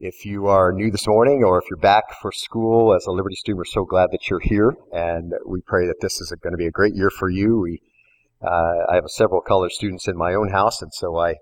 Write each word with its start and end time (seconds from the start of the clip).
If 0.00 0.24
you 0.24 0.46
are 0.46 0.70
new 0.70 0.92
this 0.92 1.08
morning 1.08 1.42
or 1.42 1.58
if 1.58 1.64
you're 1.68 1.76
back 1.76 2.04
for 2.22 2.30
school 2.30 2.94
as 2.94 3.04
a 3.06 3.10
Liberty 3.10 3.34
student, 3.34 3.58
we're 3.58 3.64
so 3.64 3.84
glad 3.84 4.10
that 4.12 4.30
you're 4.30 4.38
here. 4.38 4.76
And 4.92 5.32
we 5.44 5.60
pray 5.60 5.88
that 5.88 6.00
this 6.00 6.20
is 6.20 6.32
going 6.40 6.52
to 6.52 6.56
be 6.56 6.68
a 6.68 6.70
great 6.70 6.94
year 6.94 7.10
for 7.10 7.28
you. 7.28 7.58
We, 7.58 7.82
uh, 8.40 8.86
I 8.88 8.94
have 8.94 9.06
several 9.08 9.40
college 9.40 9.72
students 9.72 10.06
in 10.06 10.16
my 10.16 10.34
own 10.34 10.50
house, 10.50 10.82
and 10.82 10.94
so 10.94 11.18
I 11.18 11.34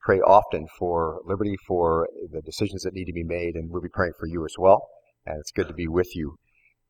pray 0.00 0.18
often 0.18 0.66
for 0.76 1.20
Liberty, 1.24 1.54
for 1.68 2.08
the 2.32 2.42
decisions 2.42 2.82
that 2.82 2.94
need 2.94 3.04
to 3.04 3.12
be 3.12 3.22
made, 3.22 3.54
and 3.54 3.70
we'll 3.70 3.80
be 3.80 3.88
praying 3.88 4.14
for 4.18 4.26
you 4.26 4.44
as 4.44 4.54
well. 4.58 4.88
And 5.24 5.38
it's 5.38 5.52
good 5.52 5.68
to 5.68 5.74
be 5.74 5.86
with 5.86 6.16
you. 6.16 6.34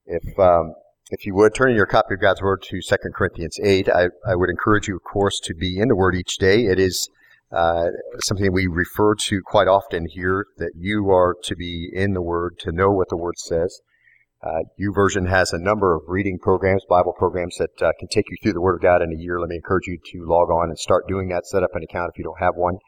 If 0.06 0.38
um, 0.38 0.72
if 1.10 1.26
you 1.26 1.34
would 1.34 1.54
turn 1.54 1.68
in 1.68 1.76
your 1.76 1.84
copy 1.84 2.14
of 2.14 2.22
God's 2.22 2.40
Word 2.40 2.62
to 2.70 2.80
2 2.80 2.96
Corinthians 3.14 3.58
8, 3.62 3.90
I, 3.90 4.06
I 4.26 4.36
would 4.36 4.48
encourage 4.48 4.88
you, 4.88 4.96
of 4.96 5.02
course, 5.02 5.38
to 5.40 5.54
be 5.54 5.80
in 5.80 5.88
the 5.88 5.96
Word 5.96 6.14
each 6.14 6.38
day. 6.38 6.64
It 6.64 6.78
is 6.78 7.10
uh, 7.52 7.86
something 8.24 8.52
we 8.52 8.66
refer 8.66 9.14
to 9.14 9.40
quite 9.44 9.68
often 9.68 10.06
here 10.08 10.46
that 10.58 10.72
you 10.76 11.10
are 11.10 11.34
to 11.44 11.56
be 11.56 11.90
in 11.92 12.12
the 12.14 12.22
Word, 12.22 12.58
to 12.60 12.72
know 12.72 12.90
what 12.90 13.08
the 13.08 13.16
Word 13.16 13.38
says. 13.38 13.80
Uh, 14.42 14.62
YouVersion 14.80 15.28
has 15.28 15.52
a 15.52 15.58
number 15.58 15.94
of 15.94 16.02
reading 16.06 16.38
programs, 16.38 16.82
Bible 16.88 17.12
programs 17.12 17.56
that 17.58 17.82
uh, 17.82 17.92
can 17.98 18.08
take 18.08 18.24
you 18.30 18.36
through 18.42 18.54
the 18.54 18.60
Word 18.60 18.76
of 18.76 18.82
God 18.82 19.02
in 19.02 19.12
a 19.12 19.20
year. 19.20 19.38
Let 19.38 19.50
me 19.50 19.56
encourage 19.56 19.86
you 19.86 19.98
to 20.12 20.24
log 20.24 20.48
on 20.48 20.70
and 20.70 20.78
start 20.78 21.08
doing 21.08 21.28
that. 21.28 21.46
Set 21.46 21.62
up 21.62 21.74
an 21.74 21.82
account 21.82 22.10
if 22.14 22.18
you 22.18 22.24
don't 22.24 22.40
have 22.40 22.54
one. 22.56 22.78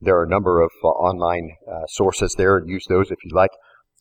There 0.00 0.16
are 0.16 0.24
a 0.24 0.28
number 0.28 0.62
of 0.62 0.70
uh, 0.82 0.88
online 0.88 1.50
uh, 1.70 1.86
sources 1.88 2.34
there, 2.38 2.56
and 2.56 2.68
use 2.68 2.86
those 2.88 3.10
if 3.10 3.18
you 3.24 3.32
like. 3.34 3.50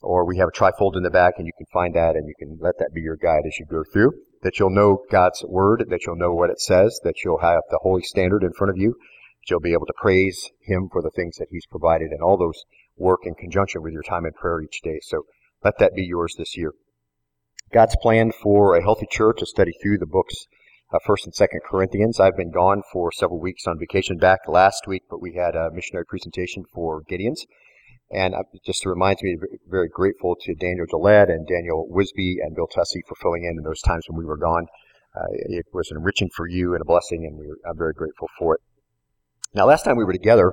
Or 0.02 0.26
we 0.26 0.38
have 0.38 0.50
a 0.50 0.58
trifold 0.58 0.96
in 0.96 1.04
the 1.04 1.10
back, 1.10 1.34
and 1.38 1.48
you 1.48 1.54
can 1.58 1.66
find 1.74 1.96
that, 1.96 2.16
and 2.16 2.28
you 2.28 2.36
can 2.38 2.58
let 2.62 2.78
that 2.80 2.94
be 2.94 3.02
your 3.02 3.18
guide 3.18 3.44
as 3.46 3.58
you 3.58 3.66
go 3.70 3.84
through. 3.92 4.12
That 4.44 4.60
you'll 4.60 4.70
know 4.70 5.04
God's 5.10 5.44
Word, 5.48 5.86
that 5.90 6.06
you'll 6.06 6.18
know 6.18 6.34
what 6.34 6.50
it 6.50 6.60
says, 6.60 7.00
that 7.04 7.24
you'll 7.24 7.40
have 7.40 7.62
the 7.70 7.80
Holy 7.82 8.02
Standard 8.04 8.44
in 8.44 8.54
front 8.54 8.72
of 8.72 8.78
you, 8.78 8.96
you'll 9.50 9.60
be 9.60 9.74
able 9.74 9.86
to 9.86 9.94
praise 9.96 10.52
Him 10.62 10.90
for 10.92 11.02
the 11.02 11.12
things 11.12 11.38
that 11.38 11.48
He's 11.50 11.66
provided, 11.66 12.12
and 12.12 12.22
all 12.22 12.38
those 12.38 12.64
work 12.98 13.22
in 13.24 13.36
conjunction 13.36 13.82
with 13.82 13.94
your 13.94 14.04
time 14.04 14.26
in 14.26 14.34
prayer 14.34 14.62
each 14.62 14.82
day. 14.84 15.00
So 15.02 15.24
let 15.64 15.80
that 15.80 15.96
be 15.96 16.04
yours 16.04 16.36
this 16.38 16.58
year. 16.58 16.74
God's 17.74 17.96
plan 18.02 18.32
for 18.32 18.76
a 18.76 18.84
healthy 18.84 19.08
church 19.10 19.42
is 19.42 19.50
study 19.50 19.72
through 19.82 19.98
the 19.98 20.06
books 20.06 20.46
First 21.00 21.26
and 21.26 21.34
Second 21.34 21.62
Corinthians. 21.66 22.20
I've 22.20 22.38
been 22.38 22.52
gone 22.52 22.84
for 22.92 23.12
several 23.12 23.40
weeks 23.40 23.66
on 23.66 23.80
vacation 23.80 24.18
back 24.18 24.42
last 24.48 24.86
week, 24.88 25.04
but 25.10 25.22
we 25.22 25.34
had 25.34 25.56
a 25.56 25.72
missionary 25.72 26.06
presentation 26.06 26.66
for 26.72 27.02
Gideons. 27.04 27.46
And 28.12 28.36
uh, 28.36 28.44
just 28.64 28.86
reminds 28.86 29.24
me, 29.24 29.38
very 29.68 29.90
grateful 29.90 30.36
to 30.42 30.54
Daniel 30.54 30.86
Gillette 30.88 31.30
and 31.30 31.48
Daniel 31.48 31.90
Wisby 31.92 32.36
and 32.44 32.56
Bill 32.56 32.68
Tussey 32.68 33.02
for 33.08 33.16
filling 33.16 33.44
in 33.44 33.58
in 33.58 33.64
those 33.64 33.82
times 33.82 34.06
when 34.08 34.20
we 34.20 34.26
were 34.26 34.38
gone. 34.38 34.68
Uh, 35.16 35.26
it 35.32 35.66
was 35.74 35.90
enriching 35.92 36.30
for 36.36 36.48
you 36.48 36.74
and 36.74 36.82
a 36.82 36.86
blessing, 36.86 37.26
and 37.26 37.38
we 37.38 37.48
I'm 37.68 37.78
very 37.78 37.94
grateful 37.94 38.28
for 38.38 38.56
it. 38.56 38.62
Now, 39.56 39.68
last 39.68 39.86
time 39.86 39.98
we 39.98 40.04
were 40.04 40.14
together, 40.14 40.52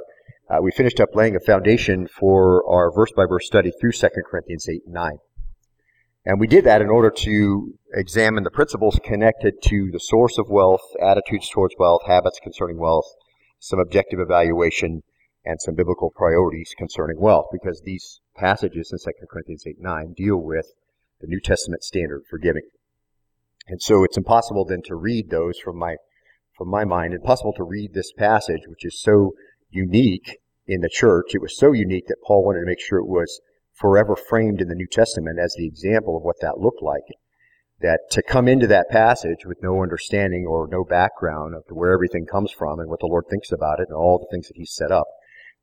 uh, 0.51 0.59
we 0.61 0.71
finished 0.73 1.01
up 1.01 1.15
laying 1.15 1.35
a 1.35 1.41
foundation 1.41 2.07
for 2.07 2.63
our 2.69 2.93
verse 2.93 3.11
by 3.17 3.25
verse 3.25 3.47
study 3.47 3.73
through 3.81 3.93
2 3.93 4.09
Corinthians 4.31 4.69
8 4.69 4.83
and 4.85 4.93
9. 4.93 5.19
And 6.27 6.39
we 6.39 6.47
did 6.47 6.65
that 6.65 6.83
in 6.83 6.91
order 6.91 7.11
to 7.11 7.79
examine 7.95 8.45
the 8.45 8.51
principles 8.51 9.01
connected 9.03 9.63
to 9.63 9.89
the 9.91 10.01
source 10.01 10.37
of 10.37 10.51
wealth, 10.51 10.83
attitudes 11.01 11.49
towards 11.49 11.75
wealth, 11.79 12.03
habits 12.07 12.39
concerning 12.43 12.77
wealth, 12.77 13.07
some 13.59 13.79
objective 13.81 14.21
evaluation, 14.21 15.03
and 15.47 15.63
some 15.63 15.75
biblical 15.75 16.11
priorities 16.11 16.75
concerning 16.77 17.19
wealth, 17.19 17.47
because 17.51 17.81
these 17.81 18.21
passages 18.37 18.93
in 18.93 18.99
2 18.99 19.27
Corinthians 19.31 19.65
8 19.67 19.77
and 19.77 19.85
9 19.85 20.13
deal 20.15 20.37
with 20.37 20.75
the 21.23 21.27
New 21.27 21.41
Testament 21.41 21.83
standard 21.85 22.25
for 22.29 22.39
giving. 22.39 22.69
And 23.67 23.81
so 23.81 24.05
it's 24.05 24.19
impossible 24.19 24.67
then 24.67 24.83
to 24.85 24.95
read 24.95 25.31
those 25.31 25.59
from 25.59 25.79
my 25.79 25.97
from 26.61 26.69
my 26.69 26.85
mind, 26.85 27.15
impossible 27.15 27.55
to 27.55 27.65
read 27.65 27.95
this 27.95 28.13
passage, 28.13 28.61
which 28.67 28.85
is 28.85 29.01
so 29.01 29.33
unique 29.71 30.37
in 30.67 30.83
the 30.83 30.91
church. 30.91 31.35
It 31.35 31.41
was 31.41 31.57
so 31.57 31.73
unique 31.73 32.05
that 32.09 32.23
Paul 32.27 32.45
wanted 32.45 32.61
to 32.61 32.67
make 32.67 32.81
sure 32.81 32.99
it 32.99 33.09
was 33.09 33.41
forever 33.73 34.15
framed 34.15 34.61
in 34.61 34.69
the 34.69 34.75
New 34.75 34.87
Testament 34.87 35.39
as 35.43 35.55
the 35.57 35.67
example 35.67 36.19
of 36.19 36.23
what 36.23 36.37
that 36.43 36.59
looked 36.59 36.83
like. 36.83 37.17
That 37.81 38.01
to 38.11 38.23
come 38.23 38.47
into 38.47 38.67
that 38.67 38.91
passage 38.91 39.47
with 39.47 39.63
no 39.63 39.83
understanding 39.83 40.45
or 40.47 40.69
no 40.71 40.85
background 40.85 41.55
of 41.55 41.63
where 41.71 41.93
everything 41.93 42.27
comes 42.27 42.53
from 42.53 42.79
and 42.79 42.91
what 42.91 43.01
the 43.01 43.07
Lord 43.07 43.25
thinks 43.31 43.51
about 43.51 43.81
it 43.81 43.89
and 43.89 43.97
all 43.97 44.19
the 44.19 44.29
things 44.31 44.49
that 44.49 44.59
He's 44.59 44.75
set 44.75 44.93
up 44.93 45.07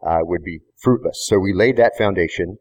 uh, 0.04 0.22
would 0.24 0.42
be 0.44 0.62
fruitless. 0.82 1.28
So 1.28 1.38
we 1.38 1.54
laid 1.54 1.78
that 1.78 1.96
foundation. 1.96 2.58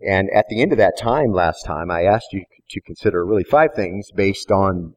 And 0.00 0.30
at 0.32 0.46
the 0.48 0.62
end 0.62 0.70
of 0.70 0.78
that 0.78 0.96
time, 0.96 1.32
last 1.32 1.64
time, 1.64 1.90
I 1.90 2.04
asked 2.04 2.32
you 2.32 2.44
to 2.70 2.80
consider 2.82 3.26
really 3.26 3.42
five 3.42 3.70
things 3.74 4.10
based 4.14 4.52
on 4.52 4.94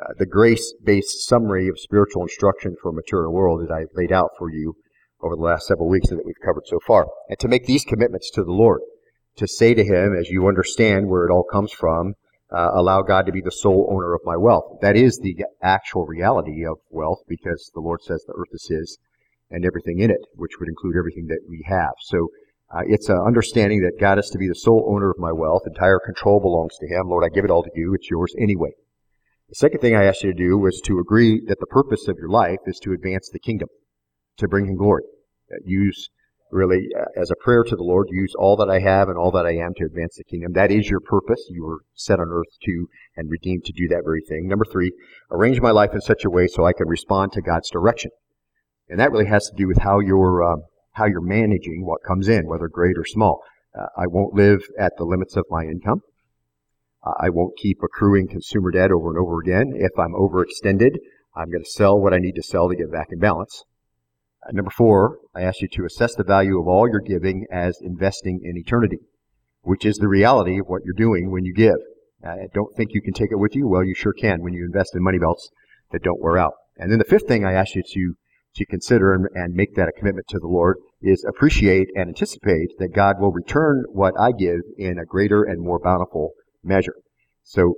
uh, 0.00 0.14
the 0.18 0.26
grace-based 0.26 1.26
summary 1.26 1.68
of 1.68 1.78
spiritual 1.78 2.22
instruction 2.22 2.74
for 2.80 2.90
a 2.90 2.94
mature 2.94 3.30
world 3.30 3.60
that 3.62 3.72
I've 3.72 3.94
laid 3.94 4.12
out 4.12 4.30
for 4.38 4.50
you 4.50 4.74
over 5.22 5.36
the 5.36 5.42
last 5.42 5.66
several 5.66 5.88
weeks 5.88 6.08
that 6.08 6.24
we've 6.24 6.34
covered 6.44 6.66
so 6.66 6.78
far. 6.86 7.06
And 7.28 7.38
to 7.40 7.48
make 7.48 7.66
these 7.66 7.84
commitments 7.84 8.30
to 8.32 8.44
the 8.44 8.52
Lord, 8.52 8.80
to 9.36 9.46
say 9.46 9.74
to 9.74 9.84
Him, 9.84 10.16
as 10.18 10.30
you 10.30 10.48
understand 10.48 11.08
where 11.08 11.26
it 11.26 11.30
all 11.30 11.44
comes 11.44 11.72
from, 11.72 12.14
uh, 12.50 12.70
allow 12.74 13.02
God 13.02 13.26
to 13.26 13.32
be 13.32 13.42
the 13.42 13.52
sole 13.52 13.88
owner 13.92 14.14
of 14.14 14.22
my 14.24 14.36
wealth. 14.36 14.78
That 14.80 14.96
is 14.96 15.18
the 15.18 15.44
actual 15.62 16.06
reality 16.06 16.64
of 16.64 16.78
wealth 16.90 17.20
because 17.28 17.70
the 17.74 17.80
Lord 17.80 18.02
says 18.02 18.24
the 18.26 18.34
earth 18.36 18.48
is 18.52 18.66
His 18.68 18.98
and 19.50 19.64
everything 19.64 20.00
in 20.00 20.10
it, 20.10 20.20
which 20.34 20.52
would 20.58 20.68
include 20.68 20.96
everything 20.96 21.26
that 21.26 21.40
we 21.48 21.62
have. 21.66 21.92
So 22.00 22.28
uh, 22.72 22.82
it's 22.86 23.08
an 23.08 23.18
understanding 23.18 23.82
that 23.82 24.00
God 24.00 24.18
is 24.18 24.30
to 24.30 24.38
be 24.38 24.48
the 24.48 24.54
sole 24.54 24.88
owner 24.88 25.10
of 25.10 25.18
my 25.18 25.32
wealth. 25.32 25.62
Entire 25.66 26.00
control 26.04 26.40
belongs 26.40 26.76
to 26.78 26.86
Him. 26.86 27.08
Lord, 27.08 27.24
I 27.24 27.34
give 27.34 27.44
it 27.44 27.50
all 27.50 27.62
to 27.62 27.70
you. 27.74 27.94
It's 27.94 28.10
yours 28.10 28.34
anyway. 28.40 28.70
The 29.50 29.56
second 29.56 29.80
thing 29.80 29.96
I 29.96 30.04
asked 30.04 30.22
you 30.22 30.32
to 30.32 30.38
do 30.38 30.56
was 30.56 30.80
to 30.82 31.00
agree 31.00 31.42
that 31.48 31.58
the 31.58 31.66
purpose 31.66 32.06
of 32.06 32.16
your 32.18 32.28
life 32.28 32.60
is 32.66 32.78
to 32.84 32.92
advance 32.92 33.28
the 33.28 33.40
kingdom, 33.40 33.68
to 34.36 34.46
bring 34.46 34.66
Him 34.66 34.76
glory. 34.76 35.02
Use 35.64 36.08
really 36.52 36.86
uh, 36.96 37.06
as 37.20 37.32
a 37.32 37.42
prayer 37.42 37.64
to 37.64 37.74
the 37.74 37.82
Lord, 37.82 38.06
use 38.12 38.32
all 38.38 38.56
that 38.56 38.70
I 38.70 38.78
have 38.78 39.08
and 39.08 39.18
all 39.18 39.32
that 39.32 39.46
I 39.46 39.56
am 39.56 39.74
to 39.74 39.84
advance 39.86 40.14
the 40.16 40.22
kingdom. 40.22 40.52
That 40.52 40.70
is 40.70 40.88
your 40.88 41.00
purpose. 41.00 41.44
You 41.50 41.64
were 41.64 41.80
set 41.94 42.20
on 42.20 42.28
earth 42.30 42.58
to 42.62 42.86
and 43.16 43.28
redeemed 43.28 43.64
to 43.64 43.72
do 43.72 43.88
that 43.88 44.04
very 44.04 44.22
thing. 44.28 44.46
Number 44.46 44.64
three, 44.64 44.92
arrange 45.32 45.60
my 45.60 45.72
life 45.72 45.94
in 45.94 46.00
such 46.00 46.24
a 46.24 46.30
way 46.30 46.46
so 46.46 46.64
I 46.64 46.72
can 46.72 46.86
respond 46.86 47.32
to 47.32 47.42
God's 47.42 47.70
direction. 47.70 48.12
And 48.88 49.00
that 49.00 49.10
really 49.10 49.26
has 49.26 49.48
to 49.48 49.56
do 49.56 49.66
with 49.66 49.78
how 49.78 49.98
you're, 49.98 50.44
uh, 50.44 50.60
how 50.92 51.06
you're 51.06 51.20
managing 51.20 51.84
what 51.84 52.04
comes 52.06 52.28
in, 52.28 52.46
whether 52.46 52.68
great 52.68 52.96
or 52.96 53.04
small. 53.04 53.42
Uh, 53.76 53.86
I 53.96 54.06
won't 54.06 54.34
live 54.34 54.60
at 54.78 54.92
the 54.96 55.04
limits 55.04 55.34
of 55.34 55.44
my 55.50 55.64
income. 55.64 56.02
I 57.02 57.30
won't 57.30 57.56
keep 57.56 57.78
accruing 57.82 58.28
consumer 58.28 58.70
debt 58.70 58.90
over 58.90 59.08
and 59.08 59.18
over 59.18 59.40
again. 59.40 59.72
If 59.74 59.98
I'm 59.98 60.12
overextended, 60.12 60.96
I'm 61.34 61.50
going 61.50 61.64
to 61.64 61.70
sell 61.70 61.98
what 61.98 62.12
I 62.12 62.18
need 62.18 62.34
to 62.34 62.42
sell 62.42 62.68
to 62.68 62.76
get 62.76 62.92
back 62.92 63.08
in 63.10 63.18
balance. 63.18 63.64
Uh, 64.46 64.52
number 64.52 64.70
four, 64.70 65.18
I 65.34 65.42
ask 65.42 65.62
you 65.62 65.68
to 65.68 65.84
assess 65.84 66.14
the 66.14 66.24
value 66.24 66.60
of 66.60 66.68
all 66.68 66.88
your 66.88 67.00
giving 67.00 67.46
as 67.50 67.78
investing 67.80 68.40
in 68.42 68.58
eternity, 68.58 68.98
which 69.62 69.84
is 69.86 69.96
the 69.96 70.08
reality 70.08 70.58
of 70.60 70.66
what 70.66 70.82
you're 70.84 70.94
doing 70.94 71.30
when 71.30 71.44
you 71.44 71.54
give. 71.54 71.76
I 72.22 72.48
don't 72.52 72.76
think 72.76 72.90
you 72.92 73.00
can 73.00 73.14
take 73.14 73.32
it 73.32 73.38
with 73.38 73.56
you. 73.56 73.66
Well, 73.66 73.84
you 73.84 73.94
sure 73.94 74.12
can 74.12 74.42
when 74.42 74.52
you 74.52 74.66
invest 74.66 74.94
in 74.94 75.02
money 75.02 75.18
belts 75.18 75.48
that 75.92 76.02
don't 76.02 76.20
wear 76.20 76.36
out. 76.36 76.52
And 76.76 76.90
then 76.90 76.98
the 76.98 77.04
fifth 77.04 77.26
thing 77.26 77.46
I 77.46 77.54
ask 77.54 77.74
you 77.74 77.82
to, 77.82 78.14
to 78.56 78.66
consider 78.66 79.14
and, 79.14 79.26
and 79.34 79.54
make 79.54 79.74
that 79.76 79.88
a 79.88 79.92
commitment 79.92 80.26
to 80.28 80.38
the 80.38 80.46
Lord 80.46 80.76
is 81.00 81.24
appreciate 81.24 81.88
and 81.94 82.08
anticipate 82.08 82.72
that 82.78 82.94
God 82.94 83.20
will 83.20 83.32
return 83.32 83.84
what 83.90 84.12
I 84.20 84.32
give 84.32 84.60
in 84.76 84.98
a 84.98 85.06
greater 85.06 85.44
and 85.44 85.62
more 85.62 85.78
bountiful 85.78 86.32
measure. 86.62 86.94
So 87.42 87.74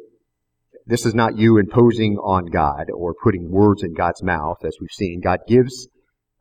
this 0.87 1.06
is 1.06 1.15
not 1.15 1.37
you 1.37 1.59
imposing 1.59 2.16
on 2.19 2.47
God 2.47 2.87
or 2.94 3.15
putting 3.15 3.50
words 3.50 3.82
in 3.82 3.94
God's 3.94 4.22
mouth, 4.22 4.65
as 4.65 4.76
we've 4.81 4.91
seen. 4.91 5.20
God 5.20 5.41
gives 5.47 5.88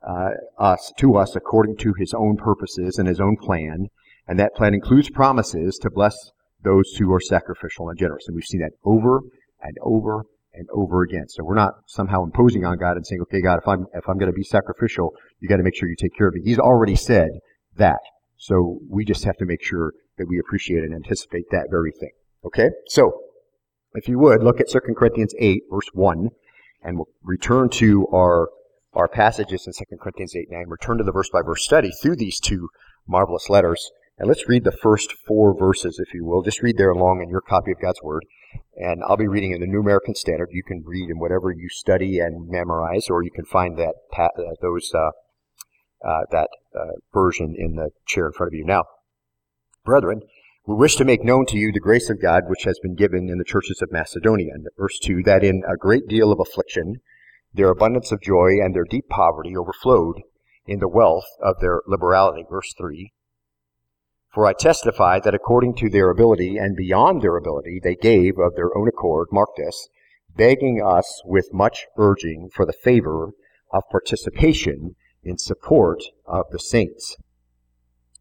uh, 0.06 0.30
us 0.58 0.92
to 0.98 1.16
us 1.16 1.36
according 1.36 1.76
to 1.78 1.94
His 1.98 2.12
own 2.12 2.36
purposes 2.36 2.98
and 2.98 3.06
His 3.06 3.20
own 3.20 3.36
plan, 3.40 3.86
and 4.26 4.38
that 4.38 4.54
plan 4.54 4.74
includes 4.74 5.10
promises 5.10 5.78
to 5.82 5.90
bless 5.90 6.16
those 6.62 6.92
who 6.98 7.12
are 7.12 7.20
sacrificial 7.20 7.88
and 7.88 7.98
generous. 7.98 8.24
And 8.26 8.34
we've 8.34 8.44
seen 8.44 8.60
that 8.60 8.72
over 8.84 9.20
and 9.60 9.76
over 9.82 10.24
and 10.54 10.66
over 10.72 11.02
again. 11.02 11.28
So 11.28 11.44
we're 11.44 11.54
not 11.54 11.74
somehow 11.86 12.24
imposing 12.24 12.64
on 12.64 12.78
God 12.78 12.96
and 12.96 13.06
saying, 13.06 13.22
"Okay, 13.22 13.40
God, 13.40 13.58
if 13.58 13.68
I'm 13.68 13.86
if 13.94 14.08
I'm 14.08 14.18
going 14.18 14.30
to 14.30 14.36
be 14.36 14.44
sacrificial, 14.44 15.12
you 15.40 15.48
got 15.48 15.56
to 15.56 15.62
make 15.62 15.76
sure 15.76 15.88
you 15.88 15.96
take 15.98 16.16
care 16.16 16.28
of 16.28 16.34
me." 16.34 16.42
He's 16.44 16.58
already 16.58 16.96
said 16.96 17.30
that. 17.76 18.00
So 18.36 18.80
we 18.90 19.04
just 19.04 19.24
have 19.24 19.36
to 19.36 19.46
make 19.46 19.62
sure 19.62 19.92
that 20.18 20.26
we 20.28 20.38
appreciate 20.40 20.82
and 20.82 20.94
anticipate 20.94 21.44
that 21.52 21.68
very 21.70 21.92
thing. 21.92 22.10
Okay? 22.44 22.70
So, 22.86 23.22
if 23.94 24.08
you 24.08 24.18
would, 24.18 24.42
look 24.42 24.60
at 24.60 24.70
2 24.70 24.80
Corinthians 24.96 25.34
8, 25.38 25.64
verse 25.70 25.88
1, 25.92 26.30
and 26.82 26.96
we'll 26.96 27.08
return 27.22 27.68
to 27.70 28.06
our, 28.08 28.48
our 28.94 29.08
passages 29.08 29.66
in 29.66 29.72
2 29.72 29.96
Corinthians 29.98 30.34
8 30.34 30.50
9. 30.50 30.64
Return 30.68 30.98
to 30.98 31.04
the 31.04 31.12
verse 31.12 31.28
by 31.30 31.42
verse 31.42 31.64
study 31.64 31.90
through 31.90 32.16
these 32.16 32.40
two 32.40 32.68
marvelous 33.06 33.48
letters. 33.48 33.90
And 34.18 34.28
let's 34.28 34.48
read 34.48 34.64
the 34.64 34.72
first 34.72 35.12
four 35.12 35.56
verses, 35.56 35.98
if 35.98 36.14
you 36.14 36.24
will. 36.24 36.42
Just 36.42 36.62
read 36.62 36.76
there 36.76 36.90
along 36.90 37.22
in 37.22 37.28
your 37.28 37.40
copy 37.40 37.72
of 37.72 37.80
God's 37.80 38.02
Word. 38.02 38.24
And 38.76 39.02
I'll 39.04 39.16
be 39.16 39.28
reading 39.28 39.52
in 39.52 39.60
the 39.60 39.66
New 39.66 39.80
American 39.80 40.14
Standard. 40.14 40.50
You 40.52 40.62
can 40.62 40.82
read 40.84 41.10
in 41.10 41.18
whatever 41.18 41.50
you 41.50 41.68
study 41.68 42.18
and 42.18 42.48
memorize, 42.48 43.08
or 43.08 43.22
you 43.22 43.30
can 43.30 43.44
find 43.44 43.78
that 43.78 43.94
uh, 44.16 44.54
those 44.60 44.92
uh, 44.94 45.10
uh, 46.04 46.22
that 46.30 46.48
uh, 46.74 46.92
version 47.12 47.54
in 47.56 47.76
the 47.76 47.90
chair 48.06 48.26
in 48.26 48.32
front 48.32 48.52
of 48.52 48.54
you. 48.54 48.64
Now, 48.64 48.84
brethren, 49.84 50.22
we 50.64 50.76
wish 50.76 50.94
to 50.94 51.04
make 51.04 51.24
known 51.24 51.44
to 51.46 51.56
you 51.56 51.72
the 51.72 51.80
grace 51.80 52.08
of 52.08 52.22
God 52.22 52.44
which 52.46 52.62
has 52.64 52.78
been 52.78 52.94
given 52.94 53.28
in 53.28 53.38
the 53.38 53.44
churches 53.44 53.82
of 53.82 53.90
Macedonia. 53.90 54.52
And 54.54 54.68
verse 54.78 54.98
2 55.00 55.22
that 55.24 55.42
in 55.42 55.64
a 55.68 55.76
great 55.76 56.06
deal 56.06 56.30
of 56.30 56.38
affliction, 56.38 57.00
their 57.52 57.68
abundance 57.68 58.12
of 58.12 58.20
joy 58.20 58.60
and 58.62 58.74
their 58.74 58.84
deep 58.84 59.08
poverty 59.08 59.56
overflowed 59.56 60.22
in 60.64 60.78
the 60.78 60.88
wealth 60.88 61.26
of 61.42 61.56
their 61.60 61.80
liberality. 61.88 62.44
Verse 62.48 62.72
3 62.78 63.12
For 64.32 64.46
I 64.46 64.52
testify 64.52 65.18
that 65.20 65.34
according 65.34 65.74
to 65.76 65.90
their 65.90 66.10
ability 66.10 66.56
and 66.58 66.76
beyond 66.76 67.22
their 67.22 67.36
ability, 67.36 67.80
they 67.82 67.96
gave 67.96 68.38
of 68.38 68.54
their 68.54 68.76
own 68.76 68.86
accord, 68.86 69.28
mark 69.32 69.50
this, 69.56 69.88
begging 70.36 70.80
us 70.80 71.22
with 71.24 71.52
much 71.52 71.86
urging 71.96 72.48
for 72.54 72.64
the 72.64 72.72
favor 72.72 73.30
of 73.72 73.82
participation 73.90 74.94
in 75.24 75.38
support 75.38 76.04
of 76.24 76.46
the 76.52 76.60
saints. 76.60 77.16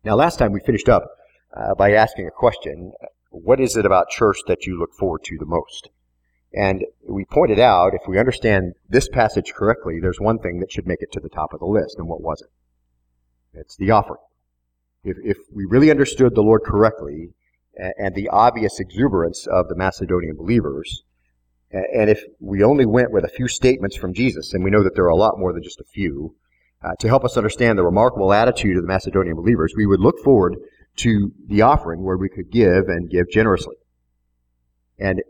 Now, 0.03 0.15
last 0.15 0.39
time 0.39 0.53
we 0.53 0.59
finished 0.59 0.89
up 0.89 1.07
uh, 1.55 1.75
by 1.75 1.91
asking 1.91 2.27
a 2.27 2.31
question 2.31 2.93
What 3.29 3.59
is 3.59 3.75
it 3.75 3.85
about 3.85 4.09
church 4.09 4.37
that 4.47 4.65
you 4.65 4.77
look 4.77 4.93
forward 4.93 5.23
to 5.25 5.37
the 5.37 5.45
most? 5.45 5.89
And 6.53 6.85
we 7.07 7.23
pointed 7.23 7.59
out, 7.59 7.93
if 7.93 8.01
we 8.07 8.19
understand 8.19 8.73
this 8.89 9.07
passage 9.07 9.53
correctly, 9.53 9.99
there's 10.01 10.19
one 10.19 10.39
thing 10.39 10.59
that 10.59 10.71
should 10.71 10.85
make 10.85 11.01
it 11.01 11.11
to 11.13 11.21
the 11.21 11.29
top 11.29 11.53
of 11.53 11.59
the 11.59 11.65
list. 11.65 11.97
And 11.97 12.09
what 12.09 12.21
was 12.21 12.41
it? 12.41 12.49
It's 13.59 13.77
the 13.77 13.91
offering. 13.91 14.19
If, 15.03 15.17
if 15.23 15.37
we 15.53 15.65
really 15.65 15.89
understood 15.89 16.35
the 16.35 16.43
Lord 16.43 16.61
correctly 16.63 17.29
and 17.97 18.13
the 18.15 18.27
obvious 18.29 18.79
exuberance 18.79 19.47
of 19.47 19.69
the 19.69 19.75
Macedonian 19.75 20.35
believers, 20.35 21.03
and 21.71 22.09
if 22.09 22.21
we 22.39 22.63
only 22.63 22.85
went 22.85 23.11
with 23.11 23.23
a 23.23 23.29
few 23.29 23.47
statements 23.47 23.95
from 23.95 24.13
Jesus, 24.13 24.53
and 24.53 24.63
we 24.63 24.69
know 24.69 24.83
that 24.83 24.93
there 24.93 25.05
are 25.05 25.09
a 25.09 25.15
lot 25.15 25.39
more 25.39 25.53
than 25.53 25.63
just 25.63 25.79
a 25.79 25.85
few, 25.85 26.35
uh, 26.83 26.95
to 26.99 27.07
help 27.07 27.23
us 27.23 27.37
understand 27.37 27.77
the 27.77 27.83
remarkable 27.83 28.33
attitude 28.33 28.75
of 28.75 28.83
the 28.83 28.87
Macedonian 28.87 29.35
believers, 29.35 29.73
we 29.75 29.85
would 29.85 29.99
look 29.99 30.19
forward 30.19 30.57
to 30.97 31.31
the 31.47 31.61
offering 31.61 32.03
where 32.03 32.17
we 32.17 32.29
could 32.29 32.51
give 32.51 32.87
and 32.87 33.09
give 33.09 33.29
generously. 33.29 33.75
And 34.99 35.21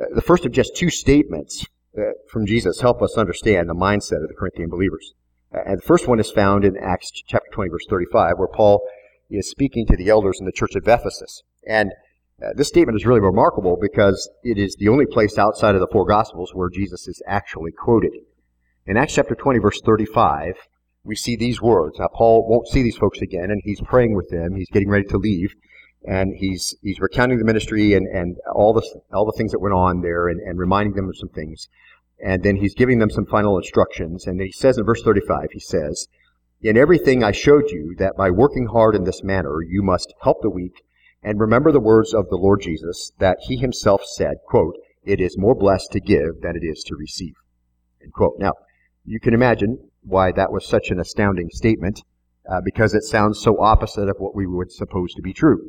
uh, 0.00 0.06
the 0.14 0.22
first 0.22 0.44
of 0.44 0.52
just 0.52 0.76
two 0.76 0.90
statements 0.90 1.64
uh, 1.96 2.12
from 2.28 2.46
Jesus 2.46 2.80
help 2.80 3.02
us 3.02 3.16
understand 3.16 3.68
the 3.68 3.74
mindset 3.74 4.22
of 4.22 4.28
the 4.28 4.34
Corinthian 4.38 4.70
believers. 4.70 5.14
Uh, 5.54 5.60
and 5.66 5.78
the 5.78 5.86
first 5.86 6.08
one 6.08 6.18
is 6.18 6.30
found 6.30 6.64
in 6.64 6.76
Acts 6.76 7.10
chapter 7.10 7.50
20, 7.52 7.70
verse 7.70 7.86
35, 7.88 8.38
where 8.38 8.48
Paul 8.48 8.80
is 9.30 9.50
speaking 9.50 9.86
to 9.86 9.96
the 9.96 10.08
elders 10.08 10.38
in 10.40 10.46
the 10.46 10.52
church 10.52 10.74
of 10.74 10.86
Ephesus. 10.86 11.42
And 11.66 11.92
this 12.56 12.66
statement 12.66 12.96
is 12.96 13.06
really 13.06 13.20
remarkable 13.20 13.78
because 13.80 14.28
it 14.42 14.58
is 14.58 14.74
the 14.74 14.88
only 14.88 15.06
place 15.06 15.38
outside 15.38 15.76
of 15.76 15.80
the 15.80 15.86
four 15.86 16.04
Gospels 16.04 16.50
where 16.52 16.68
Jesus 16.68 17.06
is 17.06 17.22
actually 17.24 17.70
quoted. 17.70 18.10
In 18.84 18.96
Acts 18.96 19.14
chapter 19.14 19.36
20, 19.36 19.60
verse 19.60 19.80
35, 19.80 20.54
we 21.04 21.16
see 21.16 21.36
these 21.36 21.60
words. 21.60 21.98
Now, 21.98 22.08
Paul 22.14 22.46
won't 22.48 22.68
see 22.68 22.82
these 22.82 22.96
folks 22.96 23.20
again, 23.20 23.50
and 23.50 23.60
he's 23.64 23.80
praying 23.80 24.14
with 24.14 24.28
them. 24.30 24.54
He's 24.54 24.70
getting 24.70 24.88
ready 24.88 25.04
to 25.06 25.18
leave, 25.18 25.54
and 26.06 26.34
he's 26.36 26.74
he's 26.82 27.00
recounting 27.00 27.38
the 27.38 27.44
ministry 27.44 27.94
and, 27.94 28.06
and 28.06 28.36
all 28.54 28.72
the 28.72 28.82
all 29.12 29.26
the 29.26 29.36
things 29.36 29.52
that 29.52 29.60
went 29.60 29.74
on 29.74 30.02
there, 30.02 30.28
and, 30.28 30.40
and 30.40 30.58
reminding 30.58 30.94
them 30.94 31.08
of 31.08 31.16
some 31.16 31.30
things. 31.30 31.68
And 32.24 32.44
then 32.44 32.56
he's 32.56 32.74
giving 32.74 33.00
them 33.00 33.10
some 33.10 33.26
final 33.26 33.56
instructions. 33.58 34.26
And 34.26 34.40
he 34.40 34.52
says 34.52 34.78
in 34.78 34.84
verse 34.84 35.02
35, 35.02 35.48
he 35.50 35.58
says, 35.58 36.06
in 36.60 36.76
everything 36.76 37.24
I 37.24 37.32
showed 37.32 37.70
you 37.70 37.96
that 37.98 38.16
by 38.16 38.30
working 38.30 38.66
hard 38.66 38.94
in 38.94 39.02
this 39.02 39.24
manner 39.24 39.60
you 39.60 39.82
must 39.82 40.14
help 40.22 40.42
the 40.42 40.50
weak 40.50 40.84
and 41.20 41.40
remember 41.40 41.72
the 41.72 41.80
words 41.80 42.14
of 42.14 42.28
the 42.28 42.36
Lord 42.36 42.60
Jesus 42.60 43.10
that 43.18 43.38
he 43.42 43.56
himself 43.56 44.02
said, 44.04 44.36
quote, 44.46 44.76
it 45.04 45.20
is 45.20 45.36
more 45.36 45.56
blessed 45.56 45.90
to 45.92 46.00
give 46.00 46.40
than 46.40 46.56
it 46.56 46.64
is 46.64 46.84
to 46.84 46.94
receive. 46.94 47.34
End 48.00 48.12
quote. 48.12 48.36
Now, 48.38 48.52
you 49.04 49.18
can 49.18 49.34
imagine 49.34 49.90
why 50.02 50.32
that 50.32 50.52
was 50.52 50.68
such 50.68 50.90
an 50.90 51.00
astounding 51.00 51.48
statement, 51.50 52.02
uh, 52.50 52.60
because 52.64 52.94
it 52.94 53.04
sounds 53.04 53.40
so 53.40 53.60
opposite 53.60 54.08
of 54.08 54.16
what 54.18 54.34
we 54.34 54.46
would 54.46 54.70
suppose 54.70 55.14
to 55.14 55.22
be 55.22 55.32
true. 55.32 55.60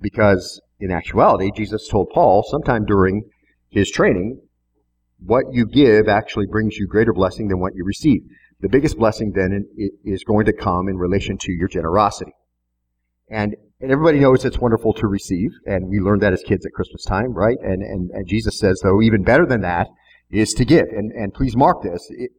Because 0.00 0.60
in 0.78 0.90
actuality, 0.90 1.50
Jesus 1.54 1.88
told 1.88 2.10
Paul 2.12 2.44
sometime 2.48 2.84
during 2.84 3.22
his 3.70 3.90
training, 3.90 4.40
what 5.18 5.44
you 5.52 5.66
give 5.66 6.08
actually 6.08 6.46
brings 6.46 6.76
you 6.76 6.86
greater 6.86 7.12
blessing 7.12 7.48
than 7.48 7.60
what 7.60 7.74
you 7.74 7.84
receive. 7.84 8.20
The 8.60 8.68
biggest 8.68 8.98
blessing 8.98 9.32
then 9.34 9.66
is 10.04 10.24
going 10.24 10.46
to 10.46 10.52
come 10.52 10.88
in 10.88 10.96
relation 10.96 11.38
to 11.38 11.52
your 11.52 11.68
generosity. 11.68 12.32
And, 13.28 13.56
and 13.80 13.90
everybody 13.90 14.20
knows 14.20 14.44
it's 14.44 14.58
wonderful 14.58 14.92
to 14.94 15.06
receive, 15.06 15.50
and 15.66 15.88
we 15.88 15.98
learned 15.98 16.22
that 16.22 16.32
as 16.32 16.42
kids 16.42 16.64
at 16.66 16.72
Christmas 16.72 17.04
time, 17.04 17.32
right? 17.32 17.56
And, 17.62 17.82
and, 17.82 18.10
and 18.10 18.28
Jesus 18.28 18.58
says, 18.58 18.80
though, 18.82 19.02
even 19.02 19.22
better 19.22 19.46
than 19.46 19.62
that 19.62 19.88
is 20.30 20.52
to 20.54 20.64
give. 20.64 20.86
And, 20.90 21.10
and 21.12 21.32
please 21.32 21.56
mark 21.56 21.82
this. 21.82 22.06
It, 22.10 22.30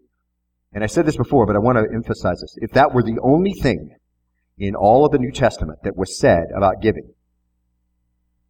and 0.76 0.84
I 0.84 0.88
said 0.88 1.06
this 1.06 1.16
before, 1.16 1.46
but 1.46 1.56
I 1.56 1.60
want 1.60 1.78
to 1.78 1.96
emphasize 1.96 2.42
this. 2.42 2.58
If 2.58 2.72
that 2.72 2.94
were 2.94 3.02
the 3.02 3.18
only 3.24 3.54
thing 3.54 3.96
in 4.58 4.76
all 4.76 5.06
of 5.06 5.14
the 5.14 5.18
New 5.18 5.32
Testament 5.32 5.80
that 5.84 5.96
was 5.96 6.20
said 6.20 6.48
about 6.56 6.82
giving, 6.82 7.14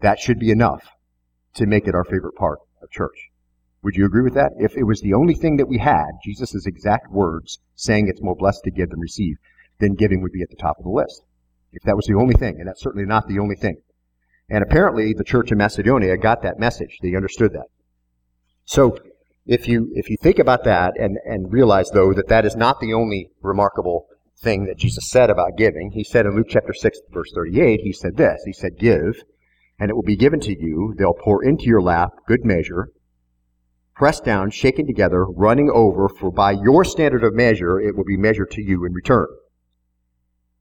that 0.02 0.20
should 0.20 0.40
be 0.40 0.50
enough 0.50 0.82
to 1.54 1.68
make 1.68 1.88
it 1.88 1.94
our 1.94 2.04
favorite 2.04 2.36
part 2.36 2.60
of 2.82 2.90
church. 2.90 3.30
Would 3.84 3.96
you 3.96 4.08
agree 4.08 4.24
with 4.24 4.34
that? 4.34 4.54
If 4.58 4.76
it 4.76 4.86
was 4.86 5.02
the 5.02 5.14
only 5.14 5.36
thing 5.36 5.58
that 5.58 5.68
we 5.68 5.78
had, 5.78 6.08
Jesus' 6.24 6.66
exact 6.66 7.12
words 7.12 7.60
saying 7.76 8.08
it's 8.08 8.24
more 8.24 8.36
blessed 8.36 8.64
to 8.64 8.72
give 8.72 8.90
than 8.90 9.00
receive, 9.00 9.38
then 9.80 9.94
giving 9.94 10.24
would 10.24 10.32
be 10.32 10.42
at 10.42 10.50
the 10.50 10.56
top 10.56 10.80
of 10.80 10.84
the 10.84 10.90
list. 10.90 11.22
If 11.74 11.84
that 11.84 11.96
was 11.96 12.08
the 12.08 12.16
only 12.16 12.34
thing, 12.34 12.56
and 12.58 12.68
that's 12.68 12.82
certainly 12.82 13.06
not 13.06 13.28
the 13.28 13.38
only 13.38 13.56
thing. 13.56 13.78
And 14.50 14.64
apparently 14.64 15.14
the 15.14 15.24
church 15.24 15.52
in 15.52 15.60
Macedonia 15.60 16.18
got 16.18 16.42
that 16.42 16.58
message. 16.58 16.98
They 17.04 17.16
understood 17.16 17.54
that. 17.54 17.68
So 18.66 18.98
if 19.46 19.68
you 19.68 19.92
if 19.94 20.10
you 20.10 20.18
think 20.22 20.40
about 20.40 20.64
that 20.64 20.94
and, 20.98 21.18
and 21.26 21.54
realize 21.54 21.90
though 21.92 22.14
that 22.14 22.28
that 22.30 22.46
is 22.46 22.56
not 22.56 22.80
the 22.80 22.94
only 22.94 23.30
remarkable 23.42 24.08
thing 24.42 24.66
that 24.66 24.78
Jesus 24.78 25.10
said 25.10 25.30
about 25.30 25.58
giving, 25.58 25.92
he 25.92 26.04
said 26.04 26.26
in 26.26 26.36
Luke 26.36 26.48
chapter 26.50 26.74
6 26.74 27.00
verse 27.12 27.32
38, 27.34 27.80
he 27.82 27.94
said 27.94 28.18
this. 28.18 28.42
He 28.46 28.54
said, 28.54 28.78
Give, 28.78 29.24
and 29.80 29.90
it 29.90 29.96
will 29.96 30.04
be 30.04 30.18
given 30.18 30.40
to 30.42 30.52
you. 30.52 30.94
They'll 30.98 31.14
pour 31.14 31.44
into 31.44 31.66
your 31.66 31.82
lap 31.82 32.12
good 32.28 32.44
measure, 32.44 32.90
pressed 33.96 34.26
down, 34.26 34.50
shaken 34.50 34.88
together, 34.88 35.26
running 35.26 35.72
over, 35.74 36.10
for 36.10 36.32
by 36.32 36.52
your 36.52 36.84
standard 36.84 37.24
of 37.24 37.34
measure 37.34 37.80
it 37.80 37.96
will 37.96 38.04
be 38.04 38.18
measured 38.18 38.52
to 38.52 38.62
you 38.62 38.86
in 38.86 38.94
return. 38.94 39.28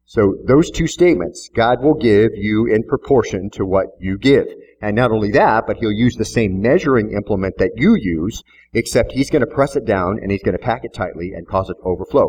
So 0.06 0.36
those 0.46 0.70
two 0.70 0.86
statements, 0.86 1.48
God 1.54 1.82
will 1.82 1.94
give 1.94 2.32
you 2.34 2.66
in 2.66 2.82
proportion 2.84 3.48
to 3.50 3.64
what 3.64 3.86
you 3.98 4.18
give. 4.18 4.46
And 4.84 4.96
not 4.96 5.12
only 5.12 5.30
that, 5.30 5.64
but 5.66 5.78
he'll 5.78 5.90
use 5.90 6.16
the 6.16 6.26
same 6.26 6.60
measuring 6.60 7.12
implement 7.12 7.56
that 7.56 7.70
you 7.74 7.96
use, 7.98 8.42
except 8.74 9.12
he's 9.12 9.30
going 9.30 9.40
to 9.40 9.46
press 9.46 9.76
it 9.76 9.86
down 9.86 10.18
and 10.20 10.30
he's 10.30 10.42
going 10.42 10.58
to 10.58 10.62
pack 10.62 10.84
it 10.84 10.92
tightly 10.92 11.32
and 11.32 11.48
cause 11.48 11.70
it 11.70 11.76
to 11.80 11.88
overflow. 11.88 12.28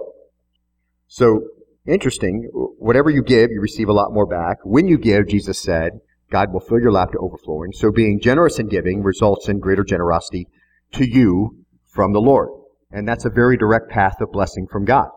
So, 1.05 1.41
interesting, 1.85 2.47
whatever 2.53 3.09
you 3.09 3.23
give, 3.23 3.51
you 3.51 3.59
receive 3.59 3.89
a 3.89 3.93
lot 3.93 4.13
more 4.13 4.25
back. 4.25 4.59
When 4.63 4.87
you 4.87 4.97
give, 4.97 5.27
Jesus 5.27 5.61
said, 5.61 5.99
God 6.31 6.53
will 6.53 6.61
fill 6.61 6.79
your 6.79 6.93
lap 6.93 7.11
to 7.11 7.17
overflowing. 7.17 7.73
So 7.73 7.91
being 7.91 8.21
generous 8.21 8.57
in 8.57 8.69
giving 8.69 9.03
results 9.03 9.49
in 9.49 9.59
greater 9.59 9.83
generosity 9.83 10.47
to 10.93 11.05
you 11.05 11.65
from 11.93 12.13
the 12.13 12.21
Lord. 12.21 12.47
And 12.89 13.05
that's 13.05 13.25
a 13.25 13.29
very 13.29 13.57
direct 13.57 13.89
path 13.89 14.21
of 14.21 14.31
blessing 14.31 14.65
from 14.71 14.85
God. 14.85 15.09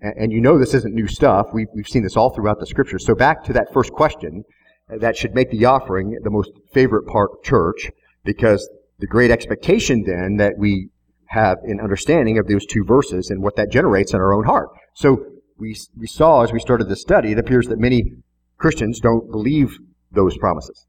And, 0.00 0.32
you 0.32 0.40
know 0.40 0.58
this 0.58 0.72
isn't 0.72 0.94
new 0.94 1.06
stuff. 1.06 1.48
We've, 1.52 1.68
seen 1.84 2.02
this 2.02 2.16
all 2.16 2.30
throughout 2.30 2.60
the 2.60 2.66
scriptures. 2.66 3.04
So 3.04 3.14
back 3.14 3.44
to 3.44 3.52
that 3.52 3.74
first 3.74 3.92
question, 3.92 4.44
that 4.88 5.16
should 5.16 5.34
make 5.34 5.50
the 5.50 5.64
offering 5.64 6.18
the 6.22 6.30
most 6.30 6.50
favorite 6.72 7.06
part 7.06 7.30
of 7.32 7.42
church, 7.42 7.90
because 8.24 8.68
the 8.98 9.06
great 9.06 9.30
expectation 9.30 10.04
then 10.04 10.36
that 10.36 10.54
we 10.58 10.88
have 11.26 11.58
in 11.64 11.80
understanding 11.80 12.38
of 12.38 12.46
those 12.46 12.66
two 12.66 12.84
verses 12.84 13.30
and 13.30 13.42
what 13.42 13.56
that 13.56 13.70
generates 13.70 14.14
in 14.14 14.20
our 14.20 14.32
own 14.32 14.44
heart. 14.44 14.68
So 14.94 15.24
we, 15.58 15.76
we 15.98 16.06
saw 16.06 16.42
as 16.42 16.52
we 16.52 16.60
started 16.60 16.88
the 16.88 16.96
study, 16.96 17.32
it 17.32 17.38
appears 17.38 17.66
that 17.66 17.78
many 17.78 18.12
Christians 18.58 19.00
don't 19.00 19.30
believe 19.30 19.76
those 20.12 20.38
promises. 20.38 20.86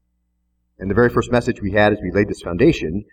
And 0.78 0.88
the 0.88 0.94
very 0.94 1.10
first 1.10 1.32
message 1.32 1.60
we 1.60 1.72
had 1.72 1.92
as 1.92 1.98
we 2.00 2.12
laid 2.12 2.28
this 2.28 2.40
foundation 2.40 3.04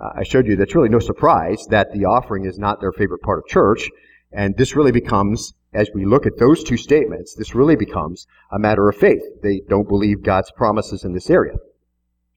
uh, 0.00 0.10
I 0.16 0.24
showed 0.24 0.46
you 0.46 0.56
that's 0.56 0.74
really 0.74 0.88
no 0.88 0.98
surprise 0.98 1.66
that 1.70 1.92
the 1.92 2.06
offering 2.06 2.44
is 2.44 2.58
not 2.58 2.80
their 2.80 2.92
favorite 2.92 3.22
part 3.22 3.38
of 3.38 3.46
church. 3.46 3.88
And 4.32 4.56
this 4.56 4.74
really 4.74 4.92
becomes, 4.92 5.52
as 5.72 5.90
we 5.94 6.04
look 6.04 6.26
at 6.26 6.38
those 6.38 6.62
two 6.62 6.76
statements, 6.76 7.34
this 7.34 7.54
really 7.54 7.76
becomes 7.76 8.26
a 8.50 8.58
matter 8.58 8.88
of 8.88 8.96
faith. 8.96 9.22
They 9.42 9.62
don't 9.68 9.88
believe 9.88 10.22
God's 10.22 10.52
promises 10.52 11.04
in 11.04 11.12
this 11.12 11.30
area, 11.30 11.54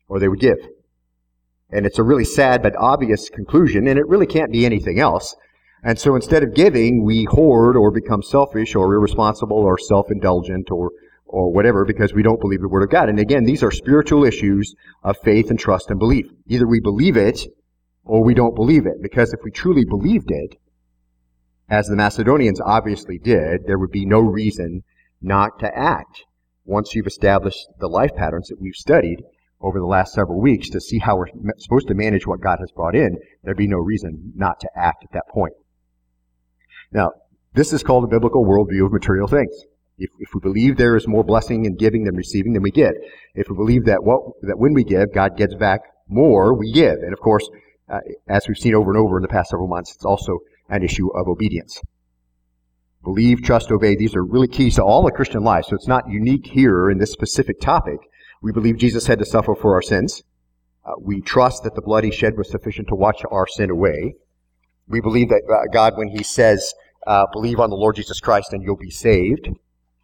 or 0.08 0.20
they 0.20 0.27
would 0.27 0.39
give. 0.39 0.58
And 1.70 1.86
it's 1.86 2.00
a 2.00 2.04
really 2.04 2.25
sad 2.25 2.62
but 2.62 2.75
obvious 2.77 3.30
conclusion, 3.30 3.88
and 3.88 4.00
it 4.00 4.08
really 4.08 4.27
can't 4.27 4.51
be 4.51 4.65
anything 4.65 5.00
else. 5.00 5.36
And 5.84 6.00
so 6.00 6.15
instead 6.15 6.44
of 6.44 6.56
giving, 6.56 7.04
we 7.04 7.25
hoard 7.25 7.75
or 7.75 7.92
become 7.92 8.24
selfish 8.24 8.75
or 8.75 8.94
irresponsible 8.94 9.58
or 9.58 9.77
self-indulgent 9.77 10.72
or 10.72 10.92
or 11.27 11.51
whatever 11.51 11.86
because 11.86 12.13
we 12.13 12.24
don't 12.24 12.39
believe 12.39 12.62
the 12.62 12.70
Word 12.70 12.84
of 12.84 12.89
God. 12.89 13.10
And 13.10 13.20
again, 13.20 13.44
these 13.44 13.63
are 13.63 13.72
spiritual 13.72 14.24
issues 14.24 14.75
of 15.04 15.18
faith 15.24 15.50
and 15.50 15.60
trust 15.60 15.89
and 15.89 16.00
belief. 16.00 16.27
Either 16.48 16.68
we 16.68 16.80
believe 16.80 17.18
it 17.18 17.42
or 18.04 18.24
we 18.24 18.34
don't 18.34 18.56
believe 18.56 18.86
it. 18.86 19.01
Because 19.01 19.34
if 19.34 19.42
we 19.44 19.51
truly 19.51 19.84
believed 19.86 20.32
it, 20.32 20.56
as 21.69 21.88
the 21.88 21.95
Macedonians 21.95 22.62
obviously 22.62 23.17
did, 23.17 23.65
there 23.65 23.79
would 23.79 23.91
be 23.91 24.05
no 24.05 24.19
reason 24.19 24.84
not 25.22 25.60
to 25.60 25.77
act 25.77 26.24
once 26.65 26.93
you've 26.93 27.07
established 27.07 27.67
the 27.79 27.88
life 27.88 28.15
patterns 28.15 28.48
that 28.50 28.62
we've 28.62 28.75
studied 28.75 29.24
over 29.62 29.79
the 29.79 29.86
last 29.86 30.13
several 30.13 30.39
weeks 30.39 30.69
to 30.69 30.81
see 30.81 31.00
how 31.00 31.17
we're 31.17 31.27
supposed 31.57 31.88
to 31.88 31.93
manage 31.93 32.27
what 32.27 32.41
God 32.41 32.57
has 32.60 32.72
brought 32.72 32.95
in, 32.95 33.17
there'd 33.43 33.57
be 33.57 33.67
no 33.67 33.77
reason 33.77 34.34
not 34.36 34.60
to 34.60 34.69
act 34.75 35.03
at 35.03 35.12
that 35.13 35.27
point. 35.29 35.53
Now, 36.91 37.12
this 37.53 37.74
is 37.74 37.84
called 37.84 38.03
a 38.03 38.07
biblical 38.07 38.45
worldview 38.45 38.86
of 38.86 38.91
material 38.91 39.27
things. 39.27 39.55
If, 39.98 40.10
if 40.19 40.34
we 40.34 40.41
believe 40.41 40.75
there 40.75 40.98
is 40.98 41.07
more 41.07 41.24
blessing 41.24 41.65
in 41.65 41.77
giving 41.77 42.03
than 42.03 42.15
receiving, 42.15 42.53
then 42.53 42.62
we 42.62 42.72
give. 42.72 42.93
If 43.34 43.50
we 43.50 43.55
believe 43.55 43.86
that 43.86 44.03
what 44.03 44.22
that 44.41 44.60
when 44.60 44.74
we 44.74 44.84
give, 44.84 45.13
God 45.13 45.38
gets 45.38 45.55
back 45.55 45.81
more, 46.07 46.53
we 46.53 46.74
give. 46.74 46.95
And 46.95 47.13
of 47.13 47.19
course, 47.19 47.50
uh, 47.89 48.00
as 48.27 48.48
we've 48.48 48.57
seen 48.57 48.75
over 48.75 48.91
and 48.91 49.00
over 49.00 49.17
in 49.17 49.22
the 49.22 49.29
past 49.29 49.51
several 49.51 49.69
months, 49.69 49.95
it's 49.95 50.05
also 50.05 50.39
an 50.69 50.84
issue 50.84 51.10
of 51.15 51.27
obedience. 51.27 51.81
Believe, 53.03 53.43
trust, 53.43 53.72
obey. 53.72 53.95
These 53.95 54.15
are 54.15 54.24
really 54.24 54.48
keys 54.48 54.75
to 54.75 54.84
all 54.84 55.03
the 55.03 55.12
Christian 55.12 55.43
life. 55.43 55.65
So 55.65 55.75
it's 55.75 55.88
not 55.88 56.10
unique 56.10 56.48
here 56.48 56.89
in 56.89 56.98
this 56.98 57.12
specific 57.12 57.62
topic. 57.62 58.00
We 58.41 58.51
believe 58.51 58.77
Jesus 58.77 59.05
had 59.05 59.19
to 59.19 59.25
suffer 59.25 59.53
for 59.53 59.74
our 59.75 59.81
sins. 59.81 60.24
Uh, 60.84 60.93
we 61.00 61.22
trust 61.22 61.63
that 61.63 61.75
the 61.75 61.81
blood 61.81 62.03
he 62.03 62.12
shed 62.12 62.38
was 62.38 62.50
sufficient 62.50 62.88
to 62.88 62.95
wash 62.95 63.22
our 63.31 63.48
sin 63.48 63.69
away. 63.69 64.15
We 64.88 65.01
believe 65.01 65.29
that 65.29 65.43
uh, 65.51 65.72
God, 65.72 65.98
when 65.98 66.10
he 66.10 66.24
says, 66.24 66.74
uh, 67.05 67.25
believe 67.31 67.60
on 67.60 67.69
the 67.69 67.75
Lord 67.75 67.95
Jesus 67.95 68.19
Christ 68.19 68.53
and 68.53 68.63
you'll 68.63 68.75
be 68.75 68.91
saved, 68.91 69.50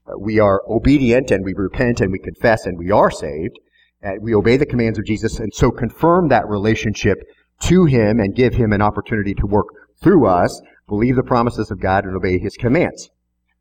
uh, 0.07 0.17
we 0.19 0.39
are 0.39 0.61
obedient 0.67 1.31
and 1.31 1.43
we 1.43 1.53
repent 1.55 2.01
and 2.01 2.11
we 2.11 2.19
confess 2.19 2.65
and 2.65 2.77
we 2.77 2.91
are 2.91 3.11
saved. 3.11 3.59
And 4.03 4.21
we 4.21 4.33
obey 4.33 4.57
the 4.57 4.65
commands 4.65 4.97
of 4.97 5.05
Jesus 5.05 5.39
and 5.39 5.53
so 5.53 5.71
confirm 5.71 6.29
that 6.29 6.47
relationship 6.47 7.17
to 7.61 7.85
him 7.85 8.19
and 8.19 8.35
give 8.35 8.55
him 8.55 8.73
an 8.73 8.81
opportunity 8.81 9.33
to 9.35 9.45
work 9.45 9.67
through 10.01 10.25
us, 10.25 10.61
believe 10.87 11.15
the 11.15 11.23
promises 11.23 11.71
of 11.71 11.79
God 11.79 12.05
and 12.05 12.15
obey 12.15 12.39
his 12.39 12.57
commands. 12.57 13.09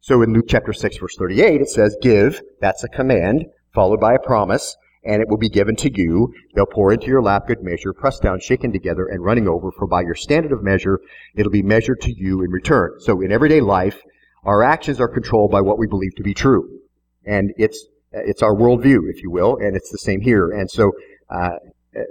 So 0.00 0.22
in 0.22 0.32
Luke 0.32 0.46
chapter 0.48 0.72
6 0.72 0.96
verse 0.96 1.16
38, 1.16 1.60
it 1.60 1.68
says, 1.68 1.96
give, 2.00 2.40
that's 2.60 2.84
a 2.84 2.88
command, 2.88 3.46
followed 3.74 4.00
by 4.00 4.14
a 4.14 4.18
promise, 4.18 4.76
and 5.04 5.22
it 5.22 5.28
will 5.28 5.38
be 5.38 5.48
given 5.48 5.76
to 5.76 5.90
you. 5.92 6.32
They'll 6.54 6.66
pour 6.66 6.92
into 6.92 7.06
your 7.06 7.22
lap 7.22 7.46
good 7.46 7.62
measure, 7.62 7.92
pressed 7.92 8.22
down, 8.22 8.40
shaken 8.40 8.72
together, 8.72 9.06
and 9.06 9.24
running 9.24 9.48
over, 9.48 9.70
for 9.70 9.86
by 9.86 10.02
your 10.02 10.14
standard 10.14 10.52
of 10.52 10.62
measure, 10.62 11.00
it'll 11.34 11.52
be 11.52 11.62
measured 11.62 12.00
to 12.02 12.12
you 12.12 12.42
in 12.42 12.50
return. 12.50 12.94
So 13.00 13.20
in 13.20 13.32
everyday 13.32 13.60
life, 13.60 14.02
our 14.44 14.62
actions 14.62 15.00
are 15.00 15.08
controlled 15.08 15.50
by 15.50 15.60
what 15.60 15.78
we 15.78 15.86
believe 15.86 16.14
to 16.16 16.22
be 16.22 16.34
true. 16.34 16.80
And 17.24 17.52
it's, 17.56 17.86
it's 18.12 18.42
our 18.42 18.54
worldview, 18.54 19.10
if 19.10 19.22
you 19.22 19.30
will, 19.30 19.56
and 19.56 19.76
it's 19.76 19.90
the 19.90 19.98
same 19.98 20.22
here. 20.22 20.50
And 20.50 20.70
so, 20.70 20.92
uh, 21.28 21.56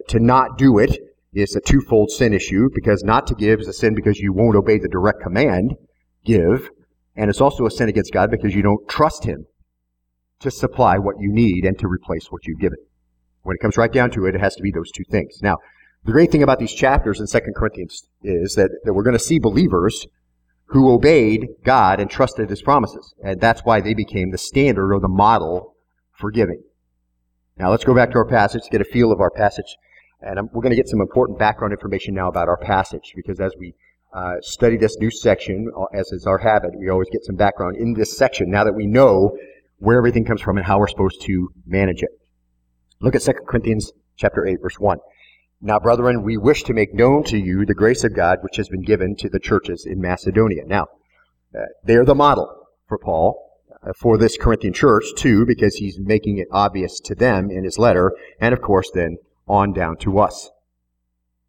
to 0.09 0.19
not 0.19 0.57
do 0.57 0.77
it 0.77 0.99
is 1.33 1.55
a 1.55 1.61
twofold 1.61 2.11
sin 2.11 2.33
issue, 2.33 2.69
because 2.73 3.03
not 3.03 3.27
to 3.27 3.35
give 3.35 3.59
is 3.59 3.67
a 3.67 3.73
sin 3.73 3.93
because 3.93 4.19
you 4.19 4.33
won't 4.33 4.55
obey 4.55 4.79
the 4.79 4.87
direct 4.87 5.21
command, 5.21 5.75
give, 6.25 6.69
and 7.15 7.29
it's 7.29 7.41
also 7.41 7.65
a 7.65 7.71
sin 7.71 7.89
against 7.89 8.13
God 8.13 8.31
because 8.31 8.55
you 8.55 8.61
don't 8.61 8.87
trust 8.87 9.25
Him 9.25 9.45
to 10.39 10.49
supply 10.49 10.97
what 10.97 11.15
you 11.19 11.31
need 11.31 11.65
and 11.65 11.77
to 11.79 11.87
replace 11.87 12.31
what 12.31 12.45
you've 12.47 12.59
given. 12.59 12.79
When 13.43 13.55
it 13.55 13.59
comes 13.59 13.77
right 13.77 13.91
down 13.91 14.11
to 14.11 14.25
it, 14.25 14.35
it 14.35 14.41
has 14.41 14.55
to 14.55 14.63
be 14.63 14.71
those 14.71 14.91
two 14.91 15.03
things. 15.09 15.39
Now, 15.41 15.57
the 16.05 16.11
great 16.11 16.31
thing 16.31 16.43
about 16.43 16.59
these 16.59 16.73
chapters 16.73 17.19
in 17.19 17.27
2 17.27 17.39
Corinthians 17.55 18.07
is 18.23 18.55
that, 18.55 18.69
that 18.83 18.93
we're 18.93 19.03
going 19.03 19.17
to 19.17 19.23
see 19.23 19.39
believers 19.39 20.07
who 20.67 20.91
obeyed 20.91 21.47
God 21.63 21.99
and 21.99 22.09
trusted 22.09 22.49
his 22.49 22.61
promises. 22.61 23.13
And 23.23 23.41
that's 23.41 23.61
why 23.61 23.81
they 23.81 23.93
became 23.93 24.31
the 24.31 24.37
standard 24.37 24.93
or 24.93 24.99
the 24.99 25.07
model 25.07 25.75
for 26.17 26.31
giving. 26.31 26.61
Now 27.57 27.71
let's 27.71 27.83
go 27.83 27.95
back 27.95 28.11
to 28.11 28.17
our 28.17 28.25
passage, 28.25 28.63
to 28.63 28.69
get 28.69 28.81
a 28.81 28.85
feel 28.85 29.11
of 29.11 29.19
our 29.19 29.31
passage. 29.31 29.75
And 30.21 30.49
we're 30.51 30.61
going 30.61 30.71
to 30.71 30.75
get 30.75 30.89
some 30.89 31.01
important 31.01 31.39
background 31.39 31.73
information 31.73 32.13
now 32.13 32.27
about 32.27 32.49
our 32.49 32.57
passage 32.57 33.13
because 33.15 33.39
as 33.39 33.53
we 33.57 33.73
uh, 34.13 34.35
study 34.41 34.75
this 34.75 34.97
new 34.99 35.11
section, 35.11 35.71
uh, 35.77 35.85
as 35.97 36.11
is 36.11 36.25
our 36.25 36.39
habit, 36.39 36.71
we 36.77 36.89
always 36.89 37.09
get 37.11 37.23
some 37.23 37.35
background 37.35 37.77
in 37.77 37.93
this 37.93 38.17
section 38.17 38.49
now 38.49 38.63
that 38.63 38.73
we 38.73 38.85
know 38.85 39.37
where 39.77 39.97
everything 39.97 40.25
comes 40.25 40.41
from 40.41 40.57
and 40.57 40.65
how 40.65 40.77
we're 40.79 40.87
supposed 40.87 41.21
to 41.21 41.49
manage 41.65 42.03
it. 42.03 42.09
Look 43.01 43.15
at 43.15 43.21
2 43.21 43.31
Corinthians 43.47 43.91
chapter 44.17 44.45
8 44.45 44.57
verse 44.61 44.77
1. 44.77 44.97
Now, 45.61 45.79
brethren, 45.79 46.23
we 46.23 46.37
wish 46.37 46.63
to 46.63 46.73
make 46.73 46.93
known 46.93 47.23
to 47.25 47.37
you 47.37 47.65
the 47.65 47.73
grace 47.73 48.03
of 48.03 48.15
God 48.15 48.39
which 48.41 48.57
has 48.57 48.69
been 48.69 48.81
given 48.81 49.15
to 49.17 49.29
the 49.29 49.39
churches 49.39 49.85
in 49.85 50.01
Macedonia. 50.01 50.63
Now, 50.65 50.87
uh, 51.57 51.63
they're 51.83 52.05
the 52.05 52.15
model 52.15 52.49
for 52.87 52.97
Paul, 52.97 53.49
uh, 53.83 53.91
for 53.97 54.17
this 54.17 54.37
Corinthian 54.37 54.73
church 54.73 55.05
too, 55.15 55.45
because 55.45 55.75
he's 55.75 55.99
making 55.99 56.37
it 56.37 56.47
obvious 56.51 56.99
to 57.01 57.15
them 57.15 57.49
in 57.51 57.63
his 57.63 57.77
letter, 57.77 58.13
and 58.39 58.53
of 58.53 58.61
course 58.61 58.89
then 58.93 59.17
on 59.49 59.73
down 59.73 59.97
to 59.97 60.19
us. 60.19 60.49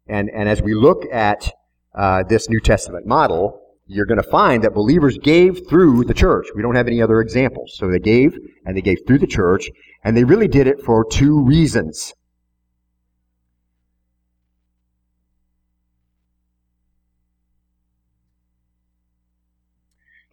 And, 0.07 0.29
and 0.29 0.49
as 0.49 0.61
we 0.61 0.73
look 0.73 1.05
at 1.11 1.51
uh, 1.95 2.23
this 2.27 2.49
New 2.49 2.59
Testament 2.59 3.05
model, 3.05 3.61
you're 3.85 4.05
going 4.05 4.21
to 4.21 4.29
find 4.29 4.63
that 4.63 4.73
believers 4.73 5.17
gave 5.17 5.67
through 5.67 6.05
the 6.05 6.13
church. 6.13 6.47
We 6.55 6.61
don't 6.61 6.75
have 6.75 6.87
any 6.87 7.01
other 7.01 7.21
examples. 7.21 7.75
So 7.75 7.89
they 7.89 7.99
gave, 7.99 8.37
and 8.65 8.75
they 8.75 8.81
gave 8.81 8.99
through 9.05 9.19
the 9.19 9.27
church, 9.27 9.69
and 10.03 10.15
they 10.15 10.23
really 10.23 10.47
did 10.47 10.67
it 10.67 10.81
for 10.81 11.05
two 11.05 11.41
reasons. 11.43 12.13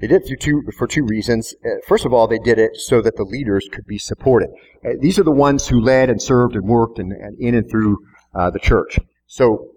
They 0.01 0.07
did 0.07 0.31
it 0.31 0.41
two, 0.41 0.63
for 0.77 0.87
two 0.87 1.05
reasons. 1.05 1.55
Uh, 1.65 1.81
first 1.87 2.05
of 2.05 2.13
all, 2.13 2.29
they 2.29 2.39
did 2.39 2.59
it 2.59 2.77
so 2.77 3.03
that 3.03 3.17
the 3.17 3.25
leaders 3.25 3.69
could 3.73 3.85
be 3.85 3.99
supported. 3.99 4.51
Uh, 4.85 4.91
these 5.01 5.19
are 5.19 5.25
the 5.25 5.33
ones 5.33 5.67
who 5.67 5.81
led 5.81 6.09
and 6.09 6.23
served 6.23 6.55
and 6.55 6.69
worked 6.69 7.01
and, 7.01 7.13
and 7.13 7.37
in 7.41 7.57
and 7.57 7.69
through 7.69 7.99
uh, 8.35 8.49
the 8.51 8.61
church. 8.61 9.01
So 9.27 9.73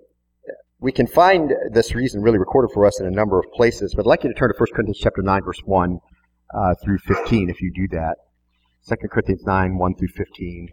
we 0.80 0.92
can 0.92 1.08
find 1.08 1.54
this 1.72 1.96
reason 1.96 2.22
really 2.22 2.38
recorded 2.38 2.72
for 2.72 2.86
us 2.86 3.00
in 3.00 3.08
a 3.08 3.12
number 3.12 3.40
of 3.40 3.46
places, 3.54 3.96
but 3.96 4.06
I'd 4.06 4.10
like 4.10 4.24
you 4.24 4.30
to 4.30 4.36
turn 4.36 4.50
to 4.50 4.56
1 4.58 4.68
Corinthians 4.74 5.00
chapter 5.00 5.24
9, 5.24 5.44
verse 5.44 5.62
1 5.66 6.00
uh, 6.54 6.76
through 6.84 7.00
15 7.00 7.50
if 7.50 7.62
you 7.62 7.72
do 7.74 7.88
that. 7.90 8.18
2 8.88 8.96
Corinthians 9.08 9.44
9, 9.46 9.78
1 9.78 9.96
through 9.96 10.08
15. 10.08 10.70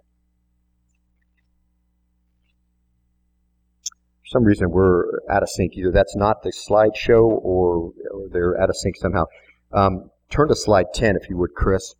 Some 4.28 4.44
reason, 4.44 4.70
we're 4.70 5.04
out 5.30 5.42
of 5.42 5.49
sync. 5.49 5.75
Either 5.76 5.90
that's 5.90 6.14
not 6.14 6.42
the 6.42 6.52
slideshow 6.52 7.23
or, 7.23 7.92
or 8.11 8.28
they're 8.30 8.61
out 8.61 8.68
of 8.68 8.76
sync 8.76 8.97
somehow. 8.97 9.25
Um, 9.73 10.11
turn 10.30 10.49
to 10.49 10.54
slide 10.54 10.87
10 10.94 11.16
if 11.16 11.30
you 11.30 11.37
would, 11.38 11.54
Chris. 11.54 11.94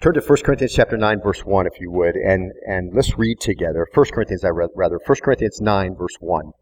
Turn 0.00 0.14
to 0.14 0.20
1 0.20 0.38
Corinthians 0.44 0.74
chapter 0.74 0.96
9, 0.96 1.20
verse 1.20 1.44
1, 1.44 1.66
if 1.66 1.80
you 1.80 1.90
would, 1.90 2.14
and, 2.14 2.52
and 2.66 2.94
let's 2.94 3.18
read 3.18 3.40
together. 3.40 3.86
1 3.94 4.06
Corinthians, 4.12 4.44
I 4.44 4.48
rather, 4.48 5.00
1 5.04 5.16
Corinthians 5.22 5.60
9, 5.60 5.96
verse 5.96 6.16
1. 6.20 6.52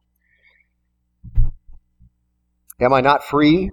Am 2.81 2.93
I 2.93 3.01
not 3.01 3.25
free? 3.25 3.71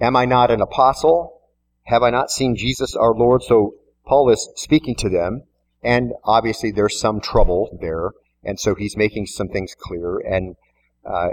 Am 0.00 0.16
I 0.16 0.24
not 0.24 0.50
an 0.50 0.60
apostle? 0.60 1.40
Have 1.84 2.02
I 2.02 2.10
not 2.10 2.30
seen 2.30 2.56
Jesus 2.56 2.94
our 2.94 3.14
Lord? 3.14 3.42
So 3.42 3.74
Paul 4.04 4.30
is 4.30 4.48
speaking 4.56 4.94
to 4.96 5.08
them, 5.08 5.42
and 5.82 6.12
obviously 6.24 6.70
there's 6.70 6.98
some 6.98 7.20
trouble 7.20 7.76
there, 7.80 8.10
and 8.46 8.58
so 8.58 8.74
he's 8.74 8.96
making 8.96 9.26
some 9.26 9.48
things 9.48 9.74
clear, 9.78 10.18
and 10.18 10.56
uh, 11.04 11.30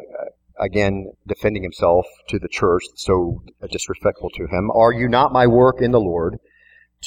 again 0.60 1.12
defending 1.28 1.64
himself 1.64 2.06
to 2.30 2.40
the 2.40 2.48
church, 2.48 2.84
so 2.96 3.44
disrespectful 3.72 4.30
to 4.32 4.48
him. 4.48 4.70
Are 4.72 4.92
you 4.92 5.08
not 5.08 5.32
my 5.32 5.48
work 5.48 5.82
in 5.82 5.92
the 5.92 6.00
Lord? 6.00 6.40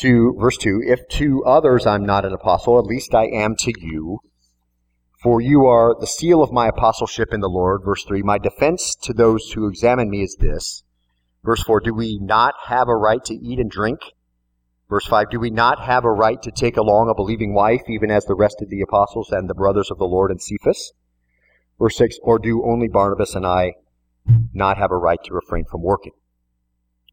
To 0.00 0.36
verse 0.38 0.58
two, 0.58 0.82
if 0.84 1.08
to 1.18 1.42
others 1.44 1.86
I'm 1.86 2.04
not 2.04 2.24
an 2.24 2.32
apostle, 2.32 2.78
at 2.78 2.84
least 2.84 3.14
I 3.14 3.26
am 3.26 3.56
to 3.60 3.72
you. 3.78 4.20
For 5.22 5.40
you 5.40 5.66
are 5.66 5.96
the 5.98 6.06
seal 6.06 6.42
of 6.42 6.52
my 6.52 6.68
apostleship 6.68 7.32
in 7.32 7.40
the 7.40 7.48
Lord. 7.48 7.82
Verse 7.84 8.04
3 8.04 8.22
My 8.22 8.38
defense 8.38 8.94
to 9.02 9.12
those 9.12 9.50
who 9.52 9.66
examine 9.66 10.10
me 10.10 10.22
is 10.22 10.36
this. 10.38 10.84
Verse 11.42 11.62
4 11.62 11.80
Do 11.80 11.94
we 11.94 12.18
not 12.20 12.54
have 12.66 12.88
a 12.88 12.94
right 12.94 13.24
to 13.24 13.34
eat 13.34 13.58
and 13.58 13.70
drink? 13.70 14.00
Verse 14.88 15.06
5 15.06 15.30
Do 15.30 15.40
we 15.40 15.50
not 15.50 15.84
have 15.84 16.04
a 16.04 16.10
right 16.10 16.40
to 16.42 16.50
take 16.50 16.76
along 16.76 17.08
a 17.08 17.14
believing 17.14 17.54
wife, 17.54 17.82
even 17.88 18.10
as 18.10 18.24
the 18.24 18.36
rest 18.36 18.62
of 18.62 18.70
the 18.70 18.80
apostles 18.80 19.30
and 19.32 19.48
the 19.48 19.54
brothers 19.54 19.90
of 19.90 19.98
the 19.98 20.04
Lord 20.04 20.30
and 20.30 20.40
Cephas? 20.40 20.92
Verse 21.78 21.96
6 21.96 22.18
Or 22.22 22.38
do 22.38 22.64
only 22.64 22.88
Barnabas 22.88 23.34
and 23.34 23.46
I 23.46 23.74
not 24.52 24.78
have 24.78 24.90
a 24.90 24.96
right 24.96 25.22
to 25.24 25.34
refrain 25.34 25.64
from 25.64 25.82
working? 25.82 26.12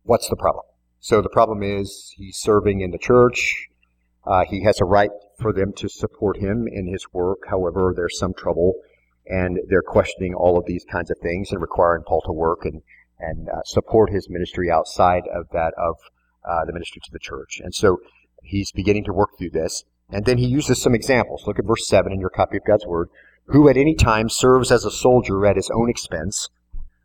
What's 0.04 0.30
the 0.30 0.36
problem? 0.36 0.66
So 1.00 1.22
the 1.22 1.30
problem 1.30 1.64
is 1.64 2.14
he's 2.16 2.38
serving 2.38 2.82
in 2.82 2.92
the 2.92 2.98
church. 2.98 3.68
Uh, 4.26 4.46
he 4.46 4.64
has 4.64 4.80
a 4.80 4.86
right 4.86 5.12
for 5.40 5.52
them 5.52 5.74
to 5.74 5.90
support 5.90 6.38
him 6.38 6.66
in 6.72 6.88
his 6.88 7.06
work. 7.12 7.40
However, 7.50 7.94
there's 7.96 8.18
some 8.18 8.34
trouble, 8.34 8.76
and 9.26 9.60
they're 9.68 9.82
questioning 9.82 10.34
all 10.34 10.58
of 10.58 10.66
these 10.66 10.86
kinds 10.90 11.12
of 11.12 11.18
things 11.22 11.52
and 11.52 11.60
requiring 11.60 12.04
Paul 12.08 12.22
to 12.26 12.32
work 12.32 12.60
and 12.64 12.82
and 13.20 13.48
uh, 13.48 13.62
support 13.66 14.10
his 14.12 14.30
ministry 14.30 14.70
outside 14.70 15.24
of 15.34 15.48
that 15.54 15.74
of 15.78 15.96
uh, 16.46 16.66
the 16.66 16.74
ministry 16.74 17.02
to 17.06 17.12
the 17.12 17.20
church. 17.20 17.62
And 17.64 17.74
so 17.74 18.00
he's 18.44 18.72
beginning 18.72 19.06
to 19.06 19.14
work 19.14 19.38
through 19.38 19.52
this. 19.52 19.84
And 20.10 20.26
then 20.26 20.38
he 20.38 20.46
uses 20.46 20.82
some 20.82 20.94
examples. 20.94 21.46
Look 21.48 21.60
at 21.60 21.66
verse 21.66 21.88
7 21.88 22.12
in 22.12 22.20
your 22.20 22.30
copy 22.30 22.58
of 22.58 22.66
God's 22.66 22.86
Word. 22.86 23.10
Who 23.48 23.68
at 23.68 23.78
any 23.78 23.96
time 23.96 24.30
serves 24.30 24.72
as 24.72 24.86
a 24.86 24.92
soldier 24.92 25.46
at 25.46 25.56
his 25.56 25.70
own 25.74 25.90
expense? 25.90 26.50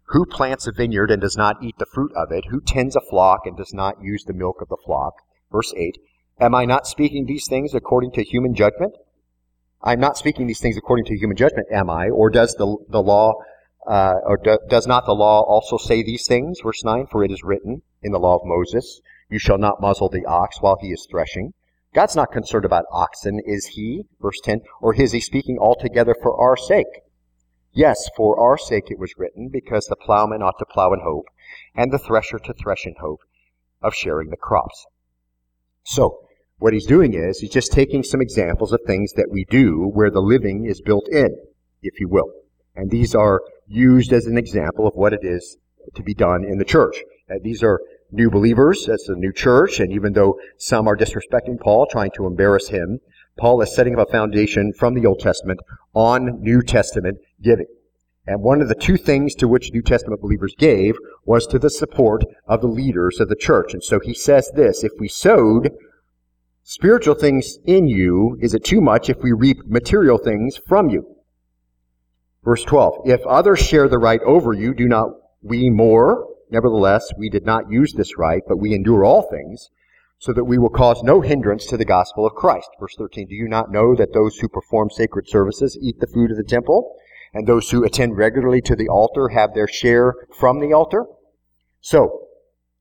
Who 0.08 0.24
plants 0.24 0.66
a 0.66 0.72
vineyard 0.72 1.10
and 1.10 1.20
does 1.20 1.36
not 1.36 1.62
eat 1.62 1.76
the 1.78 1.86
fruit 1.92 2.12
of 2.16 2.32
it? 2.32 2.46
Who 2.50 2.60
tends 2.60 2.96
a 2.96 3.00
flock 3.00 3.40
and 3.44 3.56
does 3.56 3.74
not 3.74 4.02
use 4.02 4.24
the 4.24 4.32
milk 4.32 4.60
of 4.60 4.68
the 4.68 4.78
flock? 4.84 5.14
Verse 5.52 5.72
8. 5.76 5.98
Am 6.40 6.54
I 6.54 6.64
not 6.64 6.86
speaking 6.86 7.26
these 7.26 7.46
things 7.48 7.74
according 7.74 8.12
to 8.12 8.22
human 8.22 8.54
judgment? 8.54 8.94
I'm 9.82 10.00
not 10.00 10.16
speaking 10.16 10.46
these 10.46 10.60
things 10.60 10.76
according 10.76 11.06
to 11.06 11.16
human 11.16 11.36
judgment, 11.36 11.68
am 11.72 11.90
I? 11.90 12.08
Or 12.08 12.30
does 12.30 12.54
the, 12.54 12.76
the 12.88 13.02
law, 13.02 13.34
uh, 13.86 14.14
or 14.24 14.36
do, 14.36 14.58
does 14.68 14.86
not 14.86 15.06
the 15.06 15.12
law 15.12 15.42
also 15.42 15.76
say 15.76 16.02
these 16.02 16.26
things? 16.26 16.60
Verse 16.62 16.84
9, 16.84 17.06
for 17.10 17.24
it 17.24 17.30
is 17.30 17.42
written 17.44 17.82
in 18.02 18.12
the 18.12 18.18
law 18.18 18.36
of 18.36 18.42
Moses, 18.44 19.00
you 19.28 19.38
shall 19.38 19.58
not 19.58 19.80
muzzle 19.80 20.08
the 20.08 20.24
ox 20.26 20.60
while 20.60 20.78
he 20.80 20.88
is 20.88 21.06
threshing. 21.10 21.52
God's 21.94 22.16
not 22.16 22.32
concerned 22.32 22.64
about 22.64 22.84
oxen, 22.92 23.40
is 23.44 23.66
he? 23.66 24.04
Verse 24.20 24.38
10, 24.44 24.60
or 24.80 24.94
is 24.94 25.12
he 25.12 25.20
speaking 25.20 25.58
altogether 25.58 26.14
for 26.20 26.38
our 26.38 26.56
sake? 26.56 27.02
Yes, 27.72 28.08
for 28.16 28.38
our 28.40 28.58
sake 28.58 28.90
it 28.90 28.98
was 28.98 29.14
written, 29.16 29.48
because 29.48 29.86
the 29.86 29.96
plowman 29.96 30.42
ought 30.42 30.58
to 30.58 30.66
plow 30.66 30.92
in 30.92 31.00
hope, 31.00 31.26
and 31.74 31.92
the 31.92 31.98
thresher 31.98 32.38
to 32.38 32.52
thresh 32.52 32.86
in 32.86 32.94
hope 33.00 33.20
of 33.82 33.94
sharing 33.94 34.30
the 34.30 34.36
crops. 34.36 34.86
So, 35.84 36.18
what 36.58 36.72
he's 36.72 36.86
doing 36.86 37.14
is 37.14 37.38
he's 37.38 37.50
just 37.50 37.72
taking 37.72 38.02
some 38.02 38.20
examples 38.20 38.72
of 38.72 38.80
things 38.86 39.12
that 39.12 39.30
we 39.30 39.44
do 39.44 39.90
where 39.94 40.10
the 40.10 40.20
living 40.20 40.66
is 40.66 40.80
built 40.80 41.08
in, 41.08 41.36
if 41.82 42.00
you 42.00 42.08
will. 42.08 42.32
And 42.74 42.90
these 42.90 43.14
are 43.14 43.42
used 43.66 44.12
as 44.12 44.26
an 44.26 44.36
example 44.36 44.86
of 44.86 44.94
what 44.94 45.12
it 45.12 45.20
is 45.22 45.56
to 45.94 46.02
be 46.02 46.14
done 46.14 46.44
in 46.44 46.58
the 46.58 46.64
church. 46.64 46.96
Uh, 47.30 47.36
these 47.42 47.62
are 47.62 47.80
new 48.10 48.30
believers, 48.30 48.88
as 48.88 49.08
a 49.08 49.14
new 49.14 49.32
church, 49.32 49.80
and 49.80 49.92
even 49.92 50.12
though 50.12 50.38
some 50.56 50.88
are 50.88 50.96
disrespecting 50.96 51.60
Paul, 51.60 51.86
trying 51.90 52.10
to 52.16 52.26
embarrass 52.26 52.68
him, 52.68 53.00
Paul 53.38 53.60
is 53.62 53.74
setting 53.74 53.98
up 53.98 54.08
a 54.08 54.10
foundation 54.10 54.72
from 54.72 54.94
the 54.94 55.06
Old 55.06 55.20
Testament 55.20 55.60
on 55.94 56.42
New 56.42 56.62
Testament 56.62 57.18
giving. 57.42 57.66
And 58.26 58.42
one 58.42 58.60
of 58.60 58.68
the 58.68 58.74
two 58.74 58.96
things 58.96 59.34
to 59.36 59.48
which 59.48 59.72
New 59.72 59.80
Testament 59.80 60.20
believers 60.20 60.54
gave 60.58 60.96
was 61.24 61.46
to 61.46 61.58
the 61.58 61.70
support 61.70 62.24
of 62.46 62.60
the 62.60 62.66
leaders 62.66 63.20
of 63.20 63.28
the 63.28 63.36
church. 63.36 63.72
And 63.72 63.82
so 63.82 64.00
he 64.00 64.12
says 64.12 64.50
this, 64.54 64.84
if 64.84 64.92
we 64.98 65.08
sowed 65.08 65.70
spiritual 66.62 67.14
things 67.14 67.58
in 67.64 67.88
you, 67.88 68.36
is 68.40 68.52
it 68.52 68.64
too 68.64 68.82
much 68.82 69.08
if 69.08 69.22
we 69.22 69.32
reap 69.32 69.66
material 69.66 70.18
things 70.18 70.58
from 70.58 70.90
you? 70.90 71.06
Verse 72.44 72.64
12, 72.64 73.02
if 73.06 73.20
others 73.26 73.60
share 73.60 73.88
the 73.88 73.98
right 73.98 74.20
over 74.22 74.52
you, 74.52 74.74
do 74.74 74.86
not 74.86 75.10
we 75.42 75.70
more? 75.70 76.26
Nevertheless, 76.50 77.10
we 77.16 77.28
did 77.28 77.44
not 77.44 77.70
use 77.70 77.92
this 77.92 78.18
right, 78.18 78.42
but 78.46 78.58
we 78.58 78.74
endure 78.74 79.04
all 79.04 79.28
things, 79.30 79.68
so 80.18 80.32
that 80.32 80.44
we 80.44 80.58
will 80.58 80.70
cause 80.70 81.02
no 81.02 81.20
hindrance 81.20 81.66
to 81.66 81.76
the 81.76 81.84
gospel 81.84 82.26
of 82.26 82.34
Christ. 82.34 82.68
Verse 82.80 82.94
13, 82.98 83.28
do 83.28 83.34
you 83.34 83.48
not 83.48 83.70
know 83.70 83.94
that 83.94 84.12
those 84.12 84.38
who 84.38 84.48
perform 84.48 84.90
sacred 84.90 85.28
services 85.28 85.78
eat 85.80 86.00
the 86.00 86.06
food 86.06 86.30
of 86.30 86.36
the 86.36 86.44
temple? 86.44 86.94
and 87.34 87.46
those 87.46 87.70
who 87.70 87.84
attend 87.84 88.16
regularly 88.16 88.60
to 88.62 88.76
the 88.76 88.88
altar 88.88 89.28
have 89.28 89.54
their 89.54 89.68
share 89.68 90.14
from 90.38 90.60
the 90.60 90.72
altar. 90.72 91.04
So, 91.80 92.22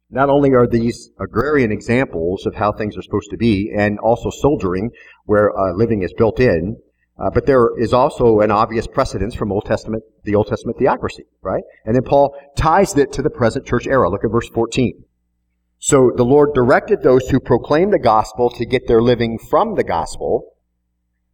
not 0.09 0.29
only 0.29 0.53
are 0.53 0.67
these 0.67 1.11
agrarian 1.19 1.71
examples 1.71 2.45
of 2.45 2.55
how 2.55 2.71
things 2.71 2.97
are 2.97 3.01
supposed 3.01 3.29
to 3.31 3.37
be, 3.37 3.71
and 3.75 3.99
also 3.99 4.29
soldiering, 4.29 4.91
where 5.25 5.51
uh, 5.57 5.73
living 5.73 6.01
is 6.01 6.13
built 6.13 6.39
in, 6.39 6.77
uh, 7.19 7.29
but 7.31 7.45
there 7.45 7.77
is 7.79 7.93
also 7.93 8.41
an 8.41 8.51
obvious 8.51 8.85
precedence 8.85 9.33
from 9.33 9.51
Old 9.51 9.65
Testament, 9.65 10.03
the 10.23 10.35
Old 10.35 10.47
Testament 10.47 10.77
theocracy, 10.77 11.25
right? 11.41 11.63
And 11.85 11.95
then 11.95 12.03
Paul 12.03 12.35
ties 12.55 12.95
it 12.95 13.11
to 13.13 13.21
the 13.21 13.29
present 13.29 13.65
church 13.65 13.87
era. 13.87 14.09
Look 14.09 14.23
at 14.23 14.31
verse 14.31 14.49
14. 14.49 15.03
So 15.79 16.11
the 16.15 16.25
Lord 16.25 16.53
directed 16.53 17.01
those 17.01 17.29
who 17.29 17.39
proclaim 17.39 17.91
the 17.91 17.99
gospel 17.99 18.49
to 18.51 18.65
get 18.65 18.87
their 18.87 19.01
living 19.01 19.37
from 19.37 19.75
the 19.75 19.83
gospel, 19.83 20.53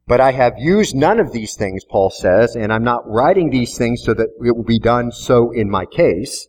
but 0.06 0.20
I 0.20 0.32
have 0.34 0.56
used 0.58 0.96
none 0.96 1.20
of 1.20 1.32
these 1.32 1.56
things, 1.56 1.86
Paul 1.86 2.10
says, 2.10 2.56
and 2.56 2.72
I'm 2.74 2.84
not 2.84 3.10
writing 3.10 3.50
these 3.50 3.78
things 3.78 4.04
so 4.04 4.14
that 4.14 4.30
it 4.40 4.56
will 4.56 4.64
be 4.64 4.80
done 4.80 5.12
so 5.12 5.52
in 5.52 5.70
my 5.70 5.86
case, 5.86 6.48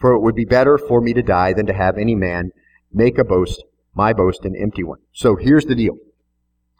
for 0.00 0.12
it 0.12 0.20
would 0.20 0.36
be 0.36 0.44
better 0.44 0.78
for 0.78 1.00
me 1.00 1.12
to 1.14 1.22
die 1.22 1.52
than 1.52 1.66
to 1.66 1.72
have 1.72 1.98
any 1.98 2.14
man 2.14 2.52
make 2.92 3.18
a 3.18 3.24
boast, 3.24 3.64
my 3.94 4.12
boast, 4.12 4.44
an 4.44 4.54
empty 4.56 4.84
one. 4.84 4.98
So 5.12 5.36
here's 5.36 5.64
the 5.64 5.74
deal. 5.74 5.96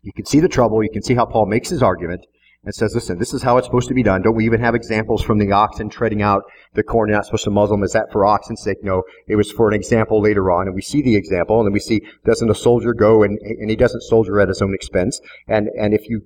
You 0.02 0.12
can 0.12 0.26
see 0.26 0.40
the 0.40 0.48
trouble. 0.48 0.82
You 0.82 0.90
can 0.90 1.02
see 1.02 1.14
how 1.14 1.26
Paul 1.26 1.46
makes 1.46 1.70
his 1.70 1.82
argument 1.82 2.26
and 2.64 2.74
says, 2.74 2.94
listen, 2.94 3.18
this 3.18 3.34
is 3.34 3.42
how 3.42 3.56
it's 3.56 3.66
supposed 3.66 3.88
to 3.88 3.94
be 3.94 4.02
done. 4.02 4.22
Don't 4.22 4.36
we 4.36 4.44
even 4.44 4.60
have 4.60 4.74
examples 4.74 5.22
from 5.22 5.38
the 5.38 5.50
oxen 5.50 5.88
treading 5.88 6.22
out 6.22 6.42
the 6.74 6.82
corn? 6.82 7.08
You're 7.08 7.18
not 7.18 7.26
supposed 7.26 7.44
to 7.44 7.50
muzzle 7.50 7.76
them. 7.76 7.84
Is 7.84 7.92
that 7.92 8.12
for 8.12 8.24
oxen's 8.24 8.62
sake? 8.62 8.78
No. 8.82 9.02
It 9.26 9.36
was 9.36 9.50
for 9.50 9.68
an 9.68 9.74
example 9.74 10.20
later 10.20 10.50
on. 10.50 10.66
And 10.66 10.74
we 10.74 10.82
see 10.82 11.02
the 11.02 11.16
example, 11.16 11.58
and 11.58 11.66
then 11.66 11.72
we 11.72 11.80
see, 11.80 12.02
doesn't 12.24 12.50
a 12.50 12.54
soldier 12.54 12.94
go 12.94 13.22
and, 13.22 13.38
and 13.38 13.70
he 13.70 13.76
doesn't 13.76 14.02
soldier 14.02 14.40
at 14.40 14.48
his 14.48 14.62
own 14.62 14.74
expense? 14.74 15.20
And, 15.48 15.68
and 15.78 15.94
if 15.94 16.08
you 16.08 16.22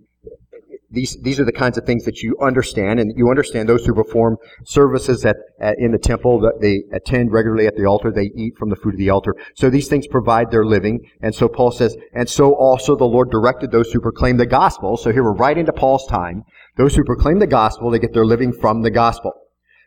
these, 0.90 1.16
these 1.23 1.40
are 1.40 1.45
the 1.45 1.52
kinds 1.52 1.76
of 1.76 1.85
things 1.85 2.05
that 2.05 2.23
you 2.23 2.37
understand, 2.40 3.00
and 3.00 3.12
you 3.16 3.28
understand 3.28 3.69
those 3.69 3.85
who 3.85 3.95
perform 3.95 4.37
services 4.64 5.25
at, 5.25 5.37
at, 5.61 5.78
in 5.78 5.93
the 5.93 5.99
temple, 5.99 6.40
that 6.40 6.61
they 6.61 6.85
attend 6.95 7.33
regularly 7.33 7.66
at 7.66 7.76
the 7.76 7.87
altar, 7.87 8.11
they 8.11 8.31
eat 8.35 8.57
from 8.57 8.71
the 8.71 8.76
food 8.76 8.95
of 8.95 8.99
the 8.99 9.11
altar. 9.11 9.35
So 9.55 9.69
these 9.69 9.88
things 9.88 10.07
provide 10.07 10.50
their 10.50 10.64
living. 10.64 11.00
And 11.21 11.35
so 11.35 11.49
Paul 11.49 11.73
says, 11.73 11.97
and 12.12 12.28
so 12.28 12.55
also 12.55 12.97
the 12.97 13.05
Lord 13.05 13.31
directed 13.31 13.71
those 13.71 13.90
who 13.93 14.00
proclaim 14.00 14.37
the 14.37 14.47
gospel. 14.47 14.97
So 14.97 15.12
here 15.12 15.25
we're 15.25 15.35
right 15.35 15.59
into 15.59 15.73
Paul's 15.73 16.07
time. 16.07 16.45
Those 16.76 16.95
who 16.95 17.05
proclaim 17.05 17.38
the 17.38 17.47
gospel, 17.47 17.90
they 17.90 17.99
get 17.99 18.12
their 18.12 18.26
living 18.26 18.52
from 18.52 18.83
the 18.83 18.90
gospel. 18.90 19.33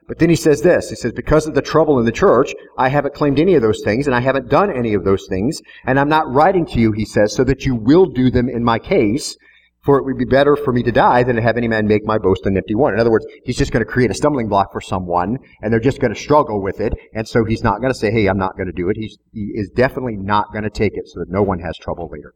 But 0.08 0.18
then 0.18 0.30
he 0.30 0.36
says 0.36 0.64
this. 0.64 0.90
He 0.90 0.96
says, 0.96 1.14
because 1.14 1.46
of 1.46 1.54
the 1.54 1.62
trouble 1.62 2.00
in 2.00 2.06
the 2.06 2.12
church, 2.12 2.56
I 2.80 2.90
haven't 2.90 3.14
claimed 3.14 3.40
any 3.40 3.54
of 3.54 3.62
those 3.62 3.84
things, 3.84 4.08
and 4.08 4.16
I 4.16 4.22
haven't 4.22 4.50
done 4.50 4.72
any 4.76 4.96
of 4.96 5.04
those 5.06 5.28
things, 5.30 5.62
and 5.86 6.00
I'm 6.00 6.10
not 6.10 6.34
writing 6.34 6.66
to 6.66 6.80
you, 6.80 6.92
he 6.92 7.06
says, 7.06 7.36
so 7.36 7.44
that 7.44 7.64
you 7.64 7.76
will 7.76 8.08
do 8.08 8.32
them 8.32 8.50
in 8.50 8.64
my 8.64 8.80
case, 8.80 9.38
for 9.84 9.98
it 9.98 10.04
would 10.04 10.18
be 10.18 10.26
better 10.26 10.56
for 10.56 10.74
me 10.74 10.84
to 10.84 10.92
die 10.92 11.24
than 11.24 11.36
to 11.36 11.42
have 11.42 11.58
any 11.58 11.68
man 11.68 11.88
make 11.88 12.06
my 12.06 12.18
boast 12.18 12.46
an 12.46 12.58
empty 12.58 12.76
one. 12.76 12.94
In 12.94 13.00
other 13.00 13.12
words, 13.12 13.26
he's 13.46 13.58
just 13.58 13.72
going 13.72 13.86
to 13.86 13.92
create 13.92 14.12
a 14.12 14.14
stumbling 14.14 14.50
block 14.50 14.72
for 14.72 14.82
someone, 14.82 15.38
and 15.62 15.72
they're 15.72 15.80
just 15.80 16.00
going 16.00 16.14
to 16.14 16.20
struggle 16.20 16.62
with 16.62 16.80
it, 16.80 16.94
and 17.14 17.28
so 17.28 17.46
he's 17.46 17.64
not 17.64 17.80
going 17.80 17.94
to 17.94 17.98
say, 17.98 18.12
hey, 18.12 18.28
I'm 18.28 18.38
not 18.38 18.58
going 18.58 18.68
to 18.68 18.74
do 18.74 18.90
it. 18.90 18.98
He's, 18.98 19.18
he 19.32 19.52
is 19.54 19.70
definitely 19.70 20.18
not 20.18 20.52
going 20.52 20.64
to 20.64 20.70
take 20.70 20.94
it 20.96 21.08
so 21.08 21.20
that 21.20 21.30
no 21.30 21.42
one 21.42 21.60
has 21.60 21.78
trouble 21.78 22.10
later. 22.12 22.34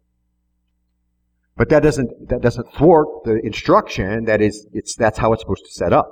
But 1.56 1.70
that 1.70 1.84
doesn't, 1.84 2.30
that 2.30 2.42
doesn't 2.42 2.74
thwart 2.74 3.08
the 3.26 3.40
instruction 3.44 4.26
that 4.26 4.42
is, 4.42 4.66
it's, 4.74 4.96
that's 4.96 5.20
how 5.20 5.34
it's 5.34 5.42
supposed 5.42 5.66
to 5.66 5.72
set 5.72 5.94
up. 5.94 6.10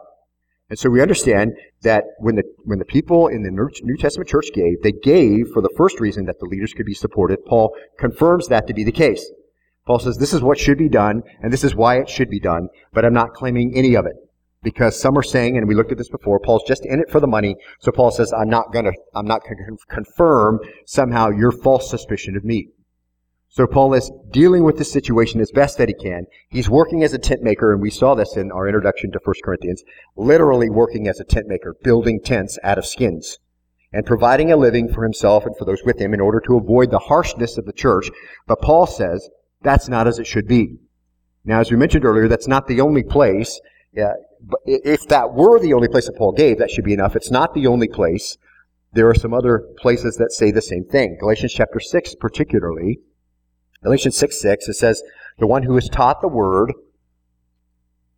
And 0.69 0.77
so 0.77 0.89
we 0.89 1.01
understand 1.01 1.53
that 1.81 2.03
when 2.19 2.35
the, 2.35 2.43
when 2.63 2.79
the 2.79 2.85
people 2.85 3.27
in 3.27 3.43
the 3.43 3.51
New 3.51 3.97
Testament 3.97 4.29
church 4.29 4.51
gave, 4.53 4.81
they 4.83 4.93
gave 4.93 5.47
for 5.53 5.61
the 5.61 5.73
first 5.75 5.99
reason 5.99 6.25
that 6.25 6.39
the 6.39 6.45
leaders 6.45 6.73
could 6.73 6.85
be 6.85 6.93
supported. 6.93 7.43
Paul 7.45 7.75
confirms 7.99 8.47
that 8.47 8.67
to 8.67 8.73
be 8.73 8.83
the 8.83 8.91
case. 8.91 9.29
Paul 9.91 9.99
says 9.99 10.15
this 10.15 10.31
is 10.31 10.41
what 10.41 10.57
should 10.57 10.77
be 10.77 10.87
done, 10.87 11.21
and 11.41 11.51
this 11.51 11.65
is 11.65 11.75
why 11.75 11.99
it 11.99 12.07
should 12.07 12.29
be 12.29 12.39
done, 12.39 12.69
but 12.93 13.03
I'm 13.03 13.13
not 13.13 13.33
claiming 13.33 13.75
any 13.75 13.95
of 13.95 14.05
it. 14.05 14.15
Because 14.63 14.97
some 14.97 15.17
are 15.17 15.21
saying, 15.21 15.57
and 15.57 15.67
we 15.67 15.75
looked 15.75 15.91
at 15.91 15.97
this 15.97 16.07
before, 16.07 16.39
Paul's 16.39 16.63
just 16.65 16.85
in 16.85 17.01
it 17.01 17.09
for 17.09 17.19
the 17.19 17.27
money, 17.27 17.57
so 17.81 17.91
Paul 17.91 18.09
says, 18.09 18.31
I'm 18.31 18.47
not 18.47 18.71
gonna, 18.71 18.93
I'm 19.13 19.25
not 19.25 19.43
gonna 19.43 19.77
confirm 19.89 20.61
somehow 20.85 21.27
your 21.27 21.51
false 21.51 21.89
suspicion 21.89 22.37
of 22.37 22.45
me. 22.45 22.69
So 23.49 23.67
Paul 23.67 23.93
is 23.93 24.09
dealing 24.31 24.63
with 24.63 24.77
this 24.77 24.89
situation 24.89 25.41
as 25.41 25.51
best 25.51 25.77
that 25.77 25.89
he 25.89 25.93
can. 25.93 26.25
He's 26.49 26.69
working 26.69 27.03
as 27.03 27.13
a 27.13 27.19
tent 27.19 27.43
maker, 27.43 27.73
and 27.73 27.81
we 27.81 27.89
saw 27.89 28.15
this 28.15 28.37
in 28.37 28.49
our 28.49 28.69
introduction 28.69 29.11
to 29.11 29.19
1 29.21 29.35
Corinthians, 29.43 29.83
literally 30.15 30.69
working 30.69 31.09
as 31.09 31.19
a 31.19 31.25
tent 31.25 31.47
maker, 31.49 31.75
building 31.83 32.21
tents 32.23 32.57
out 32.63 32.77
of 32.77 32.85
skins 32.85 33.39
and 33.91 34.05
providing 34.05 34.53
a 34.53 34.55
living 34.55 34.87
for 34.87 35.03
himself 35.03 35.45
and 35.45 35.57
for 35.57 35.65
those 35.65 35.83
with 35.83 35.99
him 35.99 36.13
in 36.13 36.21
order 36.21 36.39
to 36.39 36.55
avoid 36.55 36.91
the 36.91 36.97
harshness 36.99 37.57
of 37.57 37.65
the 37.65 37.73
church. 37.73 38.09
But 38.47 38.61
Paul 38.61 38.87
says, 38.87 39.29
that's 39.61 39.89
not 39.89 40.07
as 40.07 40.19
it 40.19 40.27
should 40.27 40.47
be. 40.47 40.77
Now, 41.43 41.59
as 41.59 41.71
we 41.71 41.77
mentioned 41.77 42.05
earlier, 42.05 42.27
that's 42.27 42.47
not 42.47 42.67
the 42.67 42.81
only 42.81 43.03
place. 43.03 43.59
But 43.93 44.59
if 44.65 45.07
that 45.07 45.33
were 45.33 45.59
the 45.59 45.73
only 45.73 45.87
place 45.87 46.07
that 46.07 46.17
Paul 46.17 46.31
gave, 46.31 46.57
that 46.59 46.71
should 46.71 46.85
be 46.85 46.93
enough. 46.93 47.15
It's 47.15 47.31
not 47.31 47.53
the 47.53 47.67
only 47.67 47.87
place. 47.87 48.37
There 48.93 49.09
are 49.09 49.15
some 49.15 49.33
other 49.33 49.63
places 49.77 50.17
that 50.17 50.31
say 50.31 50.51
the 50.51 50.61
same 50.61 50.85
thing. 50.85 51.17
Galatians 51.19 51.53
chapter 51.53 51.79
6 51.79 52.15
particularly. 52.15 52.99
Galatians 53.83 54.17
6, 54.17 54.39
6, 54.39 54.67
it 54.67 54.73
says, 54.73 55.01
The 55.39 55.47
one 55.47 55.63
who 55.63 55.77
is 55.77 55.89
taught 55.89 56.21
the 56.21 56.27
word 56.27 56.73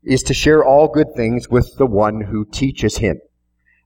is 0.03 0.23
to 0.23 0.33
share 0.33 0.63
all 0.63 0.89
good 0.89 1.13
things 1.15 1.49
with 1.49 1.77
the 1.77 1.85
one 1.85 2.21
who 2.21 2.45
teaches 2.45 2.97
him. 2.97 3.21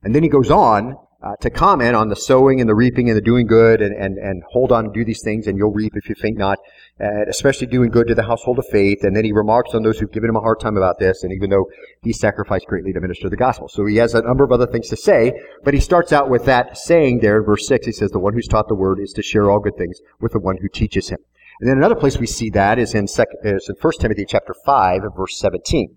And 0.02 0.16
then 0.16 0.24
he 0.24 0.30
goes 0.30 0.50
on 0.50 0.96
uh, 1.24 1.36
to 1.42 1.50
comment 1.50 1.96
on 1.96 2.10
the 2.10 2.16
sowing 2.16 2.62
and 2.62 2.70
the 2.70 2.76
reaping 2.76 3.10
and 3.10 3.18
the 3.18 3.22
doing 3.22 3.48
good 3.48 3.82
and, 3.82 3.96
and, 3.96 4.18
and 4.18 4.44
hold 4.52 4.72
on 4.72 4.86
and 4.86 4.94
do 4.94 5.04
these 5.04 5.22
things 5.24 5.48
and 5.48 5.58
you'll 5.58 5.74
reap 5.74 5.94
if 5.96 6.08
you 6.08 6.16
faint 6.16 6.38
not, 6.38 6.60
uh, 7.02 7.26
especially 7.28 7.66
doing 7.66 7.90
good 7.90 8.08
to 8.08 8.14
the 8.14 8.24
household 8.24 8.60
of 8.60 8.66
faith. 8.68 9.04
And 9.04 9.16
then 9.16 9.26
he 9.26 9.32
remarks 9.32 9.74
on 9.74 9.82
those 9.82 9.98
who've 9.98 10.12
given 10.12 10.30
him 10.30 10.36
a 10.36 10.42
hard 10.42 10.60
time 10.60 10.78
about 10.78 11.00
this 11.00 11.24
and 11.24 11.34
even 11.34 11.50
though 11.50 11.66
he 12.04 12.14
sacrificed 12.14 12.68
greatly 12.68 12.94
to 12.94 13.02
minister 13.02 13.30
the 13.30 13.38
gospel. 13.38 13.68
So 13.68 13.86
he 13.86 13.96
has 13.98 14.14
a 14.14 14.22
number 14.22 14.44
of 14.44 14.52
other 14.52 14.68
things 14.68 14.90
to 14.90 14.98
say, 14.98 15.34
but 15.64 15.74
he 15.74 15.80
starts 15.80 16.14
out 16.14 16.30
with 16.30 16.46
that 16.46 16.78
saying 16.78 17.20
there 17.20 17.38
in 17.38 17.46
verse 17.46 17.68
6. 17.68 17.86
He 17.88 17.92
says, 17.92 18.12
the 18.12 18.20
one 18.20 18.34
who's 18.34 18.48
taught 18.48 18.68
the 18.68 18.76
word 18.76 19.00
is 19.00 19.12
to 19.14 19.24
share 19.24 19.50
all 19.50 19.60
good 19.60 19.78
things 19.78 20.00
with 20.20 20.34
the 20.34 20.40
one 20.40 20.58
who 20.62 20.70
teaches 20.70 21.10
him. 21.10 21.20
And 21.60 21.68
then 21.68 21.78
another 21.78 21.96
place 21.96 22.20
we 22.20 22.28
see 22.28 22.52
that 22.52 22.78
is 22.78 22.94
in, 22.94 23.08
second, 23.08 23.40
is 23.44 23.68
in 23.68 23.76
1 23.82 23.94
Timothy 24.00 24.26
chapter 24.28 24.54
5 24.66 25.02
verse 25.16 25.40
17 25.40 25.96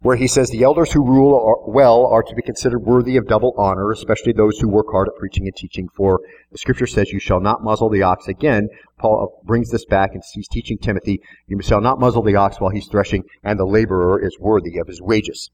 where 0.00 0.16
he 0.16 0.26
says 0.26 0.50
the 0.50 0.62
elders 0.62 0.92
who 0.92 1.04
rule 1.04 1.64
well 1.66 2.06
are 2.06 2.22
to 2.22 2.34
be 2.34 2.42
considered 2.42 2.80
worthy 2.80 3.16
of 3.16 3.26
double 3.26 3.54
honor, 3.58 3.90
especially 3.90 4.32
those 4.32 4.58
who 4.58 4.68
work 4.68 4.86
hard 4.90 5.08
at 5.08 5.16
preaching 5.16 5.46
and 5.46 5.56
teaching. 5.56 5.88
For 5.94 6.20
the 6.52 6.58
scripture 6.58 6.86
says, 6.86 7.10
You 7.10 7.20
shall 7.20 7.40
not 7.40 7.62
muzzle 7.62 7.88
the 7.88 8.02
ox. 8.02 8.28
Again, 8.28 8.68
Paul 8.98 9.42
brings 9.44 9.70
this 9.70 9.84
back 9.84 10.14
and 10.14 10.22
he's 10.32 10.48
teaching 10.48 10.78
Timothy, 10.78 11.20
You 11.46 11.60
shall 11.62 11.80
not 11.80 12.00
muzzle 12.00 12.22
the 12.22 12.36
ox 12.36 12.60
while 12.60 12.70
he's 12.70 12.88
threshing, 12.88 13.24
and 13.42 13.58
the 13.58 13.66
laborer 13.66 14.24
is 14.24 14.38
worthy 14.38 14.78
of 14.78 14.86
his 14.86 15.02
wages. 15.02 15.50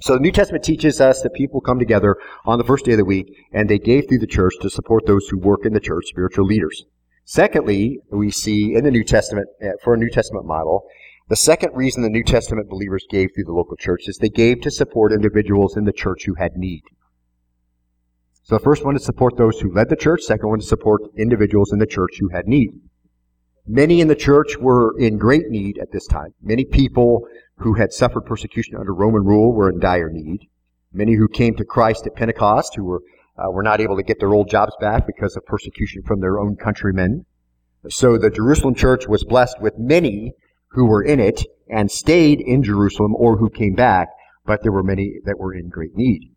So 0.00 0.14
the 0.14 0.20
New 0.20 0.32
Testament 0.32 0.62
teaches 0.62 1.00
us 1.00 1.22
that 1.22 1.32
people 1.32 1.62
come 1.62 1.78
together 1.78 2.16
on 2.44 2.58
the 2.58 2.64
first 2.64 2.84
day 2.84 2.92
of 2.92 2.98
the 2.98 3.04
week 3.04 3.34
and 3.52 3.68
they 3.68 3.78
gave 3.78 4.06
through 4.06 4.18
the 4.18 4.26
church 4.26 4.52
to 4.60 4.68
support 4.68 5.06
those 5.06 5.26
who 5.28 5.38
work 5.38 5.64
in 5.64 5.72
the 5.72 5.80
church, 5.80 6.04
spiritual 6.08 6.44
leaders. 6.44 6.84
Secondly, 7.24 7.98
we 8.10 8.30
see 8.30 8.74
in 8.74 8.84
the 8.84 8.90
New 8.90 9.02
Testament, 9.02 9.48
uh, 9.62 9.70
for 9.82 9.94
a 9.94 9.96
New 9.96 10.10
Testament 10.10 10.44
model, 10.46 10.84
the 11.28 11.36
second 11.36 11.70
reason 11.74 12.02
the 12.02 12.08
New 12.08 12.22
Testament 12.22 12.68
believers 12.68 13.04
gave 13.10 13.30
through 13.34 13.44
the 13.44 13.52
local 13.52 13.76
church 13.76 14.02
is 14.06 14.18
they 14.18 14.28
gave 14.28 14.60
to 14.60 14.70
support 14.70 15.12
individuals 15.12 15.76
in 15.76 15.84
the 15.84 15.92
church 15.92 16.24
who 16.24 16.34
had 16.34 16.56
need. 16.56 16.82
So 18.44 18.56
the 18.56 18.62
first 18.62 18.84
one 18.84 18.94
to 18.94 19.00
support 19.00 19.36
those 19.36 19.58
who 19.58 19.74
led 19.74 19.88
the 19.88 19.96
church, 19.96 20.22
second 20.22 20.48
one 20.48 20.60
to 20.60 20.64
support 20.64 21.02
individuals 21.16 21.72
in 21.72 21.80
the 21.80 21.86
church 21.86 22.18
who 22.20 22.28
had 22.28 22.46
need. 22.46 22.70
Many 23.66 24.00
in 24.00 24.06
the 24.06 24.14
church 24.14 24.56
were 24.56 24.96
in 24.96 25.18
great 25.18 25.48
need 25.48 25.78
at 25.78 25.90
this 25.90 26.06
time. 26.06 26.32
Many 26.40 26.64
people 26.64 27.26
who 27.56 27.74
had 27.74 27.92
suffered 27.92 28.24
persecution 28.24 28.76
under 28.76 28.94
Roman 28.94 29.24
rule 29.24 29.52
were 29.52 29.68
in 29.68 29.80
dire 29.80 30.10
need. 30.10 30.46
Many 30.92 31.14
who 31.14 31.26
came 31.26 31.56
to 31.56 31.64
Christ 31.64 32.06
at 32.06 32.14
Pentecost 32.14 32.76
who 32.76 32.84
were, 32.84 33.02
uh, 33.36 33.50
were 33.50 33.64
not 33.64 33.80
able 33.80 33.96
to 33.96 34.04
get 34.04 34.20
their 34.20 34.32
old 34.32 34.48
jobs 34.48 34.74
back 34.80 35.08
because 35.08 35.36
of 35.36 35.44
persecution 35.44 36.02
from 36.02 36.20
their 36.20 36.38
own 36.38 36.54
countrymen. 36.54 37.26
So 37.88 38.16
the 38.16 38.30
Jerusalem 38.30 38.76
church 38.76 39.08
was 39.08 39.24
blessed 39.24 39.60
with 39.60 39.74
many 39.76 40.34
who 40.76 40.86
were 40.86 41.02
in 41.02 41.18
it 41.18 41.42
and 41.68 41.90
stayed 41.90 42.40
in 42.40 42.62
Jerusalem 42.62 43.14
or 43.16 43.38
who 43.38 43.50
came 43.50 43.74
back, 43.74 44.08
but 44.44 44.62
there 44.62 44.70
were 44.70 44.82
many 44.82 45.14
that 45.24 45.38
were 45.38 45.54
in 45.54 45.68
great 45.68 45.96
need. 45.96 46.30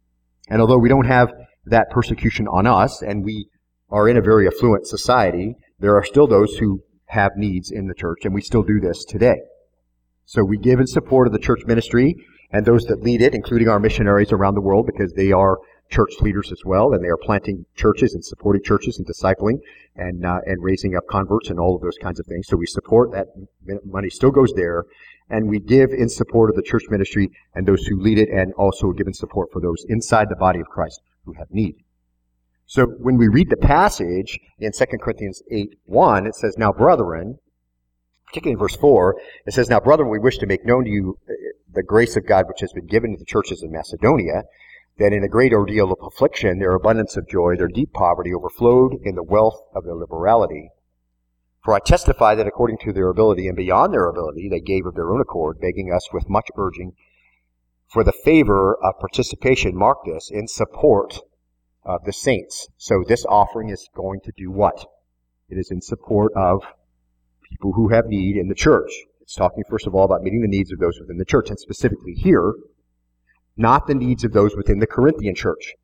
And 0.50 0.62
although 0.62 0.80
we 0.80 0.90
don't 0.90 1.06
have 1.06 1.32
that 1.66 1.92
persecution 1.92 2.48
on 2.48 2.66
us, 2.66 3.04
and 3.04 3.24
we 3.24 3.48
are 3.90 4.08
in 4.08 4.18
a 4.18 4.22
very 4.22 4.48
affluent 4.48 4.88
society, 4.88 5.56
there 5.78 5.96
are 5.96 6.04
still 6.04 6.26
those 6.26 6.56
who 6.58 6.82
have 7.08 7.34
needs 7.36 7.70
in 7.70 7.88
the 7.88 7.94
church, 7.94 8.20
and 8.24 8.34
we 8.34 8.42
still 8.42 8.64
do 8.64 8.80
this 8.80 9.04
today. 9.04 9.42
So 10.26 10.44
we 10.44 10.58
give 10.58 10.80
in 10.80 10.88
support 10.88 11.28
of 11.28 11.34
the 11.34 11.40
church 11.40 11.66
ministry 11.66 12.16
and 12.52 12.66
those 12.66 12.86
that 12.86 13.04
lead 13.04 13.22
it, 13.22 13.36
including 13.36 13.68
our 13.68 13.80
missionaries 13.80 14.32
around 14.32 14.56
the 14.56 14.62
world, 14.62 14.88
because 14.88 15.14
they 15.14 15.32
are 15.32 15.60
church 15.90 16.12
leaders 16.22 16.52
as 16.52 16.62
well, 16.66 16.94
and 16.94 17.04
they 17.04 17.08
are 17.08 17.18
planting 17.18 17.66
churches 17.76 18.14
and 18.14 18.24
supporting 18.24 18.64
churches 18.64 18.98
and 18.98 19.08
discipling 19.08 19.60
and 19.96 20.26
uh, 20.26 20.40
and 20.46 20.64
raising 20.64 20.96
up 20.96 21.04
converts 21.10 21.50
and 21.50 21.60
all 21.60 21.76
of 21.76 21.82
those 21.82 21.98
kinds 22.02 22.20
of 22.20 22.26
things. 22.28 22.48
So 22.48 22.58
we 22.58 22.68
support 22.68 23.12
that 23.12 23.28
money 23.86 24.10
still 24.10 24.32
goes 24.32 24.54
there, 24.56 24.86
and 25.30 25.50
we 25.50 25.60
give 25.60 25.92
in 25.92 26.10
support 26.10 26.50
of 26.50 26.56
the 26.56 26.64
church 26.64 26.84
ministry 26.90 27.30
and 27.56 27.66
those 27.66 27.86
who 27.86 28.00
lead 28.00 28.20
it, 28.20 28.30
and 28.30 28.54
also 28.54 28.92
give 28.92 29.08
in 29.08 29.14
support 29.14 29.50
for 29.52 29.60
those 29.60 29.86
inside 29.90 30.30
the 30.30 30.36
body 30.36 30.60
of 30.60 30.68
Christ 30.68 31.02
who 31.26 31.34
have 31.34 31.48
need. 31.52 31.76
So 32.70 32.86
when 32.86 33.18
we 33.18 33.28
read 33.28 33.50
the 33.50 33.58
passage 33.58 34.40
in 34.60 34.72
2 34.72 34.86
Corinthians 35.02 35.42
8 35.50 35.76
1, 35.86 36.28
it 36.28 36.36
says, 36.36 36.56
Now, 36.56 36.72
brethren, 36.72 37.40
particularly 38.28 38.54
in 38.54 38.60
verse 38.60 38.76
4, 38.76 39.20
it 39.48 39.56
says, 39.56 39.70
Now, 39.70 39.80
brethren, 39.80 40.10
we 40.10 40.20
wish 40.20 40.38
to 40.38 40.46
make 40.46 40.64
known 40.64 40.84
to 40.84 40.90
you 40.90 41.18
uh, 41.28 41.34
the 41.74 41.82
grace 41.82 42.16
of 42.16 42.28
God 42.28 42.48
which 42.48 42.62
has 42.62 42.72
been 42.72 42.86
given 42.86 43.14
to 43.14 43.18
the 43.18 43.26
churches 43.26 43.64
in 43.64 43.72
Macedonia, 43.72 44.44
that 44.98 45.14
in 45.14 45.24
a 45.24 45.30
great 45.30 45.54
ordeal 45.54 45.92
of 45.92 46.00
affliction, 46.02 46.60
their 46.60 46.76
abundance 46.76 47.16
of 47.16 47.30
joy, 47.30 47.56
their 47.56 47.68
deep 47.68 47.94
poverty 47.94 48.34
overflowed 48.34 48.96
in 49.04 49.16
the 49.16 49.24
wealth 49.24 49.62
of 49.74 49.86
their 49.86 49.96
liberality. 49.96 50.70
For 51.64 51.74
I 51.74 51.80
testify 51.80 52.36
that 52.36 52.48
according 52.48 52.80
to 52.80 52.94
their 52.94 53.10
ability 53.10 53.48
and 53.48 53.56
beyond 53.56 53.94
their 53.94 54.10
ability, 54.10 54.50
they 54.50 54.60
gave 54.60 54.86
of 54.86 54.96
their 54.96 55.12
own 55.12 55.22
accord, 55.22 55.60
begging 55.62 55.92
us 55.94 56.10
with 56.12 56.30
much 56.30 56.48
urging 56.58 56.94
for 57.88 58.04
the 58.04 58.12
favor 58.12 58.78
of 58.84 59.00
participation, 59.00 59.76
mark 59.76 60.00
this, 60.06 60.30
in 60.32 60.48
support 60.48 61.20
of 61.84 62.04
the 62.06 62.14
saints. 62.14 62.68
So 62.78 63.04
this 63.08 63.26
offering 63.26 63.70
is 63.70 63.90
going 63.96 64.22
to 64.22 64.32
do 64.38 64.52
what? 64.52 64.86
It 65.50 65.58
is 65.58 65.72
in 65.72 65.82
support 65.82 66.32
of 66.36 66.64
people 67.50 67.74
who 67.74 67.90
have 67.90 68.06
need 68.06 68.38
in 68.38 68.48
the 68.48 68.56
church. 68.56 68.92
It's 69.22 69.36
talking, 69.36 69.64
first 69.70 69.88
of 69.88 69.96
all, 69.96 70.06
about 70.06 70.22
meeting 70.22 70.42
the 70.42 70.48
needs 70.48 70.72
of 70.72 70.80
those 70.80 71.00
within 71.00 71.18
the 71.18 71.26
church, 71.26 71.50
and 71.50 71.60
specifically 71.60 72.14
here, 72.14 72.54
not 73.60 73.86
the 73.86 73.94
needs 73.94 74.24
of 74.24 74.32
those 74.32 74.56
within 74.56 74.80
the 74.80 74.88
Corinthian 74.88 75.36
church, 75.36 75.76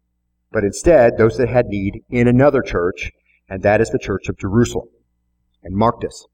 but 0.52 0.64
instead 0.64 1.18
those 1.18 1.38
that 1.38 1.50
had 1.50 1.68
need 1.68 2.04
in 2.10 2.28
another 2.28 2.62
church, 2.62 3.12
and 3.50 3.62
that 3.62 3.82
is 3.82 3.90
the 3.90 4.00
church 4.00 4.30
of 4.30 4.40
Jerusalem. 4.40 4.88
And 5.62 5.76
mark 5.76 6.02
this. 6.02 6.26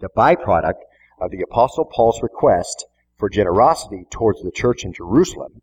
The 0.00 0.08
byproduct 0.16 0.80
of 1.20 1.30
the 1.30 1.42
Apostle 1.42 1.84
Paul's 1.84 2.22
request 2.22 2.86
for 3.18 3.28
generosity 3.28 4.06
towards 4.10 4.42
the 4.42 4.50
church 4.50 4.84
in 4.84 4.92
Jerusalem 4.92 5.62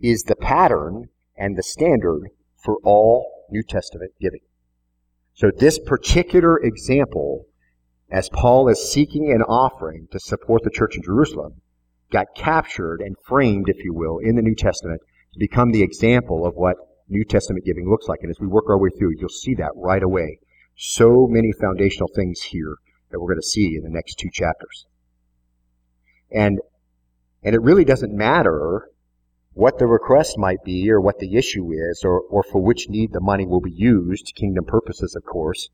is 0.00 0.22
the 0.22 0.36
pattern 0.36 1.08
and 1.36 1.56
the 1.56 1.62
standard 1.62 2.30
for 2.56 2.78
all 2.82 3.46
New 3.50 3.62
Testament 3.62 4.12
giving. 4.20 4.40
So 5.34 5.50
this 5.54 5.78
particular 5.78 6.58
example, 6.58 7.46
as 8.10 8.28
Paul 8.30 8.68
is 8.68 8.90
seeking 8.90 9.30
an 9.30 9.42
offering 9.42 10.08
to 10.12 10.18
support 10.18 10.62
the 10.64 10.70
church 10.70 10.96
in 10.96 11.02
Jerusalem, 11.02 11.60
got 12.12 12.34
captured 12.34 13.00
and 13.00 13.16
framed, 13.26 13.68
if 13.68 13.84
you 13.84 13.92
will, 13.92 14.18
in 14.18 14.36
the 14.36 14.42
New 14.42 14.54
Testament 14.54 15.00
to 15.32 15.38
become 15.38 15.70
the 15.70 15.82
example 15.82 16.46
of 16.46 16.54
what 16.54 16.76
New 17.08 17.24
Testament 17.24 17.64
giving 17.64 17.88
looks 17.88 18.08
like. 18.08 18.20
And 18.22 18.30
as 18.30 18.40
we 18.40 18.46
work 18.46 18.68
our 18.68 18.78
way 18.78 18.90
through, 18.90 19.14
you'll 19.18 19.28
see 19.28 19.54
that 19.54 19.72
right 19.74 20.02
away. 20.02 20.38
So 20.76 21.26
many 21.28 21.52
foundational 21.52 22.10
things 22.14 22.42
here 22.42 22.76
that 23.10 23.20
we're 23.20 23.28
going 23.28 23.40
to 23.40 23.46
see 23.46 23.76
in 23.76 23.82
the 23.82 23.90
next 23.90 24.18
two 24.18 24.30
chapters. 24.32 24.86
And 26.30 26.60
and 27.42 27.54
it 27.54 27.62
really 27.62 27.84
doesn't 27.84 28.12
matter 28.12 28.88
what 29.52 29.78
the 29.78 29.86
request 29.86 30.36
might 30.36 30.62
be 30.64 30.90
or 30.90 31.00
what 31.00 31.18
the 31.18 31.36
issue 31.36 31.70
is 31.72 32.02
or, 32.04 32.20
or 32.20 32.42
for 32.42 32.60
which 32.60 32.88
need 32.88 33.12
the 33.12 33.20
money 33.20 33.46
will 33.46 33.60
be 33.60 33.70
used, 33.70 34.34
kingdom 34.34 34.64
purposes, 34.64 35.14
of 35.14 35.24
course. 35.24 35.70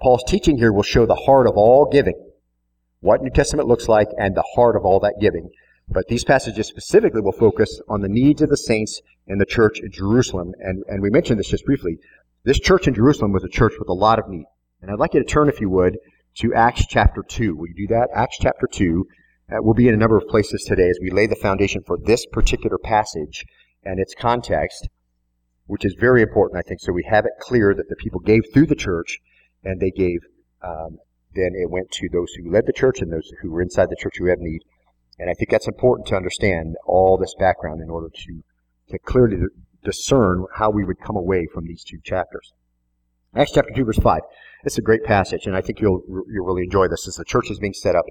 Paul's 0.00 0.22
teaching 0.24 0.58
here 0.58 0.72
will 0.72 0.82
show 0.82 1.06
the 1.06 1.14
heart 1.14 1.46
of 1.46 1.56
all 1.56 1.88
giving, 1.90 2.30
what 3.00 3.22
New 3.22 3.30
Testament 3.30 3.68
looks 3.68 3.88
like, 3.88 4.08
and 4.18 4.36
the 4.36 4.44
heart 4.54 4.76
of 4.76 4.84
all 4.84 5.00
that 5.00 5.16
giving. 5.20 5.50
But 5.88 6.08
these 6.08 6.24
passages 6.24 6.66
specifically 6.66 7.20
will 7.20 7.32
focus 7.32 7.80
on 7.88 8.00
the 8.00 8.08
needs 8.08 8.42
of 8.42 8.48
the 8.48 8.56
saints 8.56 9.00
in 9.26 9.38
the 9.38 9.46
church 9.46 9.80
in 9.80 9.90
Jerusalem. 9.90 10.52
And, 10.58 10.82
and 10.88 11.02
we 11.02 11.10
mentioned 11.10 11.38
this 11.38 11.48
just 11.48 11.66
briefly. 11.66 11.98
This 12.44 12.58
church 12.58 12.88
in 12.88 12.94
Jerusalem 12.94 13.32
was 13.32 13.44
a 13.44 13.48
church 13.48 13.74
with 13.78 13.88
a 13.88 13.94
lot 13.94 14.18
of 14.18 14.28
need. 14.28 14.46
And 14.80 14.90
I'd 14.90 14.98
like 14.98 15.14
you 15.14 15.20
to 15.20 15.26
turn, 15.26 15.48
if 15.48 15.60
you 15.60 15.70
would, 15.70 15.98
to 16.36 16.54
Acts 16.54 16.86
chapter 16.86 17.22
2. 17.22 17.54
Will 17.54 17.68
you 17.68 17.86
do 17.86 17.94
that? 17.94 18.08
Acts 18.14 18.38
chapter 18.40 18.66
2. 18.66 19.06
Uh, 19.50 19.56
we'll 19.60 19.74
be 19.74 19.88
in 19.88 19.94
a 19.94 19.98
number 19.98 20.16
of 20.16 20.26
places 20.28 20.64
today 20.64 20.88
as 20.88 20.98
we 21.00 21.10
lay 21.10 21.26
the 21.26 21.36
foundation 21.36 21.82
for 21.86 21.98
this 21.98 22.26
particular 22.26 22.78
passage 22.78 23.44
and 23.84 24.00
its 24.00 24.14
context, 24.14 24.88
which 25.66 25.84
is 25.84 25.94
very 25.98 26.22
important, 26.22 26.58
I 26.58 26.66
think, 26.66 26.80
so 26.80 26.92
we 26.92 27.04
have 27.04 27.26
it 27.26 27.32
clear 27.40 27.74
that 27.74 27.88
the 27.88 27.96
people 27.96 28.20
gave 28.20 28.42
through 28.52 28.66
the 28.66 28.74
church 28.74 29.20
and 29.62 29.80
they 29.80 29.90
gave, 29.90 30.20
um, 30.62 30.98
then 31.34 31.52
it 31.54 31.70
went 31.70 31.90
to 31.92 32.08
those 32.10 32.32
who 32.32 32.50
led 32.50 32.66
the 32.66 32.72
church 32.72 33.00
and 33.00 33.12
those 33.12 33.30
who 33.42 33.50
were 33.50 33.62
inside 33.62 33.90
the 33.90 33.96
church 33.96 34.14
who 34.18 34.26
had 34.26 34.38
need. 34.38 34.62
And 35.18 35.30
I 35.30 35.34
think 35.34 35.50
that's 35.50 35.68
important 35.68 36.08
to 36.08 36.16
understand 36.16 36.76
all 36.86 37.16
this 37.16 37.34
background 37.38 37.80
in 37.80 37.90
order 37.90 38.08
to, 38.08 38.44
to 38.90 38.98
clearly 38.98 39.36
discern 39.84 40.46
how 40.56 40.70
we 40.70 40.84
would 40.84 41.00
come 41.00 41.16
away 41.16 41.46
from 41.52 41.66
these 41.66 41.84
two 41.84 41.98
chapters. 42.02 42.52
Acts 43.36 43.52
chapter 43.52 43.72
2, 43.74 43.84
verse 43.84 43.98
5. 43.98 44.20
It's 44.64 44.78
a 44.78 44.82
great 44.82 45.04
passage, 45.04 45.46
and 45.46 45.56
I 45.56 45.60
think 45.60 45.80
you'll, 45.80 46.02
you'll 46.08 46.46
really 46.46 46.64
enjoy 46.64 46.88
this 46.88 47.06
as 47.06 47.16
the 47.16 47.24
church 47.24 47.50
is 47.50 47.58
being 47.58 47.74
set 47.74 47.96
up. 47.96 48.04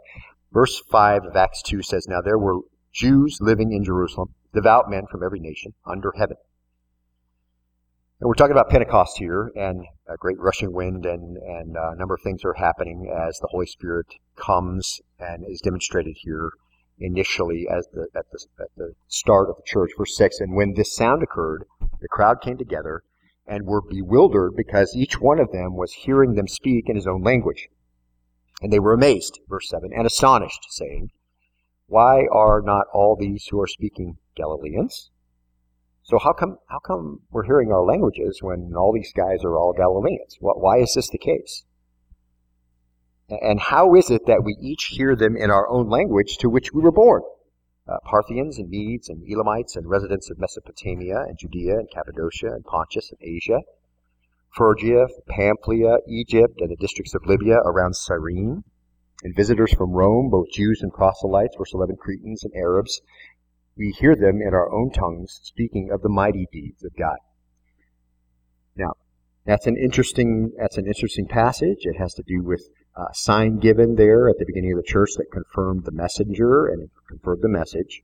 Verse 0.51 0.81
5 0.91 1.25
of 1.25 1.35
Acts 1.35 1.61
2 1.63 1.81
says, 1.81 2.07
Now 2.07 2.21
there 2.21 2.37
were 2.37 2.59
Jews 2.93 3.39
living 3.41 3.71
in 3.73 3.83
Jerusalem, 3.83 4.35
devout 4.53 4.89
men 4.89 5.07
from 5.09 5.23
every 5.23 5.39
nation 5.39 5.73
under 5.85 6.13
heaven. 6.17 6.37
And 8.19 8.27
we're 8.27 8.35
talking 8.35 8.51
about 8.51 8.69
Pentecost 8.69 9.17
here, 9.17 9.51
and 9.55 9.85
a 10.07 10.15
great 10.17 10.39
rushing 10.39 10.71
wind, 10.71 11.05
and, 11.05 11.37
and 11.37 11.75
uh, 11.75 11.91
a 11.91 11.95
number 11.95 12.13
of 12.13 12.21
things 12.21 12.45
are 12.45 12.53
happening 12.53 13.11
as 13.11 13.37
the 13.39 13.47
Holy 13.49 13.65
Spirit 13.65 14.07
comes 14.35 15.01
and 15.19 15.43
is 15.49 15.61
demonstrated 15.61 16.15
here 16.21 16.51
initially 16.99 17.67
as 17.69 17.87
the, 17.93 18.07
at, 18.15 18.25
the, 18.31 18.45
at 18.59 18.69
the 18.77 18.93
start 19.07 19.49
of 19.49 19.57
the 19.57 19.63
church. 19.65 19.91
Verse 19.97 20.15
6 20.17 20.39
And 20.39 20.55
when 20.55 20.73
this 20.73 20.95
sound 20.95 21.23
occurred, 21.23 21.65
the 22.01 22.07
crowd 22.07 22.41
came 22.41 22.57
together 22.57 23.03
and 23.45 23.65
were 23.65 23.81
bewildered 23.81 24.55
because 24.55 24.95
each 24.95 25.19
one 25.19 25.39
of 25.39 25.51
them 25.51 25.75
was 25.75 25.93
hearing 25.93 26.35
them 26.35 26.47
speak 26.47 26.87
in 26.87 26.95
his 26.95 27.07
own 27.07 27.23
language. 27.23 27.67
And 28.61 28.71
they 28.71 28.79
were 28.79 28.93
amazed, 28.93 29.39
verse 29.49 29.69
7, 29.69 29.91
and 29.93 30.07
astonished, 30.07 30.65
saying, 30.69 31.09
Why 31.87 32.25
are 32.31 32.61
not 32.61 32.85
all 32.93 33.17
these 33.19 33.47
who 33.47 33.59
are 33.59 33.67
speaking 33.67 34.17
Galileans? 34.35 35.09
So 36.03 36.19
how 36.19 36.33
come 36.33 36.57
how 36.67 36.79
come 36.79 37.21
we're 37.31 37.45
hearing 37.45 37.71
our 37.71 37.83
languages 37.83 38.39
when 38.41 38.73
all 38.75 38.91
these 38.93 39.13
guys 39.13 39.43
are 39.43 39.57
all 39.57 39.73
Galileans? 39.73 40.37
What, 40.39 40.59
Why 40.59 40.79
is 40.79 40.93
this 40.93 41.09
the 41.09 41.17
case? 41.17 41.63
And 43.29 43.59
how 43.59 43.95
is 43.95 44.09
it 44.09 44.25
that 44.27 44.43
we 44.43 44.57
each 44.61 44.85
hear 44.85 45.15
them 45.15 45.37
in 45.37 45.49
our 45.49 45.67
own 45.69 45.89
language 45.89 46.37
to 46.37 46.49
which 46.49 46.73
we 46.73 46.81
were 46.81 46.91
born? 46.91 47.23
Uh, 47.87 47.97
Parthians 48.05 48.59
and 48.59 48.69
Medes 48.69 49.09
and 49.09 49.23
Elamites 49.29 49.75
and 49.75 49.89
residents 49.89 50.29
of 50.29 50.39
Mesopotamia 50.39 51.23
and 51.27 51.37
Judea 51.37 51.79
and 51.79 51.89
Cappadocia 51.91 52.47
and 52.47 52.63
Pontus 52.63 53.11
and 53.11 53.19
Asia, 53.21 53.61
Phrygia, 54.55 55.07
Pamphylia, 55.27 55.97
Egypt, 56.07 56.61
and 56.61 56.69
the 56.69 56.75
districts 56.75 57.15
of 57.15 57.25
Libya 57.25 57.57
around 57.65 57.95
Cyrene, 57.95 58.63
and 59.23 59.35
visitors 59.35 59.73
from 59.73 59.91
Rome, 59.91 60.29
both 60.29 60.51
Jews 60.51 60.81
and 60.81 60.93
proselytes, 60.93 61.55
verse 61.57 61.73
11, 61.73 61.95
Cretans 61.97 62.43
and 62.43 62.53
Arabs. 62.55 63.01
We 63.75 63.91
hear 63.91 64.15
them 64.15 64.41
in 64.41 64.53
our 64.53 64.71
own 64.71 64.91
tongues 64.91 65.39
speaking 65.43 65.89
of 65.91 66.01
the 66.01 66.09
mighty 66.09 66.47
deeds 66.51 66.83
of 66.83 66.95
God. 66.95 67.17
Now, 68.75 68.93
that's 69.45 69.67
an 69.67 69.77
interesting 69.77 70.51
that's 70.57 70.77
an 70.77 70.87
interesting 70.87 71.27
passage. 71.27 71.79
It 71.81 71.97
has 71.97 72.13
to 72.15 72.23
do 72.23 72.43
with 72.43 72.69
uh, 72.95 73.11
sign 73.13 73.57
given 73.57 73.95
there 73.95 74.29
at 74.29 74.37
the 74.37 74.45
beginning 74.45 74.73
of 74.73 74.77
the 74.77 74.83
church 74.83 75.11
that 75.17 75.31
confirmed 75.31 75.85
the 75.85 75.91
messenger 75.91 76.67
and 76.67 76.89
confirmed 77.07 77.41
the 77.41 77.49
message. 77.49 78.03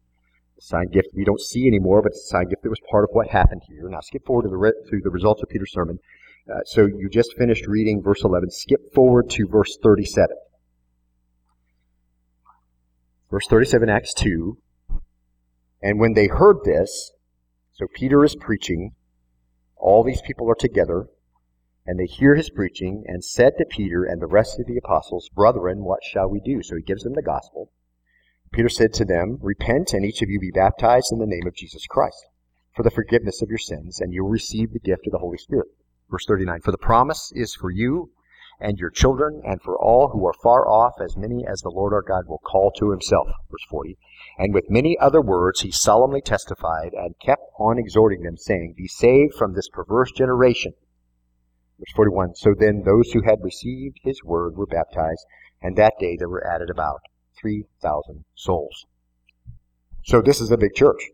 The 0.55 0.61
sign 0.61 0.87
gift 0.87 1.09
we 1.13 1.23
don't 1.23 1.39
see 1.39 1.67
anymore, 1.67 2.01
but 2.01 2.11
it's 2.11 2.25
a 2.25 2.27
sign 2.27 2.49
gift 2.49 2.63
that 2.63 2.69
was 2.69 2.81
part 2.89 3.03
of 3.03 3.11
what 3.11 3.27
happened 3.27 3.61
here. 3.67 3.87
Now 3.87 3.99
skip 4.01 4.25
forward 4.25 4.43
to 4.43 4.49
the 4.49 4.57
re- 4.57 4.83
through 4.87 5.01
the 5.01 5.09
results 5.09 5.43
of 5.43 5.49
Peter's 5.49 5.71
sermon. 5.71 5.99
Uh, 6.51 6.61
so 6.65 6.87
you 6.87 7.09
just 7.09 7.37
finished 7.37 7.67
reading 7.67 8.01
verse 8.01 8.23
11. 8.23 8.49
Skip 8.49 8.93
forward 8.93 9.29
to 9.29 9.47
verse 9.47 9.77
37. 9.83 10.35
Verse 13.29 13.45
37, 13.47 13.89
Acts 13.89 14.13
2. 14.15 14.57
And 15.83 15.99
when 15.99 16.13
they 16.13 16.27
heard 16.27 16.63
this, 16.65 17.11
so 17.73 17.85
Peter 17.93 18.25
is 18.25 18.35
preaching, 18.35 18.93
all 19.77 20.03
these 20.03 20.21
people 20.21 20.49
are 20.49 20.55
together, 20.55 21.07
and 21.89 21.99
they 21.99 22.05
hear 22.05 22.35
his 22.35 22.51
preaching, 22.51 23.03
and 23.07 23.25
said 23.25 23.53
to 23.57 23.65
Peter 23.65 24.03
and 24.03 24.21
the 24.21 24.27
rest 24.27 24.59
of 24.59 24.67
the 24.67 24.77
apostles, 24.77 25.27
Brethren, 25.29 25.83
what 25.83 26.03
shall 26.03 26.29
we 26.29 26.39
do? 26.39 26.61
So 26.61 26.75
he 26.75 26.83
gives 26.83 27.01
them 27.01 27.15
the 27.15 27.23
gospel. 27.23 27.71
Peter 28.51 28.69
said 28.69 28.93
to 28.93 29.05
them, 29.05 29.39
Repent, 29.41 29.91
and 29.93 30.05
each 30.05 30.21
of 30.21 30.29
you 30.29 30.39
be 30.39 30.51
baptized 30.51 31.11
in 31.11 31.17
the 31.17 31.25
name 31.25 31.47
of 31.47 31.55
Jesus 31.55 31.87
Christ, 31.87 32.27
for 32.75 32.83
the 32.83 32.91
forgiveness 32.91 33.41
of 33.41 33.49
your 33.49 33.57
sins, 33.57 33.99
and 33.99 34.13
you 34.13 34.23
will 34.23 34.29
receive 34.29 34.71
the 34.71 34.79
gift 34.79 35.07
of 35.07 35.13
the 35.13 35.17
Holy 35.17 35.39
Spirit. 35.39 35.65
Verse 36.11 36.25
39 36.27 36.61
For 36.61 36.71
the 36.71 36.77
promise 36.77 37.31
is 37.33 37.55
for 37.55 37.71
you 37.71 38.11
and 38.59 38.77
your 38.77 38.91
children, 38.91 39.41
and 39.43 39.59
for 39.59 39.75
all 39.75 40.09
who 40.09 40.27
are 40.27 40.33
far 40.43 40.67
off, 40.67 40.93
as 41.03 41.17
many 41.17 41.43
as 41.43 41.61
the 41.61 41.71
Lord 41.71 41.91
our 41.91 42.03
God 42.03 42.27
will 42.27 42.37
call 42.45 42.69
to 42.77 42.91
himself. 42.91 43.29
Verse 43.49 43.65
40. 43.67 43.97
And 44.37 44.53
with 44.53 44.69
many 44.69 44.95
other 44.99 45.21
words 45.21 45.61
he 45.61 45.71
solemnly 45.71 46.21
testified, 46.21 46.93
and 46.93 47.17
kept 47.19 47.49
on 47.57 47.79
exhorting 47.79 48.21
them, 48.21 48.37
saying, 48.37 48.75
Be 48.77 48.87
saved 48.87 49.33
from 49.33 49.55
this 49.55 49.69
perverse 49.69 50.11
generation. 50.11 50.73
Verse 51.79 51.93
41. 51.95 52.35
So 52.35 52.53
then 52.57 52.83
those 52.85 53.11
who 53.11 53.21
had 53.21 53.39
received 53.41 53.99
his 54.03 54.23
word 54.23 54.57
were 54.57 54.65
baptized, 54.65 55.25
and 55.61 55.75
that 55.75 55.93
day 55.99 56.15
there 56.17 56.29
were 56.29 56.45
added 56.45 56.69
about 56.69 57.01
3,000 57.39 58.25
souls. 58.35 58.85
So 60.03 60.21
this 60.21 60.41
is 60.41 60.51
a 60.51 60.57
big 60.57 60.73
church, 60.75 61.09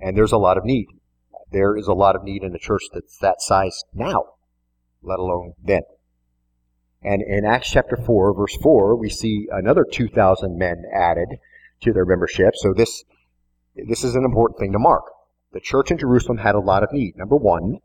and 0.00 0.16
there's 0.16 0.32
a 0.32 0.38
lot 0.38 0.58
of 0.58 0.64
need. 0.64 0.86
There 1.50 1.76
is 1.76 1.86
a 1.86 1.94
lot 1.94 2.16
of 2.16 2.24
need 2.24 2.42
in 2.42 2.54
a 2.54 2.58
church 2.58 2.82
that's 2.92 3.18
that 3.18 3.40
size 3.40 3.82
now, 3.94 4.24
let 5.02 5.18
alone 5.18 5.54
then. 5.62 5.82
And 7.02 7.22
in 7.22 7.44
Acts 7.44 7.70
chapter 7.70 7.96
4, 7.96 8.34
verse 8.34 8.56
4, 8.62 8.96
we 8.96 9.10
see 9.10 9.48
another 9.50 9.84
2,000 9.90 10.56
men 10.56 10.84
added 10.94 11.38
to 11.82 11.92
their 11.92 12.04
membership. 12.04 12.54
So 12.56 12.72
this, 12.72 13.04
this 13.74 14.04
is 14.04 14.14
an 14.14 14.24
important 14.24 14.60
thing 14.60 14.72
to 14.72 14.78
mark. 14.78 15.04
The 15.52 15.60
church 15.60 15.90
in 15.90 15.98
Jerusalem 15.98 16.38
had 16.38 16.54
a 16.54 16.60
lot 16.60 16.82
of 16.82 16.92
need. 16.92 17.16
Number 17.16 17.36
one, 17.36 17.78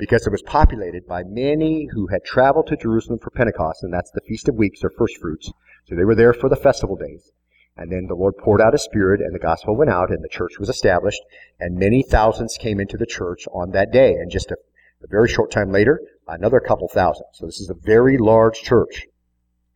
because 0.00 0.26
it 0.26 0.32
was 0.32 0.42
populated 0.42 1.06
by 1.06 1.22
many 1.24 1.86
who 1.92 2.06
had 2.06 2.24
traveled 2.24 2.66
to 2.66 2.76
Jerusalem 2.76 3.18
for 3.18 3.30
Pentecost, 3.30 3.82
and 3.82 3.92
that's 3.92 4.10
the 4.10 4.22
Feast 4.26 4.48
of 4.48 4.54
Weeks 4.54 4.82
or 4.82 4.90
First 4.90 5.18
Fruits. 5.18 5.52
So 5.84 5.94
they 5.94 6.04
were 6.04 6.14
there 6.14 6.32
for 6.32 6.48
the 6.48 6.56
festival 6.56 6.96
days. 6.96 7.30
And 7.76 7.92
then 7.92 8.06
the 8.08 8.14
Lord 8.14 8.34
poured 8.38 8.62
out 8.62 8.72
His 8.72 8.82
Spirit, 8.82 9.20
and 9.20 9.34
the 9.34 9.38
gospel 9.38 9.76
went 9.76 9.90
out, 9.90 10.10
and 10.10 10.24
the 10.24 10.28
church 10.28 10.58
was 10.58 10.70
established, 10.70 11.20
and 11.60 11.78
many 11.78 12.02
thousands 12.02 12.56
came 12.58 12.80
into 12.80 12.96
the 12.96 13.06
church 13.06 13.44
on 13.52 13.72
that 13.72 13.92
day. 13.92 14.12
And 14.14 14.30
just 14.30 14.50
a, 14.50 14.56
a 15.02 15.06
very 15.06 15.28
short 15.28 15.50
time 15.50 15.70
later, 15.70 16.00
another 16.26 16.60
couple 16.60 16.88
thousand. 16.88 17.26
So 17.34 17.44
this 17.44 17.60
is 17.60 17.68
a 17.68 17.74
very 17.74 18.16
large 18.16 18.62
church. 18.62 19.06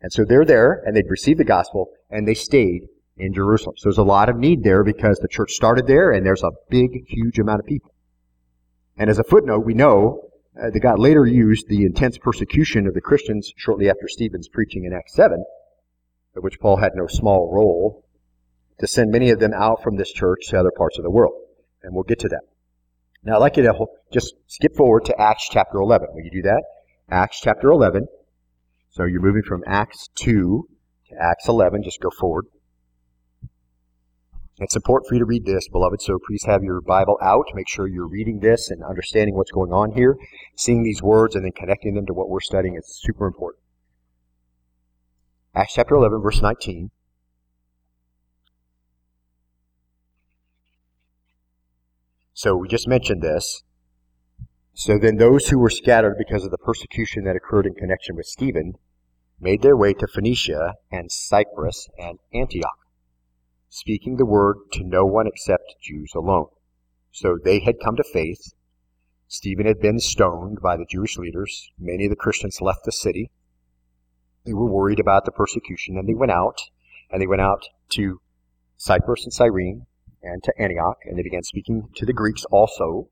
And 0.01 0.11
so 0.11 0.25
they're 0.25 0.47
there, 0.47 0.83
and 0.87 0.97
they'd 0.97 1.11
received 1.11 1.39
the 1.39 1.45
gospel, 1.45 1.91
and 2.09 2.27
they 2.27 2.35
stayed 2.35 2.89
in 3.19 3.35
Jerusalem. 3.35 3.77
So 3.77 3.91
there's 3.91 3.99
a 3.99 4.03
lot 4.03 4.31
of 4.31 4.37
need 4.37 4.65
there 4.65 4.85
because 4.85 5.19
the 5.19 5.29
church 5.29 5.53
started 5.53 5.87
there, 5.87 6.13
and 6.13 6.25
there's 6.25 6.43
a 6.43 6.51
big, 6.71 7.07
huge 7.09 7.39
amount 7.39 7.61
of 7.61 7.67
people. 7.67 7.94
And 8.97 9.11
as 9.11 9.19
a 9.19 9.25
footnote, 9.25 9.65
we 9.65 9.75
know 9.75 10.31
uh, 10.61 10.71
that 10.71 10.81
God 10.81 10.99
later 10.99 11.27
used 11.27 11.69
the 11.69 11.85
intense 11.85 12.17
persecution 12.17 12.87
of 12.87 12.95
the 12.95 13.01
Christians 13.01 13.53
shortly 13.57 13.91
after 13.91 14.07
Stephen's 14.07 14.49
preaching 14.49 14.85
in 14.85 14.93
Acts 14.93 15.15
7, 15.15 15.45
of 16.37 16.43
which 16.43 16.61
Paul 16.61 16.77
had 16.77 16.93
no 16.95 17.07
small 17.09 17.51
role, 17.53 18.05
to 18.79 18.87
send 18.87 19.11
many 19.11 19.31
of 19.31 19.41
them 19.41 19.53
out 19.53 19.83
from 19.83 19.97
this 19.97 20.13
church 20.13 20.49
to 20.49 20.59
other 20.59 20.73
parts 20.77 20.99
of 20.99 21.05
the 21.05 21.11
world. 21.11 21.35
And 21.83 21.95
we'll 21.95 22.05
get 22.05 22.21
to 22.21 22.29
that. 22.29 22.43
Now, 23.25 23.37
I'd 23.37 23.39
like 23.39 23.57
you 23.57 23.63
to 23.65 23.87
just 24.13 24.35
skip 24.47 24.77
forward 24.77 25.07
to 25.07 25.21
Acts 25.21 25.49
chapter 25.51 25.79
11. 25.79 26.09
Will 26.13 26.25
you 26.25 26.31
do 26.31 26.43
that? 26.43 26.63
Acts 27.11 27.41
chapter 27.41 27.71
11. 27.71 28.07
So 28.91 29.05
you're 29.05 29.23
moving 29.23 29.43
from 29.43 29.65
Acts 29.67 30.09
2 30.17 30.69
to 31.09 31.15
Acts 31.21 31.49
11. 31.49 31.83
Just 31.83 32.01
go 32.01 32.11
forward. 32.11 32.47
It's 34.59 34.77
important 34.77 35.09
for 35.09 35.15
you 35.15 35.19
to 35.19 35.25
read 35.25 35.45
this, 35.45 35.69
beloved, 35.69 36.01
so 36.01 36.19
please 36.25 36.45
have 36.45 36.63
your 36.63 36.81
Bible 36.81 37.19
out. 37.21 37.47
Make 37.55 37.69
sure 37.69 37.89
you're 37.89 38.07
reading 38.07 38.39
this 38.39 38.71
and 38.71 38.85
understanding 38.85 39.35
what's 39.35 39.51
going 39.51 39.73
on 39.73 39.93
here. 39.93 40.17
Seeing 40.55 40.85
these 40.85 41.03
words 41.03 41.35
and 41.35 41.45
then 41.45 41.53
connecting 41.53 41.95
them 41.95 42.07
to 42.07 42.15
what 42.15 42.29
we're 42.29 42.41
studying 42.41 42.77
is 42.77 42.87
super 42.87 43.27
important. 43.27 43.61
Acts 45.57 45.75
chapter 45.75 45.97
11, 45.97 46.23
verse 46.23 46.41
19. 46.41 46.91
So 52.33 52.57
we 52.57 52.69
just 52.69 52.87
mentioned 52.87 53.23
this. 53.23 53.65
So 54.73 54.99
then 54.99 55.17
those 55.17 55.49
who 55.49 55.59
were 55.59 55.71
scattered 55.71 56.17
because 56.17 56.45
of 56.45 56.53
the 56.53 56.59
persecution 56.59 57.25
that 57.25 57.37
occurred 57.37 57.67
in 57.67 57.75
connection 57.75 58.15
with 58.15 58.27
Stephen 58.27 58.75
made 59.41 59.63
their 59.63 59.77
way 59.77 59.95
to 59.95 60.07
Phoenicia 60.07 60.75
and 60.93 61.11
Cyprus 61.11 61.89
and 61.99 62.21
Antioch 62.33 62.84
speaking 63.75 64.17
the 64.17 64.25
word 64.25 64.57
to 64.71 64.85
no 64.85 65.05
one 65.05 65.27
except 65.27 65.75
Jews 65.83 66.13
alone. 66.15 66.47
So 67.11 67.37
they 67.43 67.59
had 67.59 67.81
come 67.83 67.97
to 67.97 68.05
faith. 68.05 68.55
Stephen 69.27 69.67
had 69.67 69.81
been 69.81 69.99
stoned 69.99 70.61
by 70.63 70.77
the 70.77 70.87
Jewish 70.89 71.19
leaders. 71.19 71.73
Many 71.77 72.05
of 72.05 72.11
the 72.11 72.17
Christians 72.17 72.61
left 72.61 72.85
the 72.85 72.93
city. 72.93 73.33
They 74.47 74.55
were 74.55 74.71
worried 74.71 75.01
about 75.01 75.25
the 75.25 75.33
persecution, 75.33 75.99
and 75.99 76.09
they 76.09 76.15
went 76.15 76.31
out, 76.31 76.61
and 77.11 77.21
they 77.21 77.27
went 77.27 77.43
out 77.43 77.65
to 77.95 78.21
Cyprus 78.77 79.25
and 79.25 79.33
Cyrene 79.33 79.87
and 80.23 80.41
to 80.45 80.53
Antioch, 80.57 80.99
and 81.05 81.19
they 81.19 81.25
began 81.25 81.43
speaking 81.43 81.89
to 81.97 82.07
the 82.07 82.13
Greeks 82.13 82.45
also, 82.53 83.09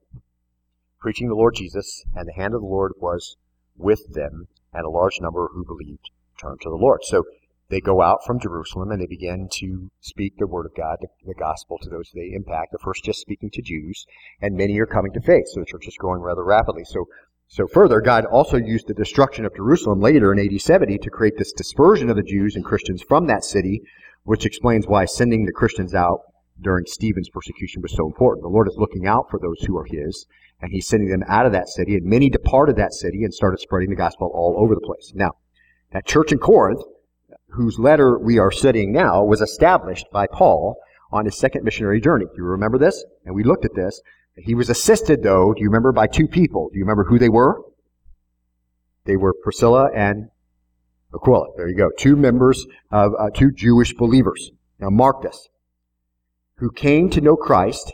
preaching 1.00 1.28
the 1.28 1.34
Lord 1.34 1.56
Jesus, 1.56 2.04
and 2.14 2.28
the 2.28 2.40
hand 2.40 2.54
of 2.54 2.60
the 2.60 2.68
Lord 2.68 2.92
was 2.98 3.36
with 3.76 4.14
them, 4.14 4.46
and 4.72 4.86
a 4.86 4.90
large 4.90 5.20
number 5.20 5.48
who 5.52 5.64
believed 5.64 6.10
turned 6.40 6.60
to 6.60 6.70
the 6.70 6.76
Lord. 6.76 7.00
So 7.02 7.24
they 7.72 7.80
go 7.80 8.02
out 8.02 8.18
from 8.26 8.38
Jerusalem 8.38 8.90
and 8.90 9.00
they 9.00 9.06
begin 9.06 9.48
to 9.50 9.90
speak 10.00 10.34
the 10.36 10.46
word 10.46 10.66
of 10.66 10.74
God, 10.76 10.98
the, 11.00 11.08
the, 11.24 11.34
gospel 11.34 11.78
to 11.78 11.88
those 11.88 12.10
they 12.14 12.32
impact. 12.34 12.68
They're 12.70 12.84
first 12.84 13.02
just 13.02 13.20
speaking 13.20 13.48
to 13.50 13.62
Jews, 13.62 14.04
and 14.42 14.54
many 14.54 14.78
are 14.78 14.86
coming 14.86 15.10
to 15.14 15.22
faith. 15.22 15.46
So 15.48 15.60
the 15.60 15.66
church 15.66 15.88
is 15.88 15.96
growing 15.98 16.20
rather 16.20 16.44
rapidly. 16.44 16.84
So, 16.84 17.06
so 17.48 17.66
further, 17.66 18.02
God 18.02 18.26
also 18.26 18.58
used 18.58 18.88
the 18.88 18.94
destruction 18.94 19.46
of 19.46 19.56
Jerusalem 19.56 20.00
later 20.00 20.34
in 20.34 20.38
AD 20.38 20.60
70 20.60 20.98
to 20.98 21.10
create 21.10 21.38
this 21.38 21.52
dispersion 21.52 22.10
of 22.10 22.16
the 22.16 22.22
Jews 22.22 22.56
and 22.56 22.64
Christians 22.64 23.02
from 23.08 23.26
that 23.28 23.42
city, 23.42 23.80
which 24.24 24.44
explains 24.44 24.86
why 24.86 25.06
sending 25.06 25.46
the 25.46 25.52
Christians 25.52 25.94
out 25.94 26.20
during 26.60 26.84
Stephen's 26.84 27.30
persecution 27.30 27.80
was 27.80 27.96
so 27.96 28.06
important. 28.06 28.42
The 28.42 28.48
Lord 28.48 28.68
is 28.68 28.76
looking 28.76 29.06
out 29.06 29.30
for 29.30 29.40
those 29.40 29.62
who 29.62 29.78
are 29.78 29.86
His, 29.86 30.26
and 30.60 30.70
He's 30.70 30.86
sending 30.86 31.08
them 31.08 31.24
out 31.26 31.46
of 31.46 31.52
that 31.52 31.70
city, 31.70 31.96
and 31.96 32.04
many 32.04 32.28
departed 32.28 32.76
that 32.76 32.92
city 32.92 33.24
and 33.24 33.32
started 33.32 33.60
spreading 33.60 33.88
the 33.88 33.96
gospel 33.96 34.30
all 34.34 34.56
over 34.58 34.74
the 34.74 34.86
place. 34.86 35.10
Now, 35.14 35.30
that 35.92 36.06
church 36.06 36.32
in 36.32 36.38
Corinth 36.38 36.82
whose 37.52 37.78
letter 37.78 38.18
we 38.18 38.38
are 38.38 38.50
studying 38.50 38.92
now, 38.92 39.24
was 39.24 39.40
established 39.40 40.06
by 40.12 40.26
Paul 40.26 40.76
on 41.12 41.24
his 41.24 41.38
second 41.38 41.64
missionary 41.64 42.00
journey. 42.00 42.24
Do 42.24 42.32
you 42.38 42.44
remember 42.44 42.78
this? 42.78 43.04
And 43.24 43.34
we 43.34 43.44
looked 43.44 43.64
at 43.64 43.74
this. 43.74 44.00
He 44.36 44.54
was 44.54 44.70
assisted, 44.70 45.22
though, 45.22 45.52
do 45.52 45.60
you 45.60 45.68
remember, 45.68 45.92
by 45.92 46.06
two 46.06 46.26
people. 46.26 46.70
Do 46.72 46.78
you 46.78 46.84
remember 46.84 47.04
who 47.04 47.18
they 47.18 47.28
were? 47.28 47.62
They 49.04 49.16
were 49.16 49.34
Priscilla 49.34 49.90
and 49.94 50.30
Aquila. 51.14 51.48
There 51.56 51.68
you 51.68 51.76
go. 51.76 51.90
Two 51.98 52.16
members 52.16 52.64
of 52.90 53.12
uh, 53.18 53.30
two 53.34 53.50
Jewish 53.50 53.92
believers. 53.94 54.50
Now 54.78 54.88
mark 54.88 55.22
this. 55.22 55.48
Who 56.56 56.70
came 56.70 57.10
to 57.10 57.20
know 57.20 57.36
Christ 57.36 57.92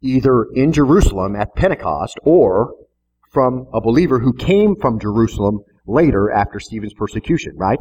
either 0.00 0.44
in 0.54 0.72
Jerusalem 0.72 1.36
at 1.36 1.54
Pentecost 1.54 2.18
or 2.22 2.72
from 3.30 3.66
a 3.74 3.80
believer 3.80 4.20
who 4.20 4.32
came 4.32 4.76
from 4.76 4.98
Jerusalem 4.98 5.60
later 5.86 6.30
after 6.30 6.58
Stephen's 6.58 6.94
persecution, 6.94 7.52
right? 7.56 7.78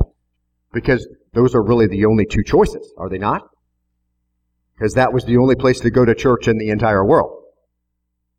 Because 0.74 1.08
those 1.34 1.56
are 1.56 1.64
really 1.64 1.88
the 1.88 2.06
only 2.06 2.26
two 2.26 2.44
choices, 2.44 2.94
are 2.98 3.10
they 3.10 3.18
not? 3.18 3.50
Because 4.76 4.94
that 4.94 5.14
was 5.14 5.26
the 5.26 5.38
only 5.38 5.56
place 5.56 5.80
to 5.82 5.90
go 5.90 6.06
to 6.06 6.16
church 6.16 6.48
in 6.48 6.58
the 6.58 6.70
entire 6.70 7.06
world. 7.06 7.36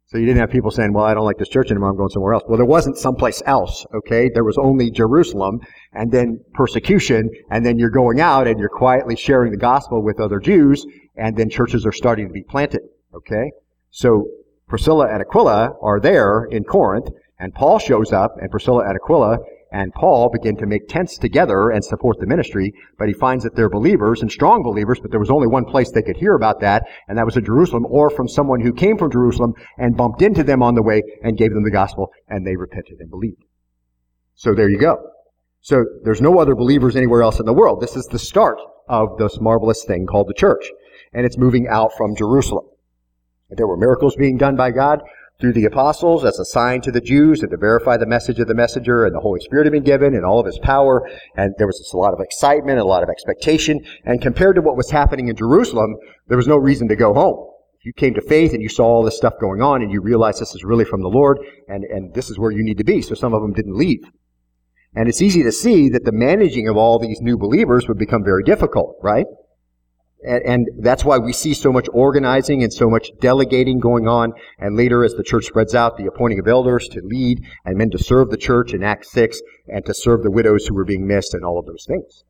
So 0.07 0.19
you 0.19 0.27
didn't 0.27 0.41
have 0.41 0.51
people 0.51 0.73
saying, 0.73 0.93
well, 0.93 1.05
I 1.05 1.15
don't 1.15 1.25
like 1.25 1.39
this 1.39 1.49
church 1.49 1.71
anymore, 1.71 1.91
I'm 1.91 1.97
going 1.97 2.09
somewhere 2.09 2.33
else. 2.33 2.43
Well, 2.49 2.57
there 2.57 2.67
wasn't 2.67 2.99
someplace 2.99 3.43
else, 3.47 3.87
okay? 3.95 4.29
There 4.33 4.43
was 4.43 4.59
only 4.59 4.91
Jerusalem, 4.91 5.61
and 5.93 6.11
then 6.11 6.41
persecution, 6.53 7.31
and 7.53 7.65
then 7.65 7.79
you're 7.79 7.91
going 7.91 8.21
out 8.21 8.49
and 8.49 8.59
you're 8.59 8.69
quietly 8.69 9.15
sharing 9.15 9.53
the 9.53 9.57
gospel 9.57 10.03
with 10.03 10.19
other 10.19 10.41
Jews, 10.41 10.85
and 11.17 11.37
then 11.37 11.49
churches 11.49 11.87
are 11.87 11.93
starting 11.93 12.27
to 12.27 12.33
be 12.33 12.43
planted, 12.43 12.81
okay? 13.15 13.53
So 13.91 14.27
Priscilla 14.67 15.07
and 15.13 15.21
Aquila 15.21 15.75
are 15.81 16.01
there 16.01 16.45
in 16.47 16.65
Corinth, 16.65 17.09
and 17.39 17.55
Paul 17.55 17.79
shows 17.79 18.13
up, 18.13 18.35
and 18.41 18.51
Priscilla 18.51 18.85
and 18.89 18.97
Aquila 18.97 19.39
and 19.73 19.93
Paul 19.95 20.31
begin 20.31 20.57
to 20.57 20.67
make 20.67 20.89
tents 20.89 21.19
together 21.19 21.71
and 21.71 21.85
support 21.85 22.19
the 22.19 22.27
ministry, 22.27 22.73
but 22.99 23.09
he 23.09 23.15
finds 23.15 23.45
that 23.45 23.55
they're 23.55 23.71
believers 23.71 24.23
and 24.23 24.31
strong 24.31 24.63
believers, 24.63 24.99
but 25.01 25.11
there 25.11 25.21
was 25.21 25.31
only 25.31 25.47
one 25.47 25.65
place 25.65 25.91
they 25.91 26.03
could 26.03 26.17
hear 26.17 26.35
about 26.35 26.61
that, 26.61 26.85
and 27.09 27.17
that 27.17 27.27
was 27.27 27.37
in 27.37 27.45
Jerusalem, 27.45 27.87
or 27.89 28.11
from 28.11 28.29
someone 28.29 28.61
who 28.61 28.73
came 28.73 28.99
from 28.99 29.11
Jerusalem 29.11 29.55
and 29.79 29.97
bumped 29.97 30.23
into 30.23 30.43
them 30.43 30.63
on 30.63 30.75
the 30.75 30.83
way 30.83 31.03
and 31.23 31.39
gave 31.39 31.53
them 31.53 31.65
the 31.65 31.71
gospel, 31.71 32.11
and 32.29 32.47
they 32.47 32.57
repented 32.57 32.99
and 33.01 33.11
believed. 33.11 33.45
So 34.35 34.55
there 34.55 34.71
you 34.71 34.79
go. 34.79 34.99
So 35.61 35.85
there's 36.05 36.23
no 36.23 36.39
other 36.39 36.55
believers 36.55 36.97
anywhere 36.97 37.23
else 37.23 37.39
in 37.39 37.47
the 37.47 37.53
world. 37.53 37.81
This 37.81 37.97
is 37.97 38.07
the 38.07 38.19
start 38.19 38.59
of 38.89 39.19
this 39.19 39.39
marvelous 39.41 39.85
thing 39.85 40.07
called 40.07 40.29
the 40.29 40.35
church. 40.35 40.65
And 41.13 41.27
it's 41.27 41.37
moving 41.37 41.69
out 41.69 41.93
from 41.97 42.17
Jerusalem. 42.17 42.65
There 43.51 43.67
were 43.67 43.77
miracles 43.77 44.17
being 44.17 44.39
done 44.39 44.57
by 44.57 44.71
God 44.71 45.03
through 45.41 45.55
the 45.55 45.65
apostles 45.65 46.25
as 46.25 46.39
a 46.39 46.45
sign 46.45 46.81
to 46.83 46.93
the 46.93 47.01
Jews 47.01 47.43
and 47.43 47.51
to 47.51 47.57
verify 47.57 47.97
the 47.97 48.07
message 48.07 48.39
of 48.39 48.49
the 48.49 48.55
messenger 48.55 49.07
and 49.07 49.15
the 49.15 49.21
Holy 49.21 49.41
Spirit 49.41 49.67
had 49.67 49.73
been 49.73 49.83
given 49.83 50.15
and 50.15 50.25
all 50.25 50.39
of 50.39 50.47
his 50.47 50.59
power. 50.59 51.09
And 51.37 51.55
there 51.59 51.67
was 51.67 51.79
just 51.79 51.95
a 51.95 51.99
lot 51.99 52.13
of 52.13 52.21
excitement 52.21 52.79
and 52.79 52.81
a 52.81 52.85
lot 52.85 53.03
of 53.03 53.09
expectation. 53.09 53.81
And 54.05 54.21
compared 54.21 54.57
to 54.57 54.63
what 54.63 54.77
was 54.77 54.91
happening 54.91 55.29
in 55.29 55.37
Jerusalem, 55.37 55.97
there 56.29 56.37
was 56.37 56.49
no 56.49 56.57
reason 56.57 56.89
to 56.89 56.97
go 56.97 57.15
home. 57.15 57.47
You 57.83 57.95
came 57.95 58.13
to 58.15 58.21
faith 58.21 58.53
and 58.53 58.63
you 58.63 58.69
saw 58.69 58.85
all 58.85 59.03
this 59.03 59.17
stuff 59.17 59.35
going 59.41 59.63
on 59.63 59.83
and 59.83 59.91
you 59.91 60.03
realized 60.03 60.41
this 60.41 60.55
is 60.55 60.65
really 60.65 60.85
from 60.85 61.01
the 61.01 61.09
Lord 61.09 61.39
and, 61.67 61.85
and 61.85 62.13
this 62.13 62.29
is 62.29 62.39
where 62.39 62.51
you 62.51 62.63
need 62.63 62.77
to 62.79 62.85
be. 62.85 63.01
So 63.01 63.15
some 63.15 63.33
of 63.33 63.41
them 63.41 63.55
didn't 63.55 63.77
leave. 63.77 64.03
And 64.95 65.09
it's 65.09 65.23
easy 65.23 65.43
to 65.45 65.53
see 65.53 65.89
that 65.91 66.05
the 66.05 66.13
managing 66.13 66.69
of 66.69 66.77
all 66.77 66.99
these 66.99 67.21
new 67.21 67.39
believers 67.39 67.89
would 67.89 67.99
become 67.99 68.25
very 68.25 68.43
difficult, 68.43 68.97
right? 69.03 69.27
And, 70.27 70.69
that's 70.79 71.05
why 71.05 71.19
we 71.19 71.33
see 71.33 71.55
so 71.55 71.73
much 71.73 71.89
organizing 71.93 72.63
and 72.63 72.73
so 72.73 72.91
much 72.91 73.11
delegating 73.21 73.79
going 73.79 74.07
on. 74.07 74.33
And 74.59 74.77
later, 74.77 75.05
as 75.05 75.15
the 75.15 75.23
church 75.23 75.47
spreads 75.47 75.75
out, 75.75 75.97
the 75.97 76.07
appointing 76.07 76.39
of 76.39 76.49
elders 76.49 76.89
to 76.89 77.01
lead 77.03 77.45
and 77.65 77.77
men 77.77 77.91
to 77.91 77.99
serve 77.99 78.31
the 78.31 78.37
church 78.37 78.75
in 78.75 78.83
Acts 78.83 79.11
6 79.13 79.41
and 79.69 79.85
to 79.87 79.95
serve 79.95 80.23
the 80.23 80.31
widows 80.31 80.67
who 80.67 80.75
were 80.75 80.85
being 80.85 81.07
missed 81.07 81.33
and 81.35 81.45
all 81.45 81.59
of 81.59 81.67
those 81.67 81.85
things. 81.87 82.25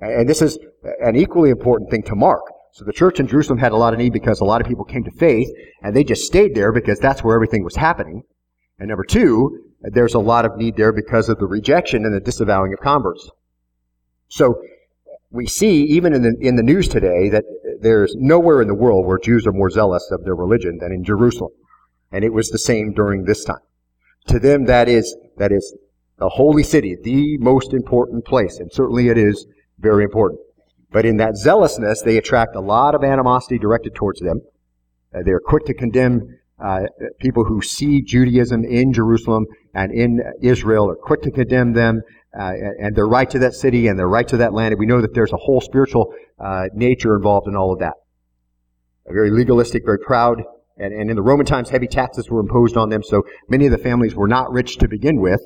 And 0.00 0.28
this 0.28 0.42
is 0.42 0.58
an 1.00 1.16
equally 1.16 1.50
important 1.50 1.90
thing 1.90 2.02
to 2.04 2.14
mark. 2.14 2.42
So 2.72 2.84
the 2.84 2.92
church 2.92 3.20
in 3.20 3.26
Jerusalem 3.26 3.58
had 3.58 3.72
a 3.72 3.76
lot 3.76 3.92
of 3.92 3.98
need 3.98 4.12
because 4.12 4.40
a 4.40 4.44
lot 4.44 4.60
of 4.60 4.66
people 4.66 4.84
came 4.84 5.04
to 5.04 5.10
faith 5.12 5.48
and 5.82 5.94
they 5.94 6.04
just 6.04 6.24
stayed 6.24 6.54
there 6.54 6.72
because 6.72 6.98
that's 6.98 7.22
where 7.22 7.34
everything 7.34 7.62
was 7.62 7.76
happening. 7.76 8.22
And 8.78 8.88
number 8.88 9.04
two, 9.04 9.72
there's 9.80 10.14
a 10.14 10.18
lot 10.18 10.44
of 10.44 10.56
need 10.56 10.76
there 10.76 10.92
because 10.92 11.28
of 11.28 11.38
the 11.38 11.46
rejection 11.46 12.04
and 12.04 12.14
the 12.14 12.20
disavowing 12.20 12.72
of 12.72 12.80
converts. 12.80 13.30
So 14.28 14.60
we 15.34 15.46
see 15.46 15.82
even 15.82 16.14
in 16.14 16.22
the, 16.22 16.36
in 16.40 16.54
the 16.54 16.62
news 16.62 16.86
today 16.86 17.28
that 17.28 17.44
there's 17.80 18.14
nowhere 18.16 18.62
in 18.62 18.68
the 18.68 18.74
world 18.74 19.04
where 19.04 19.18
Jews 19.18 19.46
are 19.48 19.52
more 19.52 19.68
zealous 19.68 20.08
of 20.12 20.24
their 20.24 20.36
religion 20.36 20.78
than 20.80 20.92
in 20.92 21.02
Jerusalem. 21.02 21.50
And 22.12 22.24
it 22.24 22.32
was 22.32 22.50
the 22.50 22.58
same 22.58 22.92
during 22.94 23.24
this 23.24 23.44
time. 23.44 23.58
To 24.28 24.38
them, 24.38 24.66
that 24.66 24.88
is, 24.88 25.16
that 25.36 25.50
is 25.50 25.76
a 26.20 26.28
holy 26.28 26.62
city, 26.62 26.96
the 27.02 27.36
most 27.38 27.74
important 27.74 28.24
place. 28.24 28.60
And 28.60 28.72
certainly 28.72 29.08
it 29.08 29.18
is 29.18 29.44
very 29.80 30.04
important. 30.04 30.40
But 30.92 31.04
in 31.04 31.16
that 31.16 31.36
zealousness, 31.36 32.02
they 32.02 32.16
attract 32.16 32.54
a 32.54 32.60
lot 32.60 32.94
of 32.94 33.02
animosity 33.02 33.58
directed 33.58 33.96
towards 33.96 34.20
them. 34.20 34.40
Uh, 35.12 35.22
they're 35.24 35.40
quick 35.40 35.64
to 35.64 35.74
condemn 35.74 36.38
uh, 36.62 36.82
people 37.18 37.44
who 37.44 37.60
see 37.60 38.00
Judaism 38.00 38.64
in 38.64 38.92
Jerusalem 38.92 39.46
and 39.74 39.92
in 39.92 40.20
Israel 40.40 40.88
are 40.88 40.94
quick 40.94 41.22
to 41.22 41.32
condemn 41.32 41.72
them, 41.72 42.02
uh, 42.38 42.52
and 42.80 42.96
they're 42.96 43.06
right 43.06 43.28
to 43.30 43.38
that 43.40 43.54
city 43.54 43.86
and 43.86 43.98
they're 43.98 44.08
right 44.08 44.26
to 44.28 44.36
that 44.38 44.52
land. 44.52 44.72
And 44.72 44.78
we 44.78 44.86
know 44.86 45.00
that 45.00 45.14
there's 45.14 45.32
a 45.32 45.36
whole 45.36 45.60
spiritual 45.60 46.12
uh, 46.38 46.66
nature 46.74 47.16
involved 47.16 47.48
in 47.48 47.56
all 47.56 47.72
of 47.72 47.78
that. 47.80 47.94
Very 49.06 49.30
legalistic, 49.30 49.84
very 49.84 49.98
proud, 49.98 50.42
and, 50.76 50.92
and 50.92 51.10
in 51.10 51.16
the 51.16 51.22
Roman 51.22 51.46
times, 51.46 51.70
heavy 51.70 51.86
taxes 51.86 52.28
were 52.28 52.40
imposed 52.40 52.76
on 52.76 52.88
them, 52.88 53.02
so 53.02 53.22
many 53.48 53.66
of 53.66 53.72
the 53.72 53.78
families 53.78 54.14
were 54.14 54.26
not 54.26 54.50
rich 54.50 54.78
to 54.78 54.88
begin 54.88 55.20
with. 55.20 55.40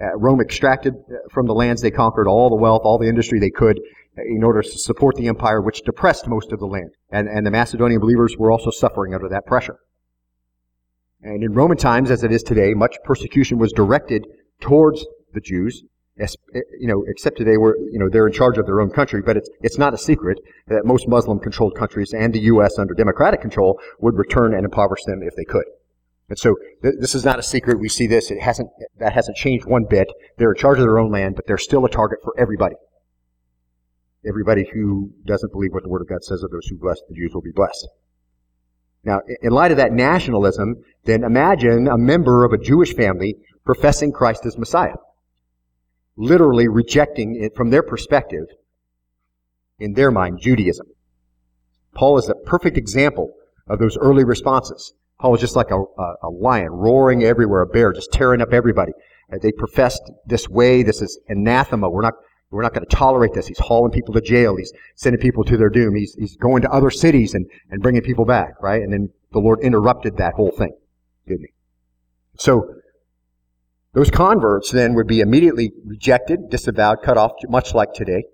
Uh, 0.00 0.16
Rome 0.16 0.40
extracted 0.40 0.94
uh, 0.94 1.16
from 1.30 1.46
the 1.46 1.52
lands 1.52 1.82
they 1.82 1.90
conquered 1.90 2.26
all 2.26 2.48
the 2.48 2.56
wealth, 2.56 2.82
all 2.84 2.98
the 2.98 3.08
industry 3.08 3.38
they 3.38 3.50
could 3.50 3.78
uh, 4.16 4.22
in 4.22 4.42
order 4.42 4.62
to 4.62 4.78
support 4.78 5.16
the 5.16 5.28
empire, 5.28 5.60
which 5.60 5.82
depressed 5.82 6.26
most 6.26 6.52
of 6.52 6.58
the 6.58 6.66
land. 6.66 6.90
And, 7.10 7.28
and 7.28 7.46
the 7.46 7.50
Macedonian 7.50 8.00
believers 8.00 8.36
were 8.38 8.50
also 8.50 8.70
suffering 8.70 9.14
under 9.14 9.28
that 9.28 9.44
pressure. 9.44 9.76
And 11.22 11.42
in 11.42 11.52
Roman 11.52 11.76
times, 11.76 12.10
as 12.10 12.24
it 12.24 12.32
is 12.32 12.42
today, 12.42 12.72
much 12.72 12.96
persecution 13.04 13.58
was 13.58 13.72
directed 13.72 14.26
towards 14.60 15.04
the 15.34 15.40
Jews. 15.40 15.82
Eh, 16.20 16.60
you 16.78 16.86
know, 16.86 17.02
except 17.08 17.38
today, 17.38 17.56
where 17.56 17.76
you 17.90 17.98
know 17.98 18.08
they're 18.10 18.26
in 18.26 18.32
charge 18.32 18.58
of 18.58 18.66
their 18.66 18.80
own 18.80 18.90
country. 18.90 19.22
But 19.22 19.36
it's 19.36 19.48
it's 19.62 19.78
not 19.78 19.94
a 19.94 19.98
secret 19.98 20.38
that 20.66 20.84
most 20.84 21.08
Muslim-controlled 21.08 21.74
countries 21.74 22.12
and 22.12 22.34
the 22.34 22.40
U.S. 22.40 22.78
under 22.78 22.94
democratic 22.94 23.40
control 23.40 23.80
would 24.00 24.16
return 24.16 24.52
and 24.54 24.64
impoverish 24.64 25.04
them 25.04 25.22
if 25.22 25.34
they 25.36 25.44
could. 25.44 25.64
And 26.28 26.38
so 26.38 26.56
th- 26.82 26.96
this 27.00 27.14
is 27.14 27.24
not 27.24 27.38
a 27.38 27.42
secret. 27.42 27.80
We 27.80 27.88
see 27.88 28.06
this. 28.06 28.30
It 28.30 28.40
hasn't 28.40 28.68
that 28.98 29.14
hasn't 29.14 29.36
changed 29.36 29.64
one 29.64 29.86
bit. 29.88 30.08
They're 30.36 30.52
in 30.52 30.58
charge 30.58 30.78
of 30.78 30.84
their 30.84 30.98
own 30.98 31.10
land, 31.10 31.36
but 31.36 31.46
they're 31.46 31.58
still 31.58 31.84
a 31.84 31.90
target 31.90 32.18
for 32.22 32.34
everybody. 32.38 32.76
Everybody 34.28 34.68
who 34.74 35.12
doesn't 35.24 35.52
believe 35.52 35.72
what 35.72 35.82
the 35.82 35.88
Word 35.88 36.02
of 36.02 36.08
God 36.08 36.22
says 36.22 36.42
of 36.42 36.50
those 36.50 36.66
who 36.66 36.76
bless 36.76 37.00
the 37.08 37.14
Jews 37.14 37.32
will 37.32 37.40
be 37.40 37.52
blessed. 37.52 37.88
Now, 39.02 39.22
in 39.40 39.52
light 39.52 39.70
of 39.70 39.78
that 39.78 39.94
nationalism, 39.94 40.84
then 41.04 41.24
imagine 41.24 41.88
a 41.88 41.96
member 41.96 42.44
of 42.44 42.52
a 42.52 42.58
Jewish 42.58 42.94
family 42.94 43.36
professing 43.64 44.12
Christ 44.12 44.44
as 44.44 44.58
Messiah. 44.58 44.96
Literally 46.20 46.68
rejecting 46.68 47.34
it 47.34 47.56
from 47.56 47.70
their 47.70 47.82
perspective, 47.82 48.44
in 49.78 49.94
their 49.94 50.10
mind, 50.10 50.38
Judaism. 50.38 50.86
Paul 51.94 52.18
is 52.18 52.28
a 52.28 52.34
perfect 52.34 52.76
example 52.76 53.32
of 53.66 53.78
those 53.78 53.96
early 53.96 54.22
responses. 54.22 54.92
Paul 55.18 55.30
was 55.32 55.40
just 55.40 55.56
like 55.56 55.70
a, 55.70 55.78
a, 55.78 56.14
a 56.24 56.28
lion 56.28 56.72
roaring 56.72 57.24
everywhere, 57.24 57.62
a 57.62 57.66
bear 57.66 57.94
just 57.94 58.12
tearing 58.12 58.42
up 58.42 58.52
everybody. 58.52 58.92
Uh, 59.32 59.38
they 59.40 59.50
professed 59.50 60.02
this 60.26 60.46
way, 60.46 60.82
this 60.82 61.00
is 61.00 61.18
anathema. 61.30 61.88
We're 61.88 62.02
not, 62.02 62.14
we're 62.50 62.62
not 62.62 62.74
going 62.74 62.86
to 62.86 62.94
tolerate 62.94 63.32
this. 63.32 63.46
He's 63.46 63.58
hauling 63.58 63.90
people 63.90 64.12
to 64.12 64.20
jail. 64.20 64.56
He's 64.56 64.74
sending 64.96 65.22
people 65.22 65.42
to 65.44 65.56
their 65.56 65.70
doom. 65.70 65.94
He's, 65.94 66.14
he's 66.16 66.36
going 66.36 66.60
to 66.62 66.70
other 66.70 66.90
cities 66.90 67.32
and, 67.32 67.46
and 67.70 67.80
bringing 67.80 68.02
people 68.02 68.26
back, 68.26 68.60
right? 68.60 68.82
And 68.82 68.92
then 68.92 69.08
the 69.32 69.38
Lord 69.38 69.60
interrupted 69.60 70.18
that 70.18 70.34
whole 70.34 70.50
thing, 70.50 70.76
didn't 71.26 71.46
he? 71.46 71.52
So, 72.36 72.74
those 73.92 74.10
converts 74.10 74.70
then 74.70 74.94
would 74.94 75.08
be 75.08 75.20
immediately 75.20 75.72
rejected, 75.84 76.48
disavowed, 76.48 77.02
cut 77.02 77.18
off, 77.18 77.32
much 77.48 77.74
like 77.74 77.92
today. 77.92 78.24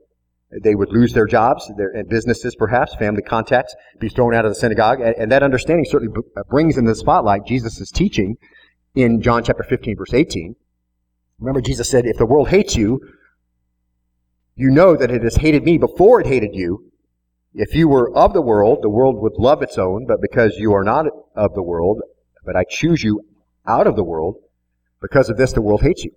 They 0.62 0.75
would 0.75 0.92
lose 0.92 1.12
their 1.12 1.27
jobs, 1.27 1.71
their 1.77 2.05
businesses 2.05 2.55
perhaps, 2.55 2.95
family 2.95 3.23
contacts, 3.23 3.75
be 3.99 4.09
thrown 4.09 4.35
out 4.35 4.45
of 4.45 4.53
the 4.53 4.55
synagogue. 4.55 5.01
And, 5.01 5.14
and 5.16 5.33
that 5.33 5.42
understanding 5.42 5.87
certainly 5.88 6.14
uh, 6.37 6.42
brings 6.49 6.77
into 6.77 6.90
the 6.90 6.97
spotlight 6.97 7.47
Jesus' 7.47 7.90
teaching 7.90 8.37
in 8.95 9.21
John 9.23 9.42
chapter 9.42 9.64
15, 9.64 9.97
verse 9.97 10.14
18. 10.14 10.55
Remember, 11.40 11.61
Jesus 11.61 11.90
said, 11.90 12.07
if 12.07 12.16
the 12.16 12.27
world 12.27 12.49
hates 12.49 12.77
you, 12.77 13.01
you 14.55 14.71
know 14.71 14.97
that 14.97 15.11
it 15.11 15.23
has 15.23 15.37
hated 15.37 15.64
me 15.64 15.79
before 15.79 16.21
it 16.21 16.27
hated 16.27 16.55
you. 16.55 16.90
If 17.53 17.75
you 17.75 17.88
were 17.88 18.14
of 18.16 18.33
the 18.33 18.42
world, 18.42 18.81
the 18.83 18.90
world 18.90 19.16
would 19.21 19.35
love 19.38 19.62
its 19.62 19.79
own, 19.79 20.07
but 20.07 20.21
because 20.21 20.57
you 20.59 20.73
are 20.75 20.85
not 20.85 21.07
of 21.35 21.55
the 21.55 21.62
world, 21.62 22.01
but 22.45 22.57
I 22.57 22.64
choose 22.69 23.03
you 23.03 23.23
out 23.66 23.87
of 23.87 23.97
the 23.97 24.05
world, 24.05 24.37
because 25.01 25.29
of 25.29 25.37
this 25.37 25.53
the 25.53 25.63
world 25.63 25.83
hates 25.83 26.05
you. 26.05 26.13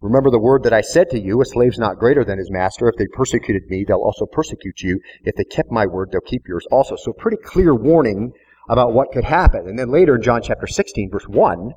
Remember 0.00 0.30
the 0.30 0.38
word 0.38 0.62
that 0.64 0.74
I 0.74 0.82
said 0.82 1.08
to 1.10 1.20
you, 1.20 1.40
a 1.40 1.44
slave's 1.44 1.78
not 1.78 1.98
greater 1.98 2.24
than 2.24 2.38
his 2.38 2.50
master. 2.50 2.88
If 2.88 2.96
they 2.96 3.06
persecuted 3.06 3.62
me, 3.68 3.84
they'll 3.86 3.96
also 3.96 4.26
persecute 4.26 4.80
you. 4.82 5.00
If 5.22 5.34
they 5.36 5.44
kept 5.44 5.70
my 5.72 5.86
word, 5.86 6.10
they'll 6.12 6.20
keep 6.20 6.46
yours 6.46 6.66
also. 6.70 6.96
So 6.96 7.12
pretty 7.12 7.38
clear 7.42 7.74
warning 7.74 8.32
about 8.68 8.92
what 8.92 9.10
could 9.12 9.24
happen. 9.24 9.66
And 9.66 9.78
then 9.78 9.90
later 9.90 10.16
in 10.16 10.22
John 10.22 10.42
chapter 10.42 10.66
16, 10.66 11.10
verse 11.10 11.26
1, 11.26 11.72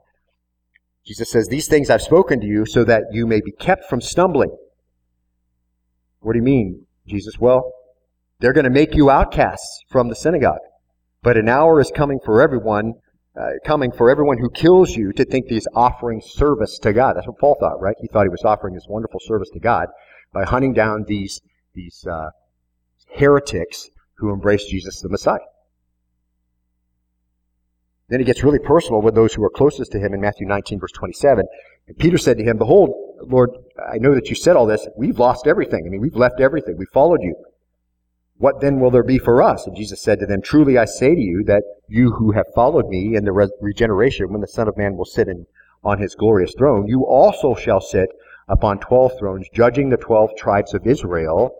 Jesus 1.05 1.31
says, 1.31 1.47
These 1.47 1.67
things 1.67 1.89
I've 1.89 2.01
spoken 2.01 2.41
to 2.41 2.45
you 2.45 2.65
so 2.65 2.83
that 2.83 3.03
you 3.11 3.25
may 3.25 3.41
be 3.41 3.51
kept 3.51 3.85
from 3.89 4.01
stumbling. 4.01 4.55
What 6.19 6.33
do 6.33 6.39
you 6.39 6.43
mean, 6.43 6.85
Jesus? 7.07 7.39
Well, 7.39 7.71
they're 8.39 8.53
going 8.53 8.65
to 8.65 8.69
make 8.69 8.95
you 8.95 9.09
outcasts 9.09 9.83
from 9.89 10.09
the 10.09 10.15
synagogue. 10.15 10.59
But 11.21 11.37
an 11.37 11.49
hour 11.49 11.79
is 11.79 11.91
coming 11.95 12.19
for 12.23 12.41
everyone, 12.41 12.93
uh, 13.37 13.51
coming 13.65 13.91
for 13.91 14.09
everyone 14.09 14.37
who 14.37 14.49
kills 14.49 14.95
you 14.95 15.13
to 15.13 15.25
think 15.25 15.45
he's 15.47 15.67
offering 15.75 16.21
service 16.21 16.79
to 16.79 16.93
God. 16.93 17.15
That's 17.15 17.27
what 17.27 17.37
Paul 17.39 17.57
thought, 17.59 17.81
right? 17.81 17.95
He 18.01 18.07
thought 18.07 18.23
he 18.23 18.29
was 18.29 18.43
offering 18.43 18.73
this 18.73 18.87
wonderful 18.87 19.19
service 19.19 19.49
to 19.53 19.59
God 19.59 19.87
by 20.33 20.45
hunting 20.45 20.73
down 20.73 21.05
these 21.07 21.41
these 21.73 22.05
uh, 22.05 22.29
heretics 23.09 23.89
who 24.15 24.31
embrace 24.33 24.65
Jesus 24.65 25.01
the 25.01 25.09
Messiah. 25.09 25.39
Then 28.09 28.19
he 28.19 28.25
gets 28.25 28.43
really 28.43 28.59
personal 28.59 29.01
with 29.01 29.13
those 29.13 29.33
who 29.33 29.43
are 29.43 29.49
closest 29.49 29.91
to 29.91 29.99
him 29.99 30.13
in 30.13 30.21
Matthew 30.21 30.47
19, 30.47 30.79
verse 30.79 30.91
27. 30.91 31.45
And 31.87 31.97
Peter 31.97 32.17
said 32.17 32.37
to 32.37 32.43
him, 32.43 32.57
Behold, 32.57 32.91
Lord, 33.21 33.51
I 33.91 33.97
know 33.99 34.15
that 34.15 34.29
you 34.29 34.35
said 34.35 34.55
all 34.55 34.65
this. 34.65 34.87
We've 34.97 35.19
lost 35.19 35.45
everything. 35.45 35.83
I 35.85 35.89
mean, 35.89 36.01
we've 36.01 36.15
left 36.15 36.39
everything. 36.39 36.75
We 36.77 36.85
followed 36.85 37.21
you. 37.21 37.35
What 38.39 38.61
then 38.61 38.79
will 38.79 38.89
there 38.89 39.03
be 39.03 39.17
for 39.17 39.43
us? 39.43 39.67
And 39.67 39.75
Jesus 39.75 40.01
said 40.01 40.19
to 40.19 40.25
them, 40.25 40.41
Truly 40.41 40.77
I 40.77 40.85
say 40.85 41.13
to 41.13 41.21
you 41.21 41.43
that 41.47 41.61
you 41.89 42.11
who 42.11 42.31
have 42.31 42.45
followed 42.55 42.87
me 42.87 43.13
in 43.17 43.25
the 43.25 43.33
re- 43.33 43.49
regeneration, 43.59 44.31
when 44.31 44.39
the 44.39 44.47
Son 44.47 44.69
of 44.69 44.77
Man 44.77 44.95
will 44.95 45.03
sit 45.03 45.27
in, 45.27 45.45
on 45.83 45.99
his 45.99 46.15
glorious 46.15 46.53
throne, 46.57 46.87
you 46.87 47.05
also 47.05 47.53
shall 47.53 47.81
sit 47.81 48.07
upon 48.47 48.79
twelve 48.79 49.11
thrones, 49.19 49.47
judging 49.53 49.89
the 49.89 49.97
twelve 49.97 50.29
tribes 50.37 50.73
of 50.73 50.87
Israel. 50.87 51.53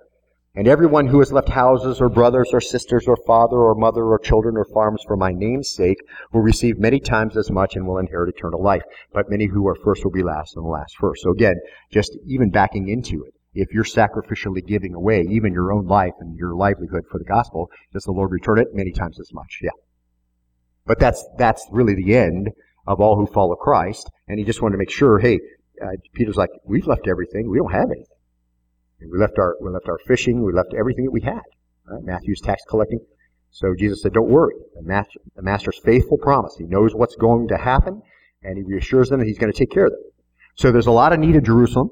And 0.55 0.69
everyone 0.69 1.07
who 1.07 1.19
has 1.19 1.33
left 1.33 1.49
houses 1.49 1.99
or 1.99 2.07
brothers 2.07 2.51
or 2.53 2.61
sisters 2.61 3.09
or 3.09 3.17
father 3.27 3.57
or 3.57 3.75
mother 3.75 4.05
or 4.05 4.17
children 4.17 4.55
or 4.55 4.65
farms 4.73 5.03
for 5.05 5.17
my 5.17 5.33
name's 5.33 5.69
sake 5.69 5.99
will 6.31 6.41
receive 6.41 6.79
many 6.79 7.01
times 7.01 7.35
as 7.35 7.51
much 7.51 7.75
and 7.75 7.85
will 7.85 7.97
inherit 7.97 8.33
eternal 8.33 8.63
life. 8.63 8.83
But 9.13 9.29
many 9.29 9.47
who 9.47 9.67
are 9.67 9.75
first 9.75 10.05
will 10.05 10.11
be 10.11 10.23
last 10.23 10.55
and 10.55 10.63
the 10.63 10.69
last 10.69 10.95
first. 10.97 11.23
So 11.23 11.31
again, 11.31 11.55
just 11.91 12.17
even 12.25 12.49
backing 12.51 12.87
into 12.87 13.25
it. 13.25 13.33
If 13.60 13.72
you're 13.72 13.84
sacrificially 13.84 14.65
giving 14.65 14.93
away 14.93 15.26
even 15.30 15.54
your 15.54 15.72
own 15.72 15.86
life 15.86 16.13
and 16.19 16.38
your 16.38 16.56
livelihood 16.56 17.04
for 17.10 17.17
the 17.17 17.26
gospel, 17.26 17.69
does 17.93 18.04
the 18.04 18.12
Lord 18.12 18.32
return 18.32 18.60
it? 18.60 18.67
Many 18.74 18.91
times 18.91 19.19
as 19.19 19.32
much. 19.34 19.60
Yeah. 19.62 19.72
But 20.86 21.00
that's, 21.00 21.24
that's 21.38 21.65
really 21.72 21.95
the 21.95 22.15
end 22.15 22.50
of 22.88 23.00
all 23.00 23.15
who 23.15 23.28
follow 23.28 23.56
Christ. 23.56 24.10
And 24.28 24.39
he 24.39 24.45
just 24.45 24.62
wanted 24.62 24.74
to 24.74 24.80
make 24.80 24.91
sure, 24.91 25.19
hey, 25.19 25.39
uh, 25.82 25.91
Peter's 26.13 26.36
like, 26.36 26.50
we've 26.65 26.88
left 26.88 27.08
everything. 27.08 27.50
We 27.50 27.58
don't 27.58 27.72
have 27.72 27.91
anything. 27.91 28.06
We 29.02 29.17
left 29.17 29.39
our 29.39 29.56
we 29.62 29.69
left 29.72 29.88
our 29.88 30.00
fishing. 30.06 30.43
We 30.43 30.52
left 30.52 30.74
everything 30.78 31.06
that 31.06 31.12
we 31.12 31.22
had. 31.22 31.41
Right? 31.86 32.04
Matthew's 32.04 32.41
tax 32.41 32.62
collecting. 32.69 33.00
So 33.52 33.74
Jesus 33.78 34.02
said, 34.02 34.13
"Don't 34.13 34.30
worry. 34.30 34.56
The, 34.76 34.84
master, 34.84 35.19
the 35.36 35.41
master's 35.41 35.80
faithful 35.84 36.17
promise. 36.17 36.56
He 36.58 36.65
knows 36.65 36.93
what's 36.93 37.15
going 37.15 37.47
to 37.47 37.57
happen, 37.57 38.01
and 38.43 38.57
he 38.57 38.64
reassures 38.64 39.10
them 39.10 39.20
that 39.20 39.26
he's 39.26 39.39
going 39.39 39.51
to 39.51 39.57
take 39.57 39.72
care 39.72 39.86
of 39.86 39.91
them." 39.91 40.01
So 40.55 40.72
there's 40.72 40.88
a 40.88 40.91
lot 40.91 41.14
of 41.14 41.20
need 41.20 41.36
in 41.36 41.43
Jerusalem. 41.43 41.89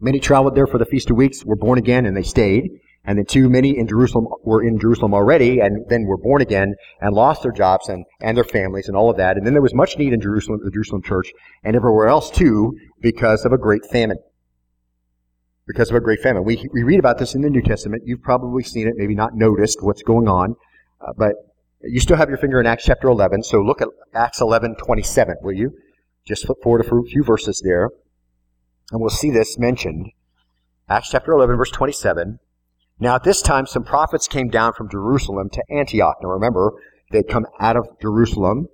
Many 0.00 0.18
traveled 0.18 0.54
there 0.54 0.66
for 0.66 0.78
the 0.78 0.86
feast 0.86 1.10
of 1.10 1.16
weeks, 1.16 1.44
were 1.44 1.56
born 1.56 1.78
again, 1.78 2.06
and 2.06 2.16
they 2.16 2.22
stayed. 2.22 2.70
And 3.04 3.18
then 3.18 3.24
too 3.24 3.48
many 3.48 3.78
in 3.78 3.86
Jerusalem 3.86 4.26
were 4.44 4.62
in 4.62 4.78
Jerusalem 4.78 5.14
already, 5.14 5.60
and 5.60 5.86
then 5.88 6.04
were 6.04 6.18
born 6.18 6.42
again 6.42 6.74
and 7.00 7.14
lost 7.14 7.42
their 7.42 7.52
jobs 7.52 7.88
and, 7.88 8.04
and 8.20 8.36
their 8.36 8.44
families 8.44 8.88
and 8.88 8.96
all 8.96 9.10
of 9.10 9.16
that. 9.16 9.36
And 9.36 9.46
then 9.46 9.54
there 9.54 9.62
was 9.62 9.74
much 9.74 9.96
need 9.96 10.12
in 10.12 10.20
Jerusalem, 10.20 10.60
the 10.62 10.70
Jerusalem 10.70 11.02
church, 11.02 11.32
and 11.64 11.74
everywhere 11.76 12.08
else 12.08 12.30
too, 12.30 12.76
because 13.00 13.44
of 13.44 13.52
a 13.52 13.58
great 13.58 13.86
famine. 13.86 14.18
because 15.66 15.88
of 15.88 15.96
a 15.96 16.00
great 16.00 16.20
famine. 16.20 16.44
We, 16.44 16.68
we 16.72 16.82
read 16.82 16.98
about 16.98 17.18
this 17.18 17.34
in 17.34 17.42
the 17.42 17.50
New 17.50 17.62
Testament. 17.62 18.02
You've 18.04 18.22
probably 18.22 18.64
seen 18.64 18.88
it, 18.88 18.94
maybe 18.96 19.14
not 19.14 19.34
noticed 19.34 19.82
what's 19.82 20.02
going 20.02 20.26
on, 20.28 20.56
uh, 21.00 21.12
but 21.16 21.34
you 21.82 22.00
still 22.00 22.16
have 22.16 22.28
your 22.28 22.38
finger 22.38 22.60
in 22.60 22.66
Acts 22.66 22.84
chapter 22.84 23.08
11. 23.08 23.44
So 23.44 23.60
look 23.60 23.80
at 23.80 23.88
Acts 24.12 24.40
11, 24.40 24.76
27, 24.76 25.36
will 25.42 25.52
you? 25.52 25.72
Just 26.26 26.44
flip 26.44 26.58
forward 26.62 26.84
a 26.84 27.04
few 27.04 27.22
verses 27.22 27.62
there, 27.64 27.90
and 28.90 29.00
we'll 29.00 29.10
see 29.10 29.30
this 29.30 29.58
mentioned. 29.58 30.10
Acts 30.88 31.10
chapter 31.10 31.32
11, 31.32 31.56
verse 31.56 31.70
27. 31.70 32.38
Now 32.98 33.14
at 33.14 33.24
this 33.24 33.42
time, 33.42 33.66
some 33.66 33.84
prophets 33.84 34.28
came 34.28 34.48
down 34.48 34.72
from 34.74 34.90
Jerusalem 34.90 35.48
to 35.50 35.62
Antioch. 35.70 36.16
Now 36.22 36.30
remember, 36.30 36.72
they'd 37.10 37.28
come 37.28 37.46
out 37.60 37.76
of 37.76 37.86
Jerusalem 38.00 38.68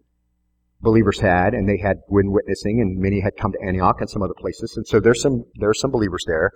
believers 0.81 1.21
had, 1.21 1.55
and 1.55 1.69
they 1.69 1.79
had 1.79 1.99
been 2.09 2.33
witnessing, 2.33 2.81
and 2.81 2.99
many 2.99 3.21
had 3.21 3.37
come 3.37 3.53
to 3.53 3.67
Antioch 3.67 3.97
and 4.01 4.11
some 4.11 4.23
other 4.23 4.35
places. 4.39 4.77
And 4.77 4.87
so 4.87 5.01
there's 5.01 5.23
some 5.23 5.45
there's 5.57 5.81
some 5.81 5.91
believers 5.91 6.25
there. 6.27 6.51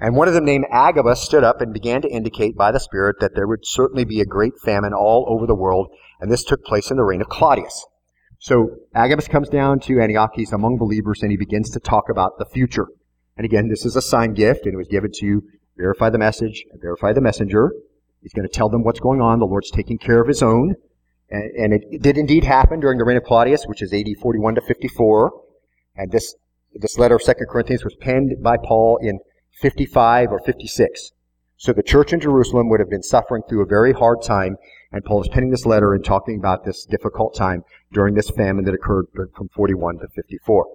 And 0.00 0.14
one 0.14 0.28
of 0.28 0.34
them 0.34 0.44
named 0.44 0.66
Agabus 0.70 1.22
stood 1.22 1.42
up 1.42 1.60
and 1.60 1.72
began 1.72 2.02
to 2.02 2.08
indicate 2.08 2.56
by 2.56 2.70
the 2.70 2.78
Spirit 2.78 3.16
that 3.20 3.34
there 3.34 3.48
would 3.48 3.64
certainly 3.64 4.04
be 4.04 4.20
a 4.20 4.24
great 4.24 4.52
famine 4.64 4.92
all 4.92 5.26
over 5.28 5.46
the 5.46 5.56
world, 5.56 5.88
and 6.20 6.30
this 6.30 6.44
took 6.44 6.64
place 6.64 6.90
in 6.90 6.96
the 6.96 7.04
reign 7.04 7.20
of 7.20 7.28
Claudius. 7.28 7.84
So 8.38 8.68
Agabus 8.94 9.26
comes 9.26 9.48
down 9.48 9.80
to 9.80 10.00
Antioch, 10.00 10.30
he's 10.34 10.52
among 10.52 10.78
believers, 10.78 11.22
and 11.22 11.30
he 11.32 11.36
begins 11.36 11.70
to 11.70 11.80
talk 11.80 12.04
about 12.08 12.38
the 12.38 12.46
future. 12.46 12.86
And 13.38 13.44
again, 13.44 13.68
this 13.68 13.86
is 13.86 13.94
a 13.94 14.02
sign 14.02 14.34
gift, 14.34 14.64
and 14.64 14.74
it 14.74 14.76
was 14.76 14.88
given 14.88 15.12
to 15.20 15.42
verify 15.76 16.10
the 16.10 16.18
message, 16.18 16.64
and 16.72 16.80
verify 16.80 17.12
the 17.12 17.20
messenger. 17.20 17.72
He's 18.20 18.32
going 18.32 18.46
to 18.46 18.52
tell 18.52 18.68
them 18.68 18.82
what's 18.82 18.98
going 18.98 19.20
on. 19.20 19.38
The 19.38 19.46
Lord's 19.46 19.70
taking 19.70 19.96
care 19.96 20.20
of 20.20 20.26
his 20.26 20.42
own. 20.42 20.74
And, 21.30 21.72
and 21.72 21.72
it 21.72 22.02
did 22.02 22.18
indeed 22.18 22.42
happen 22.42 22.80
during 22.80 22.98
the 22.98 23.04
reign 23.04 23.16
of 23.16 23.22
Claudius, 23.22 23.64
which 23.66 23.80
is 23.80 23.92
AD 23.92 24.08
41 24.20 24.56
to 24.56 24.60
54. 24.60 25.32
And 25.94 26.10
this, 26.10 26.34
this 26.74 26.98
letter 26.98 27.14
of 27.14 27.22
2 27.22 27.32
Corinthians 27.48 27.84
was 27.84 27.94
penned 28.00 28.42
by 28.42 28.56
Paul 28.56 28.98
in 29.00 29.20
55 29.52 30.32
or 30.32 30.40
56. 30.40 31.12
So 31.56 31.72
the 31.72 31.82
church 31.82 32.12
in 32.12 32.20
Jerusalem 32.20 32.68
would 32.68 32.80
have 32.80 32.90
been 32.90 33.02
suffering 33.04 33.42
through 33.48 33.62
a 33.62 33.66
very 33.66 33.92
hard 33.92 34.22
time, 34.22 34.56
and 34.92 35.04
Paul 35.04 35.22
is 35.22 35.28
penning 35.28 35.50
this 35.50 35.66
letter 35.66 35.92
and 35.92 36.04
talking 36.04 36.38
about 36.38 36.64
this 36.64 36.84
difficult 36.84 37.36
time 37.36 37.62
during 37.92 38.14
this 38.14 38.30
famine 38.30 38.64
that 38.64 38.74
occurred 38.74 39.06
from 39.14 39.48
41 39.54 39.98
to 39.98 40.08
54. 40.08 40.66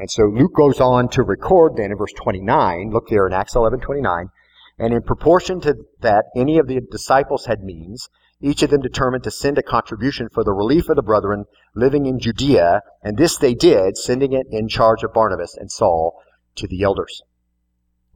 And 0.00 0.10
so 0.10 0.24
Luke 0.24 0.54
goes 0.54 0.80
on 0.80 1.10
to 1.10 1.22
record 1.22 1.76
then 1.76 1.90
in 1.90 1.98
verse 1.98 2.14
29, 2.14 2.90
look 2.90 3.08
there 3.10 3.26
in 3.26 3.34
Acts 3.34 3.54
11, 3.54 3.80
29, 3.80 4.30
and 4.78 4.94
in 4.94 5.02
proportion 5.02 5.60
to 5.60 5.74
that 6.00 6.24
any 6.34 6.56
of 6.56 6.68
the 6.68 6.80
disciples 6.80 7.44
had 7.44 7.62
means, 7.62 8.08
each 8.40 8.62
of 8.62 8.70
them 8.70 8.80
determined 8.80 9.24
to 9.24 9.30
send 9.30 9.58
a 9.58 9.62
contribution 9.62 10.30
for 10.32 10.42
the 10.42 10.54
relief 10.54 10.88
of 10.88 10.96
the 10.96 11.02
brethren 11.02 11.44
living 11.74 12.06
in 12.06 12.18
Judea, 12.18 12.80
and 13.02 13.18
this 13.18 13.36
they 13.36 13.52
did, 13.52 13.98
sending 13.98 14.32
it 14.32 14.46
in 14.50 14.68
charge 14.68 15.02
of 15.02 15.12
Barnabas 15.12 15.54
and 15.54 15.70
Saul 15.70 16.18
to 16.54 16.66
the 16.66 16.82
elders. 16.82 17.20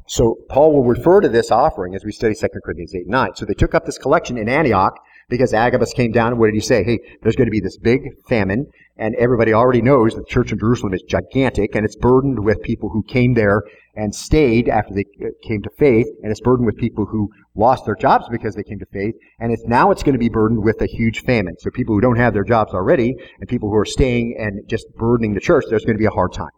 So 0.07 0.39
Paul 0.49 0.73
will 0.73 0.85
refer 0.85 1.21
to 1.21 1.29
this 1.29 1.51
offering 1.51 1.95
as 1.95 2.03
we 2.03 2.13
study 2.13 2.35
2 2.35 2.47
Corinthians 2.65 2.95
8 2.95 3.03
and 3.03 3.11
9. 3.11 3.35
So 3.35 3.45
they 3.45 3.53
took 3.53 3.75
up 3.75 3.85
this 3.85 3.99
collection 3.99 4.39
in 4.39 4.49
Antioch 4.49 4.99
because 5.29 5.55
Agabus 5.55 5.93
came 5.93 6.13
down 6.13 6.33
and 6.33 6.39
what 6.39 6.47
did 6.47 6.55
he 6.55 6.61
say? 6.61 6.85
Hey, 6.85 6.99
there's 7.23 7.37
going 7.37 7.47
to 7.47 7.53
be 7.53 7.61
this 7.61 7.79
big 7.79 8.03
famine 8.29 8.67
and 8.97 9.15
everybody 9.17 9.53
already 9.53 9.83
knows 9.83 10.15
that 10.15 10.21
the 10.21 10.33
church 10.33 10.53
in 10.53 10.59
Jerusalem 10.59 10.95
is 10.95 11.03
gigantic 11.03 11.75
and 11.75 11.85
it's 11.85 11.97
burdened 11.97 12.45
with 12.45 12.63
people 12.63 12.91
who 12.91 13.03
came 13.03 13.35
there 13.35 13.63
and 13.97 14.15
stayed 14.15 14.69
after 14.69 14.95
they 14.95 15.05
uh, 15.25 15.29
came 15.43 15.63
to 15.63 15.71
faith 15.79 16.07
and 16.23 16.31
it's 16.31 16.41
burdened 16.41 16.67
with 16.67 16.77
people 16.77 17.07
who 17.07 17.31
lost 17.55 17.85
their 17.85 17.97
jobs 17.97 18.27
because 18.31 18.55
they 18.55 18.63
came 18.63 18.79
to 18.79 18.87
faith 18.93 19.15
and 19.41 19.53
it's 19.53 19.65
now 19.65 19.91
it's 19.91 20.03
going 20.03 20.15
to 20.15 20.19
be 20.19 20.29
burdened 20.29 20.63
with 20.63 20.81
a 20.81 20.87
huge 20.87 21.23
famine. 21.23 21.55
So 21.59 21.71
people 21.71 21.95
who 21.95 22.01
don't 22.01 22.19
have 22.19 22.35
their 22.35 22.45
jobs 22.45 22.73
already 22.73 23.15
and 23.41 23.49
people 23.49 23.69
who 23.69 23.77
are 23.77 23.85
staying 23.85 24.37
and 24.39 24.69
just 24.69 24.87
burdening 24.97 25.35
the 25.35 25.41
church, 25.41 25.65
there's 25.69 25.85
going 25.85 25.97
to 25.97 26.03
be 26.03 26.07
a 26.07 26.11
hard 26.11 26.33
time. 26.33 26.51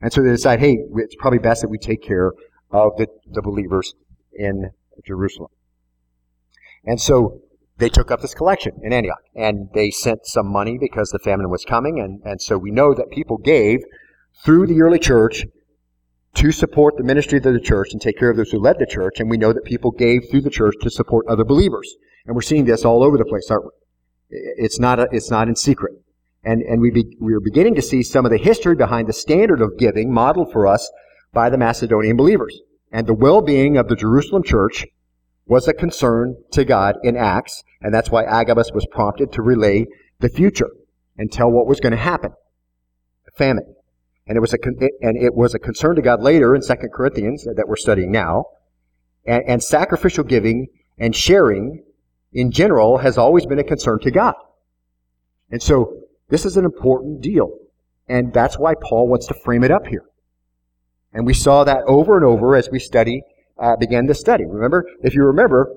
And 0.00 0.12
so 0.12 0.22
they 0.22 0.30
decide, 0.30 0.60
hey, 0.60 0.78
it's 0.96 1.16
probably 1.16 1.38
best 1.38 1.62
that 1.62 1.68
we 1.68 1.78
take 1.78 2.02
care 2.02 2.32
of 2.70 2.96
the, 2.96 3.06
the 3.30 3.42
believers 3.42 3.94
in 4.34 4.70
Jerusalem. 5.06 5.50
And 6.84 7.00
so 7.00 7.40
they 7.78 7.88
took 7.88 8.10
up 8.10 8.20
this 8.20 8.34
collection 8.34 8.72
in 8.82 8.92
Antioch 8.92 9.22
and 9.34 9.68
they 9.74 9.90
sent 9.90 10.26
some 10.26 10.50
money 10.50 10.78
because 10.78 11.10
the 11.10 11.18
famine 11.18 11.50
was 11.50 11.64
coming. 11.64 12.00
And, 12.00 12.20
and 12.24 12.40
so 12.40 12.56
we 12.56 12.70
know 12.70 12.94
that 12.94 13.10
people 13.10 13.36
gave 13.36 13.80
through 14.44 14.66
the 14.66 14.80
early 14.80 14.98
church 14.98 15.44
to 16.34 16.52
support 16.52 16.96
the 16.96 17.04
ministry 17.04 17.38
of 17.38 17.44
the 17.44 17.60
church 17.60 17.88
and 17.92 18.00
take 18.00 18.18
care 18.18 18.30
of 18.30 18.36
those 18.36 18.50
who 18.50 18.58
led 18.58 18.78
the 18.78 18.86
church. 18.86 19.20
And 19.20 19.30
we 19.30 19.38
know 19.38 19.52
that 19.52 19.64
people 19.64 19.90
gave 19.90 20.28
through 20.30 20.42
the 20.42 20.50
church 20.50 20.74
to 20.82 20.90
support 20.90 21.26
other 21.28 21.44
believers. 21.44 21.96
And 22.26 22.34
we're 22.34 22.42
seeing 22.42 22.64
this 22.64 22.84
all 22.84 23.02
over 23.02 23.16
the 23.16 23.24
place, 23.24 23.50
aren't 23.50 23.64
we? 23.64 23.70
It's 24.30 24.78
not, 24.78 24.98
a, 24.98 25.08
it's 25.12 25.30
not 25.30 25.48
in 25.48 25.56
secret. 25.56 25.94
And, 26.44 26.62
and 26.62 26.80
we, 26.80 26.90
be, 26.90 27.16
we 27.20 27.34
are 27.34 27.40
beginning 27.40 27.74
to 27.76 27.82
see 27.82 28.02
some 28.02 28.24
of 28.24 28.30
the 28.30 28.38
history 28.38 28.74
behind 28.74 29.08
the 29.08 29.12
standard 29.12 29.60
of 29.60 29.78
giving 29.78 30.12
modeled 30.12 30.52
for 30.52 30.66
us 30.66 30.90
by 31.32 31.50
the 31.50 31.58
Macedonian 31.58 32.16
believers. 32.16 32.60
And 32.92 33.06
the 33.06 33.14
well-being 33.14 33.76
of 33.76 33.88
the 33.88 33.96
Jerusalem 33.96 34.42
church 34.42 34.86
was 35.46 35.68
a 35.68 35.72
concern 35.72 36.36
to 36.52 36.64
God 36.64 36.96
in 37.02 37.16
Acts, 37.16 37.62
and 37.80 37.94
that's 37.94 38.10
why 38.10 38.24
Agabus 38.24 38.72
was 38.72 38.86
prompted 38.90 39.32
to 39.32 39.42
relay 39.42 39.86
the 40.18 40.28
future 40.28 40.70
and 41.16 41.30
tell 41.30 41.50
what 41.50 41.66
was 41.66 41.80
going 41.80 41.92
to 41.92 41.98
happen. 41.98 42.32
A 43.28 43.30
famine. 43.36 43.74
And 44.26 44.36
it 44.36 44.40
was 44.40 44.52
a, 44.52 44.58
and 45.00 45.16
it 45.16 45.34
was 45.34 45.54
a 45.54 45.58
concern 45.58 45.94
to 45.96 46.02
God 46.02 46.20
later 46.20 46.54
in 46.54 46.62
2 46.62 46.74
Corinthians 46.92 47.44
that 47.44 47.68
we're 47.68 47.76
studying 47.76 48.10
now. 48.10 48.46
And, 49.24 49.44
and 49.46 49.62
sacrificial 49.62 50.24
giving 50.24 50.66
and 50.98 51.14
sharing 51.14 51.84
in 52.32 52.50
general 52.50 52.98
has 52.98 53.16
always 53.16 53.46
been 53.46 53.58
a 53.58 53.64
concern 53.64 54.00
to 54.00 54.10
God. 54.10 54.34
And 55.50 55.62
so 55.62 56.02
this 56.28 56.44
is 56.44 56.56
an 56.56 56.64
important 56.64 57.20
deal. 57.20 57.56
And 58.08 58.32
that's 58.32 58.58
why 58.58 58.74
Paul 58.74 59.08
wants 59.08 59.26
to 59.28 59.34
frame 59.34 59.62
it 59.62 59.70
up 59.70 59.86
here. 59.86 60.04
And 61.12 61.24
we 61.24 61.34
saw 61.34 61.64
that 61.64 61.82
over 61.86 62.16
and 62.16 62.24
over 62.24 62.56
as 62.56 62.68
we 62.70 62.78
study 62.78 63.22
uh, 63.60 63.76
began 63.76 64.06
this 64.06 64.20
study. 64.20 64.44
Remember, 64.44 64.86
if 65.02 65.14
you 65.14 65.24
remember, 65.24 65.72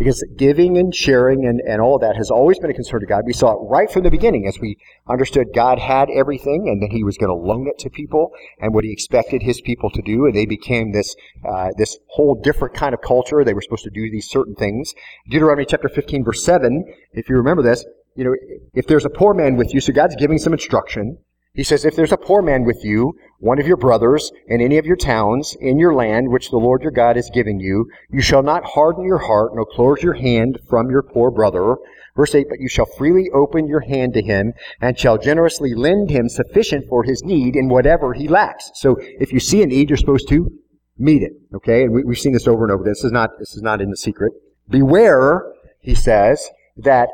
because 0.00 0.24
giving 0.34 0.78
and 0.78 0.94
sharing 0.94 1.44
and, 1.44 1.60
and 1.60 1.82
all 1.82 1.96
of 1.96 2.00
that 2.00 2.16
has 2.16 2.30
always 2.30 2.58
been 2.58 2.70
a 2.70 2.74
concern 2.74 3.00
to 3.00 3.06
God. 3.06 3.24
We 3.26 3.34
saw 3.34 3.52
it 3.52 3.68
right 3.68 3.90
from 3.90 4.02
the 4.02 4.10
beginning 4.10 4.46
as 4.46 4.58
we 4.58 4.78
understood 5.06 5.48
God 5.54 5.78
had 5.78 6.08
everything 6.08 6.68
and 6.68 6.82
that 6.82 6.90
He 6.90 7.04
was 7.04 7.18
going 7.18 7.28
to 7.28 7.34
loan 7.34 7.68
it 7.68 7.78
to 7.80 7.90
people 7.90 8.32
and 8.58 8.72
what 8.72 8.84
He 8.84 8.92
expected 8.92 9.42
His 9.42 9.60
people 9.60 9.90
to 9.90 10.00
do. 10.00 10.24
And 10.24 10.34
they 10.34 10.46
became 10.46 10.92
this, 10.92 11.14
uh, 11.46 11.68
this 11.76 11.98
whole 12.06 12.34
different 12.34 12.74
kind 12.74 12.94
of 12.94 13.02
culture. 13.02 13.44
They 13.44 13.52
were 13.52 13.60
supposed 13.60 13.84
to 13.84 13.90
do 13.90 14.10
these 14.10 14.30
certain 14.30 14.54
things. 14.54 14.94
Deuteronomy 15.28 15.66
chapter 15.66 15.90
15 15.90 16.24
verse 16.24 16.42
7, 16.42 16.82
if 17.12 17.28
you 17.28 17.36
remember 17.36 17.62
this, 17.62 17.84
you 18.16 18.24
know, 18.24 18.34
if 18.72 18.86
there's 18.86 19.04
a 19.04 19.10
poor 19.10 19.34
man 19.34 19.56
with 19.56 19.74
you, 19.74 19.82
so 19.82 19.92
God's 19.92 20.16
giving 20.16 20.38
some 20.38 20.54
instruction. 20.54 21.18
He 21.52 21.64
says, 21.64 21.84
If 21.84 21.96
there's 21.96 22.12
a 22.12 22.16
poor 22.16 22.42
man 22.42 22.64
with 22.64 22.84
you, 22.84 23.14
one 23.38 23.58
of 23.58 23.66
your 23.66 23.76
brothers, 23.76 24.30
in 24.46 24.60
any 24.60 24.78
of 24.78 24.86
your 24.86 24.96
towns, 24.96 25.56
in 25.60 25.78
your 25.78 25.94
land, 25.94 26.30
which 26.30 26.50
the 26.50 26.58
Lord 26.58 26.82
your 26.82 26.92
God 26.92 27.16
is 27.16 27.30
giving 27.32 27.58
you, 27.58 27.86
you 28.10 28.20
shall 28.20 28.42
not 28.42 28.64
harden 28.64 29.04
your 29.04 29.18
heart, 29.18 29.52
nor 29.54 29.66
close 29.66 30.02
your 30.02 30.14
hand 30.14 30.58
from 30.68 30.90
your 30.90 31.02
poor 31.02 31.30
brother. 31.30 31.76
Verse 32.16 32.34
8, 32.34 32.46
But 32.48 32.60
you 32.60 32.68
shall 32.68 32.86
freely 32.86 33.30
open 33.34 33.66
your 33.66 33.80
hand 33.80 34.14
to 34.14 34.22
him, 34.22 34.52
and 34.80 34.98
shall 34.98 35.18
generously 35.18 35.74
lend 35.74 36.10
him 36.10 36.28
sufficient 36.28 36.86
for 36.88 37.02
his 37.02 37.24
need 37.24 37.56
in 37.56 37.68
whatever 37.68 38.12
he 38.14 38.28
lacks. 38.28 38.70
So 38.74 38.96
if 39.00 39.32
you 39.32 39.40
see 39.40 39.62
a 39.62 39.66
need, 39.66 39.90
you're 39.90 39.96
supposed 39.96 40.28
to 40.28 40.50
meet 40.98 41.22
it. 41.22 41.32
Okay? 41.54 41.82
And 41.82 41.92
we, 41.92 42.02
have 42.06 42.18
seen 42.20 42.32
this 42.32 42.46
over 42.46 42.64
and 42.64 42.72
over. 42.72 42.84
This 42.84 43.02
is 43.02 43.10
not, 43.10 43.30
this 43.38 43.56
is 43.56 43.62
not 43.62 43.80
in 43.80 43.90
the 43.90 43.96
secret. 43.96 44.32
Beware, 44.68 45.52
he 45.80 45.94
says, 45.94 46.48
that 46.76 47.08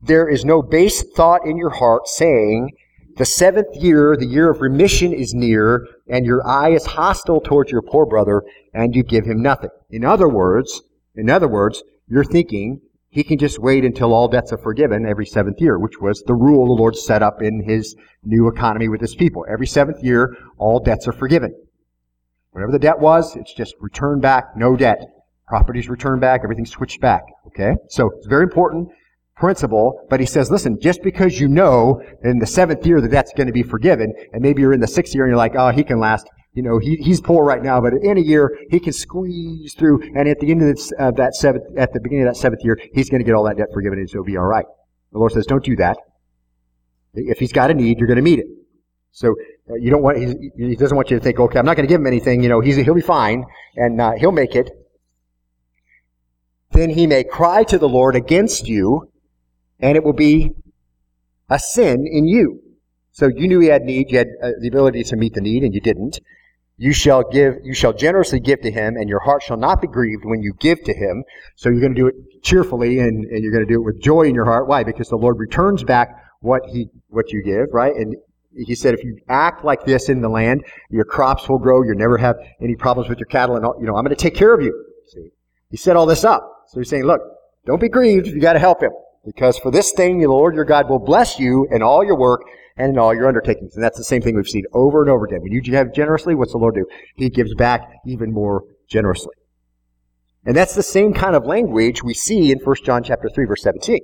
there 0.00 0.28
is 0.28 0.44
no 0.44 0.62
base 0.62 1.02
thought 1.16 1.46
in 1.46 1.56
your 1.56 1.70
heart 1.70 2.06
saying, 2.06 2.70
the 3.16 3.24
seventh 3.24 3.76
year, 3.76 4.16
the 4.16 4.26
year 4.26 4.50
of 4.50 4.60
remission 4.60 5.12
is 5.12 5.34
near, 5.34 5.86
and 6.08 6.26
your 6.26 6.46
eye 6.46 6.70
is 6.70 6.84
hostile 6.84 7.40
towards 7.40 7.70
your 7.70 7.82
poor 7.82 8.06
brother, 8.06 8.42
and 8.72 8.94
you 8.94 9.02
give 9.02 9.24
him 9.24 9.42
nothing. 9.42 9.70
In 9.90 10.04
other 10.04 10.28
words, 10.28 10.82
in 11.14 11.30
other 11.30 11.48
words, 11.48 11.82
you're 12.08 12.24
thinking 12.24 12.80
he 13.08 13.22
can 13.22 13.38
just 13.38 13.60
wait 13.60 13.84
until 13.84 14.12
all 14.12 14.26
debts 14.26 14.52
are 14.52 14.58
forgiven 14.58 15.06
every 15.06 15.26
seventh 15.26 15.60
year, 15.60 15.78
which 15.78 16.00
was 16.00 16.22
the 16.26 16.34
rule 16.34 16.66
the 16.66 16.82
Lord 16.82 16.96
set 16.96 17.22
up 17.22 17.40
in 17.40 17.62
his 17.62 17.94
new 18.24 18.48
economy 18.48 18.88
with 18.88 19.00
his 19.00 19.14
people. 19.14 19.46
Every 19.48 19.68
seventh 19.68 20.02
year, 20.02 20.36
all 20.58 20.80
debts 20.80 21.06
are 21.06 21.12
forgiven. 21.12 21.54
Whatever 22.50 22.72
the 22.72 22.80
debt 22.80 22.98
was, 22.98 23.36
it's 23.36 23.54
just 23.54 23.74
returned 23.80 24.22
back, 24.22 24.56
no 24.56 24.74
debt. 24.74 24.98
Properties 25.46 25.88
returned 25.88 26.20
back, 26.20 26.40
everything's 26.42 26.70
switched 26.70 27.00
back. 27.00 27.22
Okay? 27.46 27.76
So 27.88 28.10
it's 28.16 28.26
very 28.26 28.42
important 28.42 28.88
principle, 29.36 30.06
but 30.08 30.20
he 30.20 30.26
says, 30.26 30.50
listen, 30.50 30.78
just 30.80 31.02
because 31.02 31.40
you 31.40 31.48
know 31.48 32.00
in 32.22 32.38
the 32.38 32.46
seventh 32.46 32.86
year 32.86 33.00
that 33.00 33.10
that's 33.10 33.32
going 33.32 33.46
to 33.46 33.52
be 33.52 33.62
forgiven, 33.62 34.12
and 34.32 34.42
maybe 34.42 34.62
you're 34.62 34.72
in 34.72 34.80
the 34.80 34.86
sixth 34.86 35.14
year 35.14 35.24
and 35.24 35.30
you're 35.30 35.38
like, 35.38 35.54
oh, 35.56 35.70
he 35.70 35.82
can 35.82 35.98
last, 35.98 36.28
you 36.52 36.62
know, 36.62 36.78
he, 36.78 36.96
he's 36.96 37.20
poor 37.20 37.44
right 37.44 37.62
now, 37.62 37.80
but 37.80 37.94
in 37.94 38.16
a 38.16 38.20
year, 38.20 38.56
he 38.70 38.78
can 38.78 38.92
squeeze 38.92 39.74
through, 39.74 40.02
and 40.14 40.28
at 40.28 40.38
the 40.38 40.50
end 40.50 40.62
of 40.62 40.78
uh, 40.98 41.10
that 41.12 41.34
seventh, 41.34 41.64
at 41.76 41.92
the 41.92 42.00
beginning 42.00 42.26
of 42.26 42.34
that 42.34 42.40
seventh 42.40 42.64
year, 42.64 42.78
he's 42.92 43.10
going 43.10 43.20
to 43.20 43.24
get 43.24 43.34
all 43.34 43.44
that 43.44 43.56
debt 43.56 43.68
forgiven 43.72 43.98
and 43.98 44.08
it'll 44.08 44.24
be 44.24 44.38
alright. 44.38 44.66
The 45.12 45.18
Lord 45.18 45.32
says, 45.32 45.46
don't 45.46 45.64
do 45.64 45.76
that. 45.76 45.96
If 47.14 47.38
he's 47.38 47.52
got 47.52 47.70
a 47.70 47.74
need, 47.74 47.98
you're 47.98 48.08
going 48.08 48.16
to 48.16 48.22
meet 48.22 48.40
it. 48.40 48.46
So, 49.12 49.34
uh, 49.70 49.74
you 49.76 49.90
don't 49.90 50.02
want, 50.02 50.18
he, 50.18 50.50
he, 50.56 50.76
doesn't 50.76 50.96
want 50.96 51.10
you 51.10 51.18
to 51.18 51.22
think, 51.22 51.38
okay, 51.38 51.58
I'm 51.58 51.64
not 51.64 51.76
going 51.76 51.86
to 51.86 51.92
give 51.92 52.00
him 52.00 52.06
anything, 52.06 52.42
you 52.42 52.48
know, 52.48 52.60
he's, 52.60 52.76
he'll 52.76 52.94
be 52.94 53.00
fine, 53.00 53.44
and 53.76 54.00
uh, 54.00 54.12
he'll 54.18 54.32
make 54.32 54.54
it. 54.54 54.70
Then 56.72 56.90
he 56.90 57.06
may 57.06 57.22
cry 57.22 57.62
to 57.64 57.78
the 57.78 57.88
Lord 57.88 58.16
against 58.16 58.66
you, 58.68 59.12
and 59.80 59.96
it 59.96 60.04
will 60.04 60.12
be 60.12 60.52
a 61.50 61.58
sin 61.58 62.06
in 62.10 62.26
you. 62.26 62.60
So 63.12 63.28
you 63.28 63.46
knew 63.46 63.60
he 63.60 63.68
had 63.68 63.82
need, 63.82 64.10
you 64.10 64.18
had 64.18 64.28
uh, 64.42 64.50
the 64.60 64.68
ability 64.68 65.04
to 65.04 65.16
meet 65.16 65.34
the 65.34 65.40
need, 65.40 65.62
and 65.62 65.72
you 65.72 65.80
didn't. 65.80 66.18
You 66.76 66.92
shall 66.92 67.22
give, 67.22 67.54
you 67.62 67.72
shall 67.72 67.92
generously 67.92 68.40
give 68.40 68.60
to 68.62 68.70
him, 68.70 68.96
and 68.96 69.08
your 69.08 69.20
heart 69.20 69.44
shall 69.44 69.56
not 69.56 69.80
be 69.80 69.86
grieved 69.86 70.24
when 70.24 70.42
you 70.42 70.52
give 70.58 70.82
to 70.82 70.92
him. 70.92 71.22
So 71.54 71.68
you're 71.68 71.80
going 71.80 71.94
to 71.94 72.00
do 72.00 72.06
it 72.08 72.42
cheerfully, 72.42 72.98
and, 72.98 73.24
and 73.26 73.42
you're 73.42 73.52
going 73.52 73.64
to 73.64 73.72
do 73.72 73.80
it 73.80 73.84
with 73.84 74.02
joy 74.02 74.22
in 74.22 74.34
your 74.34 74.46
heart. 74.46 74.66
Why? 74.66 74.82
Because 74.82 75.08
the 75.08 75.16
Lord 75.16 75.38
returns 75.38 75.84
back 75.84 76.08
what 76.40 76.62
he, 76.66 76.88
what 77.06 77.30
you 77.30 77.42
give, 77.44 77.66
right? 77.72 77.94
And 77.94 78.16
he 78.52 78.74
said, 78.74 78.94
if 78.94 79.04
you 79.04 79.18
act 79.28 79.64
like 79.64 79.84
this 79.84 80.08
in 80.08 80.20
the 80.20 80.28
land, 80.28 80.64
your 80.90 81.04
crops 81.04 81.48
will 81.48 81.58
grow. 81.58 81.84
You'll 81.84 81.96
never 81.96 82.18
have 82.18 82.36
any 82.60 82.74
problems 82.74 83.08
with 83.08 83.18
your 83.18 83.26
cattle, 83.26 83.54
and 83.54 83.64
all, 83.64 83.76
you 83.78 83.86
know, 83.86 83.94
I'm 83.94 84.04
going 84.04 84.16
to 84.16 84.20
take 84.20 84.34
care 84.34 84.52
of 84.52 84.60
you. 84.60 84.74
See, 85.06 85.28
he 85.70 85.76
set 85.76 85.94
all 85.94 86.06
this 86.06 86.24
up. 86.24 86.64
So 86.66 86.80
he's 86.80 86.88
saying, 86.88 87.04
look, 87.04 87.20
don't 87.64 87.80
be 87.80 87.88
grieved. 87.88 88.26
You 88.26 88.40
got 88.40 88.54
to 88.54 88.58
help 88.58 88.82
him 88.82 88.90
because 89.24 89.58
for 89.58 89.70
this 89.70 89.92
thing, 89.92 90.18
the 90.18 90.28
Lord 90.28 90.54
your 90.54 90.64
God 90.64 90.88
will 90.88 90.98
bless 90.98 91.38
you 91.38 91.66
in 91.70 91.82
all 91.82 92.04
your 92.04 92.16
work 92.16 92.42
and 92.76 92.90
in 92.90 92.98
all 92.98 93.14
your 93.14 93.28
undertakings. 93.28 93.74
And 93.74 93.82
that's 93.84 93.98
the 93.98 94.04
same 94.04 94.20
thing 94.20 94.36
we've 94.36 94.48
seen 94.48 94.64
over 94.72 95.00
and 95.02 95.10
over 95.10 95.24
again. 95.24 95.42
When 95.42 95.52
you 95.52 95.60
give 95.60 95.94
generously, 95.94 96.34
what's 96.34 96.52
the 96.52 96.58
Lord 96.58 96.74
do? 96.74 96.86
He 97.16 97.28
gives 97.30 97.54
back 97.54 97.82
even 98.06 98.32
more 98.32 98.64
generously. 98.88 99.34
And 100.44 100.56
that's 100.56 100.74
the 100.74 100.82
same 100.82 101.14
kind 101.14 101.34
of 101.34 101.46
language 101.46 102.02
we 102.02 102.14
see 102.14 102.52
in 102.52 102.58
1 102.58 102.76
John 102.84 103.02
chapter 103.02 103.30
3 103.30 103.46
verse 103.46 103.62
17. 103.62 104.00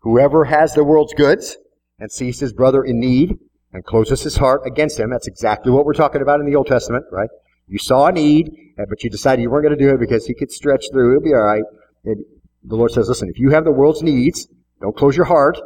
Whoever 0.00 0.46
has 0.46 0.74
the 0.74 0.84
world's 0.84 1.14
goods 1.14 1.58
and 1.98 2.10
sees 2.10 2.40
his 2.40 2.52
brother 2.52 2.82
in 2.82 2.98
need 2.98 3.38
and 3.72 3.84
closes 3.84 4.22
his 4.22 4.36
heart 4.36 4.62
against 4.66 4.98
him, 4.98 5.10
that's 5.10 5.28
exactly 5.28 5.70
what 5.70 5.84
we're 5.84 5.92
talking 5.92 6.22
about 6.22 6.40
in 6.40 6.46
the 6.46 6.56
Old 6.56 6.66
Testament, 6.66 7.04
right? 7.12 7.28
You 7.68 7.78
saw 7.78 8.06
a 8.06 8.12
need, 8.12 8.50
but 8.76 9.04
you 9.04 9.10
decided 9.10 9.42
you 9.42 9.50
weren't 9.50 9.64
going 9.64 9.76
to 9.76 9.82
do 9.82 9.94
it 9.94 10.00
because 10.00 10.26
he 10.26 10.34
could 10.34 10.50
stretch 10.50 10.86
through, 10.90 11.12
it'll 11.12 11.22
be 11.22 11.34
alright. 11.34 11.62
And 12.04 12.24
the 12.64 12.76
Lord 12.76 12.92
says, 12.92 13.08
listen, 13.08 13.28
if 13.28 13.38
you 13.38 13.50
have 13.50 13.64
the 13.64 13.72
world's 13.72 14.02
needs, 14.02 14.46
don't 14.80 14.96
close 14.96 15.16
your 15.16 15.26
heart, 15.26 15.58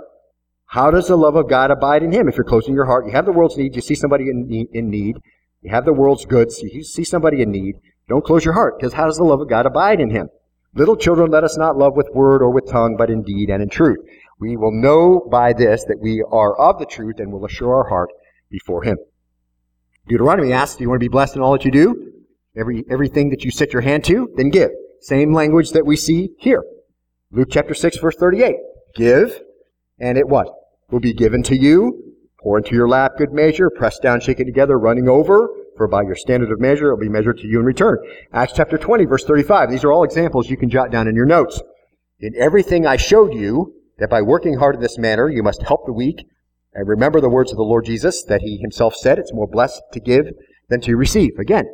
how 0.67 0.91
does 0.91 1.09
the 1.09 1.17
love 1.17 1.37
of 1.37 1.49
God 1.49 1.71
abide 1.71 2.03
in 2.03 2.13
him? 2.13 2.29
If 2.29 2.37
you're 2.37 2.45
closing 2.45 2.75
your 2.75 2.87
heart, 2.87 3.07
you 3.07 3.13
have 3.13 3.27
the 3.27 3.33
world's 3.33 3.57
needs, 3.57 3.77
you 3.77 3.83
see 3.83 3.95
somebody 3.95 4.29
in, 4.29 4.69
in 4.73 4.91
need, 4.91 5.17
you 5.63 5.71
have 5.71 5.85
the 5.85 5.93
world's 5.93 6.25
goods, 6.25 6.61
you 6.63 6.83
see 6.83 7.05
somebody 7.05 7.43
in 7.43 7.51
need, 7.51 7.77
don't 8.09 8.25
close 8.25 8.45
your 8.45 8.55
heart, 8.55 8.79
because 8.79 8.93
how 8.93 9.07
does 9.07 9.17
the 9.17 9.25
love 9.25 9.41
of 9.41 9.49
God 9.49 9.67
abide 9.67 10.01
in 10.01 10.11
him? 10.11 10.29
Little 10.75 10.97
children, 10.97 11.31
let 11.31 11.45
us 11.45 11.57
not 11.57 11.79
love 11.79 11.95
with 11.97 12.11
word 12.13 12.43
or 12.43 12.51
with 12.51 12.69
tongue, 12.69 12.97
but 12.97 13.11
in 13.11 13.23
deed 13.23 13.49
and 13.49 13.63
in 13.63 13.69
truth. 13.69 13.99
We 14.39 14.57
will 14.57 14.73
know 14.73 15.27
by 15.31 15.55
this 15.55 15.85
that 15.85 16.01
we 16.01 16.23
are 16.31 16.55
of 16.57 16.79
the 16.79 16.87
truth 16.87 17.19
and 17.19 17.33
will 17.33 17.47
assure 17.47 17.75
our 17.75 17.89
heart 17.89 18.11
before 18.51 18.83
him. 18.83 18.99
Deuteronomy 20.09 20.53
asks, 20.53 20.77
do 20.77 20.85
you 20.85 20.91
want 20.91 21.01
to 21.01 21.05
be 21.05 21.09
blessed 21.09 21.37
in 21.37 21.43
all 21.43 21.53
that 21.53 21.65
you 21.65 21.71
do? 21.71 22.13
Every, 22.57 22.85
everything 22.91 23.31
that 23.31 23.45
you 23.45 23.51
set 23.51 23.73
your 23.73 23.83
hand 23.83 24.05
to, 24.05 24.31
then 24.37 24.51
give. 24.51 24.71
Same 25.01 25.33
language 25.33 25.71
that 25.71 25.87
we 25.87 25.97
see 25.97 26.31
here. 26.39 26.63
Luke 27.33 27.49
chapter 27.51 27.75
6 27.75 27.99
verse 27.99 28.17
38. 28.17 28.57
Give, 28.95 29.41
and 29.99 30.17
it 30.17 30.29
what? 30.29 30.49
Will 30.91 31.01
be 31.01 31.13
given 31.13 31.43
to 31.45 31.57
you. 31.57 32.15
Pour 32.41 32.59
into 32.59 32.75
your 32.75 32.89
lap 32.89 33.13
good 33.19 33.33
measure, 33.33 33.71
press 33.71 33.99
down, 33.99 34.21
shake 34.21 34.39
it 34.39 34.45
together, 34.45 34.79
running 34.79 35.09
over. 35.09 35.49
For 35.77 35.89
by 35.89 36.03
your 36.03 36.15
standard 36.15 36.51
of 36.53 36.61
measure, 36.61 36.89
it 36.89 36.95
will 36.95 37.01
be 37.01 37.09
measured 37.09 37.39
to 37.39 37.47
you 37.47 37.59
in 37.59 37.67
return. 37.67 37.99
Acts 38.33 38.53
chapter 38.55 38.79
20, 38.79 39.05
verse 39.05 39.25
35. 39.25 39.71
These 39.71 39.85
are 39.85 39.93
all 39.93 40.05
examples 40.05 40.49
you 40.49 40.57
can 40.57 40.71
jot 40.71 40.91
down 40.91 41.09
in 41.09 41.15
your 41.15 41.27
notes. 41.27 41.61
In 42.21 42.33
everything 42.39 42.87
I 42.87 42.97
showed 42.97 43.35
you, 43.35 43.75
that 43.99 44.09
by 44.09 44.23
working 44.23 44.59
hard 44.59 44.77
in 44.77 44.81
this 44.81 44.99
manner, 44.99 45.29
you 45.29 45.43
must 45.43 45.63
help 45.63 45.85
the 45.85 45.93
weak. 45.93 46.25
And 46.73 46.89
remember 46.89 47.21
the 47.21 47.29
words 47.29 47.51
of 47.51 47.57
the 47.57 47.63
Lord 47.63 47.85
Jesus 47.85 48.23
that 48.25 48.43
he 48.43 48.59
himself 48.59 48.95
said, 48.95 49.19
it's 49.19 49.33
more 49.33 49.49
blessed 49.49 49.83
to 49.93 50.01
give 50.01 50.27
than 50.69 50.81
to 50.83 50.97
receive. 50.97 51.39
Again, 51.39 51.67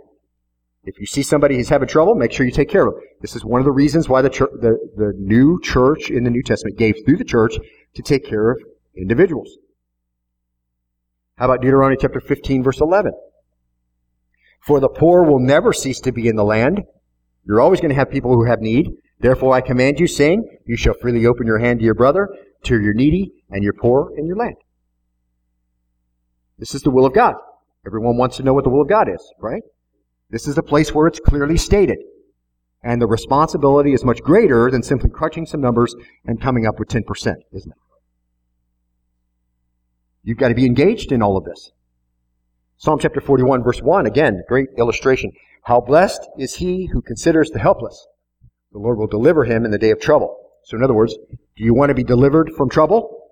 if 0.84 0.98
you 0.98 1.06
see 1.06 1.22
somebody 1.22 1.56
who's 1.56 1.68
having 1.68 1.88
trouble, 1.88 2.14
make 2.14 2.32
sure 2.32 2.44
you 2.44 2.52
take 2.52 2.68
care 2.68 2.86
of 2.86 2.94
them. 2.94 3.02
This 3.20 3.36
is 3.36 3.44
one 3.44 3.60
of 3.60 3.64
the 3.64 3.70
reasons 3.70 4.08
why 4.08 4.20
the, 4.20 4.30
church, 4.30 4.50
the, 4.60 4.76
the 4.96 5.12
new 5.16 5.60
church 5.60 6.10
in 6.10 6.24
the 6.24 6.30
New 6.30 6.42
Testament 6.42 6.76
gave 6.76 6.96
through 7.04 7.18
the 7.18 7.24
church 7.24 7.56
to 7.94 8.02
take 8.02 8.26
care 8.26 8.50
of 8.50 8.60
individuals. 8.96 9.58
How 11.36 11.44
about 11.46 11.60
Deuteronomy 11.62 11.98
chapter 12.00 12.20
15 12.20 12.64
verse 12.64 12.80
11? 12.80 13.12
For 14.60 14.80
the 14.80 14.88
poor 14.88 15.24
will 15.24 15.38
never 15.38 15.72
cease 15.72 16.00
to 16.00 16.12
be 16.12 16.28
in 16.28 16.36
the 16.36 16.44
land. 16.44 16.82
You're 17.44 17.60
always 17.60 17.80
going 17.80 17.90
to 17.90 17.96
have 17.96 18.10
people 18.10 18.34
who 18.34 18.44
have 18.44 18.60
need. 18.60 18.90
Therefore 19.20 19.54
I 19.54 19.60
command 19.60 20.00
you, 20.00 20.06
saying, 20.08 20.44
You 20.66 20.76
shall 20.76 20.94
freely 20.94 21.26
open 21.26 21.46
your 21.46 21.58
hand 21.58 21.78
to 21.78 21.84
your 21.84 21.94
brother, 21.94 22.28
to 22.64 22.80
your 22.80 22.94
needy, 22.94 23.32
and 23.50 23.62
your 23.62 23.72
poor 23.72 24.12
in 24.16 24.26
your 24.26 24.36
land. 24.36 24.56
This 26.58 26.74
is 26.74 26.82
the 26.82 26.90
will 26.90 27.06
of 27.06 27.14
God. 27.14 27.34
Everyone 27.86 28.16
wants 28.16 28.36
to 28.36 28.42
know 28.42 28.54
what 28.54 28.64
the 28.64 28.70
will 28.70 28.82
of 28.82 28.88
God 28.88 29.08
is, 29.08 29.32
right? 29.40 29.62
This 30.32 30.48
is 30.48 30.56
a 30.56 30.62
place 30.62 30.94
where 30.94 31.06
it's 31.06 31.20
clearly 31.20 31.58
stated. 31.58 31.98
And 32.82 33.00
the 33.00 33.06
responsibility 33.06 33.92
is 33.92 34.04
much 34.04 34.22
greater 34.22 34.70
than 34.70 34.82
simply 34.82 35.10
crunching 35.10 35.46
some 35.46 35.60
numbers 35.60 35.94
and 36.24 36.40
coming 36.40 36.66
up 36.66 36.78
with 36.78 36.88
10%, 36.88 37.04
isn't 37.52 37.70
it? 37.70 37.78
You've 40.24 40.38
got 40.38 40.48
to 40.48 40.54
be 40.54 40.64
engaged 40.64 41.12
in 41.12 41.22
all 41.22 41.36
of 41.36 41.44
this. 41.44 41.72
Psalm 42.78 42.98
chapter 42.98 43.20
41 43.20 43.62
verse 43.62 43.82
1, 43.82 44.06
again, 44.06 44.42
great 44.48 44.68
illustration. 44.78 45.32
How 45.64 45.80
blessed 45.80 46.26
is 46.38 46.56
he 46.56 46.86
who 46.86 47.02
considers 47.02 47.50
the 47.50 47.60
helpless. 47.60 48.08
The 48.72 48.78
Lord 48.78 48.98
will 48.98 49.06
deliver 49.06 49.44
him 49.44 49.64
in 49.64 49.70
the 49.70 49.78
day 49.78 49.90
of 49.90 50.00
trouble. 50.00 50.36
So 50.64 50.76
in 50.76 50.82
other 50.82 50.94
words, 50.94 51.14
do 51.56 51.64
you 51.64 51.74
want 51.74 51.90
to 51.90 51.94
be 51.94 52.02
delivered 52.02 52.52
from 52.56 52.70
trouble? 52.70 53.28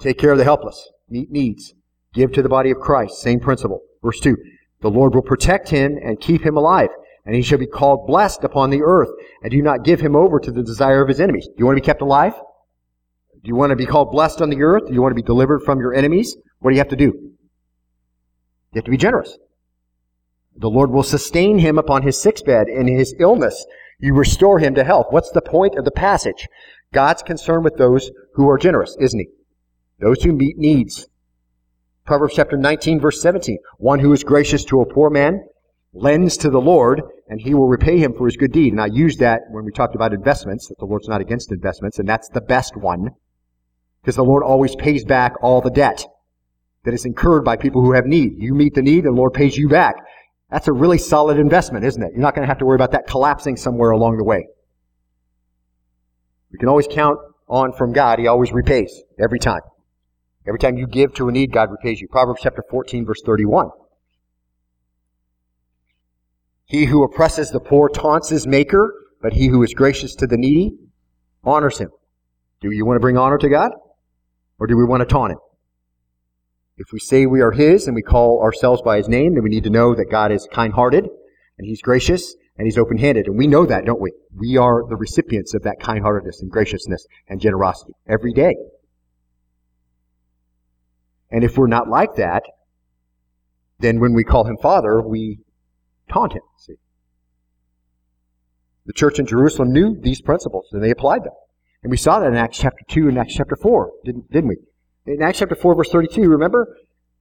Take 0.00 0.18
care 0.18 0.32
of 0.32 0.38
the 0.38 0.44
helpless. 0.44 0.88
Meet 1.08 1.30
needs. 1.30 1.74
Give 2.14 2.32
to 2.32 2.42
the 2.42 2.48
body 2.48 2.70
of 2.70 2.78
Christ. 2.78 3.18
Same 3.18 3.38
principle. 3.38 3.82
Verse 4.02 4.18
2. 4.20 4.36
The 4.82 4.90
Lord 4.90 5.14
will 5.14 5.22
protect 5.22 5.68
him 5.70 5.98
and 6.02 6.20
keep 6.20 6.44
him 6.44 6.56
alive, 6.56 6.90
and 7.24 7.34
he 7.34 7.42
shall 7.42 7.58
be 7.58 7.66
called 7.66 8.06
blessed 8.06 8.44
upon 8.44 8.70
the 8.70 8.82
earth, 8.82 9.10
and 9.42 9.50
do 9.50 9.62
not 9.62 9.84
give 9.84 10.00
him 10.00 10.14
over 10.14 10.38
to 10.38 10.50
the 10.52 10.62
desire 10.62 11.02
of 11.02 11.08
his 11.08 11.20
enemies. 11.20 11.46
Do 11.46 11.54
you 11.58 11.66
want 11.66 11.76
to 11.76 11.82
be 11.82 11.86
kept 11.86 12.02
alive? 12.02 12.34
Do 12.34 13.48
you 13.48 13.56
want 13.56 13.70
to 13.70 13.76
be 13.76 13.86
called 13.86 14.10
blessed 14.10 14.42
on 14.42 14.50
the 14.50 14.62
earth? 14.62 14.86
Do 14.88 14.94
you 14.94 15.00
want 15.00 15.12
to 15.12 15.22
be 15.22 15.26
delivered 15.26 15.62
from 15.62 15.78
your 15.78 15.94
enemies? 15.94 16.36
What 16.58 16.70
do 16.70 16.74
you 16.74 16.80
have 16.80 16.88
to 16.88 16.96
do? 16.96 17.12
You 18.72 18.76
have 18.76 18.84
to 18.84 18.90
be 18.90 18.96
generous. 18.96 19.38
The 20.56 20.70
Lord 20.70 20.90
will 20.90 21.02
sustain 21.02 21.58
him 21.58 21.78
upon 21.78 22.02
his 22.02 22.20
sickbed 22.20 22.68
in 22.68 22.88
his 22.88 23.14
illness. 23.18 23.64
You 23.98 24.14
restore 24.14 24.58
him 24.58 24.74
to 24.74 24.84
health. 24.84 25.06
What's 25.10 25.30
the 25.30 25.42
point 25.42 25.76
of 25.76 25.84
the 25.84 25.90
passage? 25.90 26.48
God's 26.92 27.22
concerned 27.22 27.64
with 27.64 27.76
those 27.76 28.10
who 28.34 28.48
are 28.48 28.58
generous, 28.58 28.96
isn't 29.00 29.18
he? 29.18 29.28
Those 30.00 30.22
who 30.22 30.32
meet 30.32 30.58
needs. 30.58 31.06
Proverbs 32.06 32.34
chapter 32.34 32.56
19 32.56 33.00
verse 33.00 33.20
17. 33.20 33.58
One 33.78 33.98
who 33.98 34.12
is 34.12 34.22
gracious 34.22 34.64
to 34.66 34.80
a 34.80 34.86
poor 34.86 35.10
man 35.10 35.44
lends 35.92 36.36
to 36.38 36.50
the 36.50 36.60
Lord 36.60 37.02
and 37.28 37.40
he 37.40 37.52
will 37.52 37.66
repay 37.66 37.98
him 37.98 38.14
for 38.14 38.26
his 38.26 38.36
good 38.36 38.52
deed. 38.52 38.72
And 38.72 38.80
I 38.80 38.86
used 38.86 39.18
that 39.18 39.40
when 39.50 39.64
we 39.64 39.72
talked 39.72 39.96
about 39.96 40.14
investments, 40.14 40.68
that 40.68 40.78
the 40.78 40.84
Lord's 40.84 41.08
not 41.08 41.20
against 41.20 41.50
investments, 41.50 41.98
and 41.98 42.08
that's 42.08 42.28
the 42.28 42.40
best 42.40 42.76
one. 42.76 43.10
Because 44.00 44.14
the 44.14 44.24
Lord 44.24 44.44
always 44.44 44.76
pays 44.76 45.04
back 45.04 45.34
all 45.42 45.60
the 45.60 45.70
debt 45.70 46.06
that 46.84 46.94
is 46.94 47.04
incurred 47.04 47.44
by 47.44 47.56
people 47.56 47.82
who 47.82 47.92
have 47.92 48.06
need. 48.06 48.34
You 48.36 48.54
meet 48.54 48.74
the 48.74 48.82
need, 48.82 49.04
and 49.04 49.16
the 49.16 49.20
Lord 49.20 49.34
pays 49.34 49.56
you 49.56 49.68
back. 49.68 49.96
That's 50.48 50.68
a 50.68 50.72
really 50.72 50.98
solid 50.98 51.38
investment, 51.38 51.84
isn't 51.84 52.00
it? 52.00 52.12
You're 52.12 52.22
not 52.22 52.36
going 52.36 52.44
to 52.44 52.48
have 52.48 52.58
to 52.58 52.64
worry 52.64 52.76
about 52.76 52.92
that 52.92 53.08
collapsing 53.08 53.56
somewhere 53.56 53.90
along 53.90 54.18
the 54.18 54.24
way. 54.24 54.46
We 56.52 56.60
can 56.60 56.68
always 56.68 56.86
count 56.88 57.18
on 57.48 57.72
from 57.72 57.92
God. 57.92 58.20
He 58.20 58.28
always 58.28 58.52
repays 58.52 59.02
every 59.18 59.40
time. 59.40 59.62
Every 60.46 60.58
time 60.58 60.76
you 60.76 60.86
give 60.86 61.12
to 61.14 61.28
a 61.28 61.32
need, 61.32 61.52
God 61.52 61.70
repays 61.70 62.00
you. 62.00 62.08
Proverbs 62.08 62.40
chapter 62.42 62.62
14 62.70 63.04
verse 63.04 63.20
31. 63.24 63.70
He 66.64 66.86
who 66.86 67.04
oppresses 67.04 67.50
the 67.50 67.60
poor 67.60 67.88
taunts 67.88 68.28
his 68.28 68.46
maker, 68.46 68.92
but 69.22 69.32
he 69.32 69.48
who 69.48 69.62
is 69.62 69.74
gracious 69.74 70.14
to 70.16 70.26
the 70.26 70.36
needy 70.36 70.76
honors 71.44 71.78
him. 71.78 71.90
Do 72.60 72.70
you 72.70 72.84
want 72.84 72.96
to 72.96 73.00
bring 73.00 73.16
honor 73.16 73.38
to 73.38 73.48
God? 73.48 73.72
Or 74.58 74.66
do 74.66 74.76
we 74.76 74.84
want 74.84 75.00
to 75.00 75.06
taunt 75.06 75.32
him? 75.32 75.38
If 76.78 76.88
we 76.92 76.98
say 76.98 77.26
we 77.26 77.40
are 77.40 77.52
his 77.52 77.86
and 77.86 77.94
we 77.94 78.02
call 78.02 78.42
ourselves 78.42 78.82
by 78.82 78.98
his 78.98 79.08
name, 79.08 79.34
then 79.34 79.42
we 79.42 79.50
need 79.50 79.64
to 79.64 79.70
know 79.70 79.94
that 79.94 80.10
God 80.10 80.32
is 80.32 80.48
kind-hearted 80.52 81.04
and 81.58 81.66
he's 81.66 81.80
gracious 81.80 82.34
and 82.58 82.66
he's 82.66 82.78
open-handed. 82.78 83.26
And 83.26 83.38
we 83.38 83.46
know 83.46 83.64
that, 83.66 83.84
don't 83.84 84.00
we? 84.00 84.12
We 84.34 84.56
are 84.56 84.82
the 84.88 84.96
recipients 84.96 85.54
of 85.54 85.62
that 85.62 85.80
kind-heartedness 85.80 86.42
and 86.42 86.50
graciousness 86.50 87.06
and 87.28 87.40
generosity 87.40 87.92
every 88.08 88.32
day. 88.32 88.54
And 91.30 91.44
if 91.44 91.56
we're 91.56 91.66
not 91.66 91.88
like 91.88 92.14
that, 92.16 92.42
then 93.78 94.00
when 94.00 94.14
we 94.14 94.24
call 94.24 94.44
him 94.44 94.56
Father, 94.56 95.02
we 95.02 95.40
taunt 96.10 96.32
him. 96.32 96.42
See? 96.58 96.74
The 98.86 98.92
church 98.92 99.18
in 99.18 99.26
Jerusalem 99.26 99.72
knew 99.72 99.98
these 100.00 100.20
principles 100.20 100.68
and 100.72 100.82
they 100.82 100.90
applied 100.90 101.24
them. 101.24 101.32
And 101.82 101.90
we 101.90 101.96
saw 101.96 102.20
that 102.20 102.28
in 102.28 102.36
Acts 102.36 102.58
chapter 102.58 102.84
2 102.88 103.08
and 103.08 103.18
Acts 103.18 103.34
chapter 103.34 103.56
4, 103.56 103.90
didn't, 104.04 104.30
didn't 104.30 104.48
we? 104.48 104.56
In 105.06 105.22
Acts 105.22 105.38
chapter 105.38 105.54
4, 105.54 105.74
verse 105.74 105.90
32, 105.90 106.22
remember? 106.22 106.76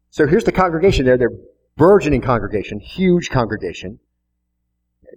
So 0.09 0.27
here's 0.27 0.43
the 0.43 0.51
congregation 0.51 1.05
there. 1.05 1.17
They're 1.17 1.37
burgeoning 1.75 2.21
congregation, 2.21 2.79
huge 2.79 3.29
congregation. 3.29 3.99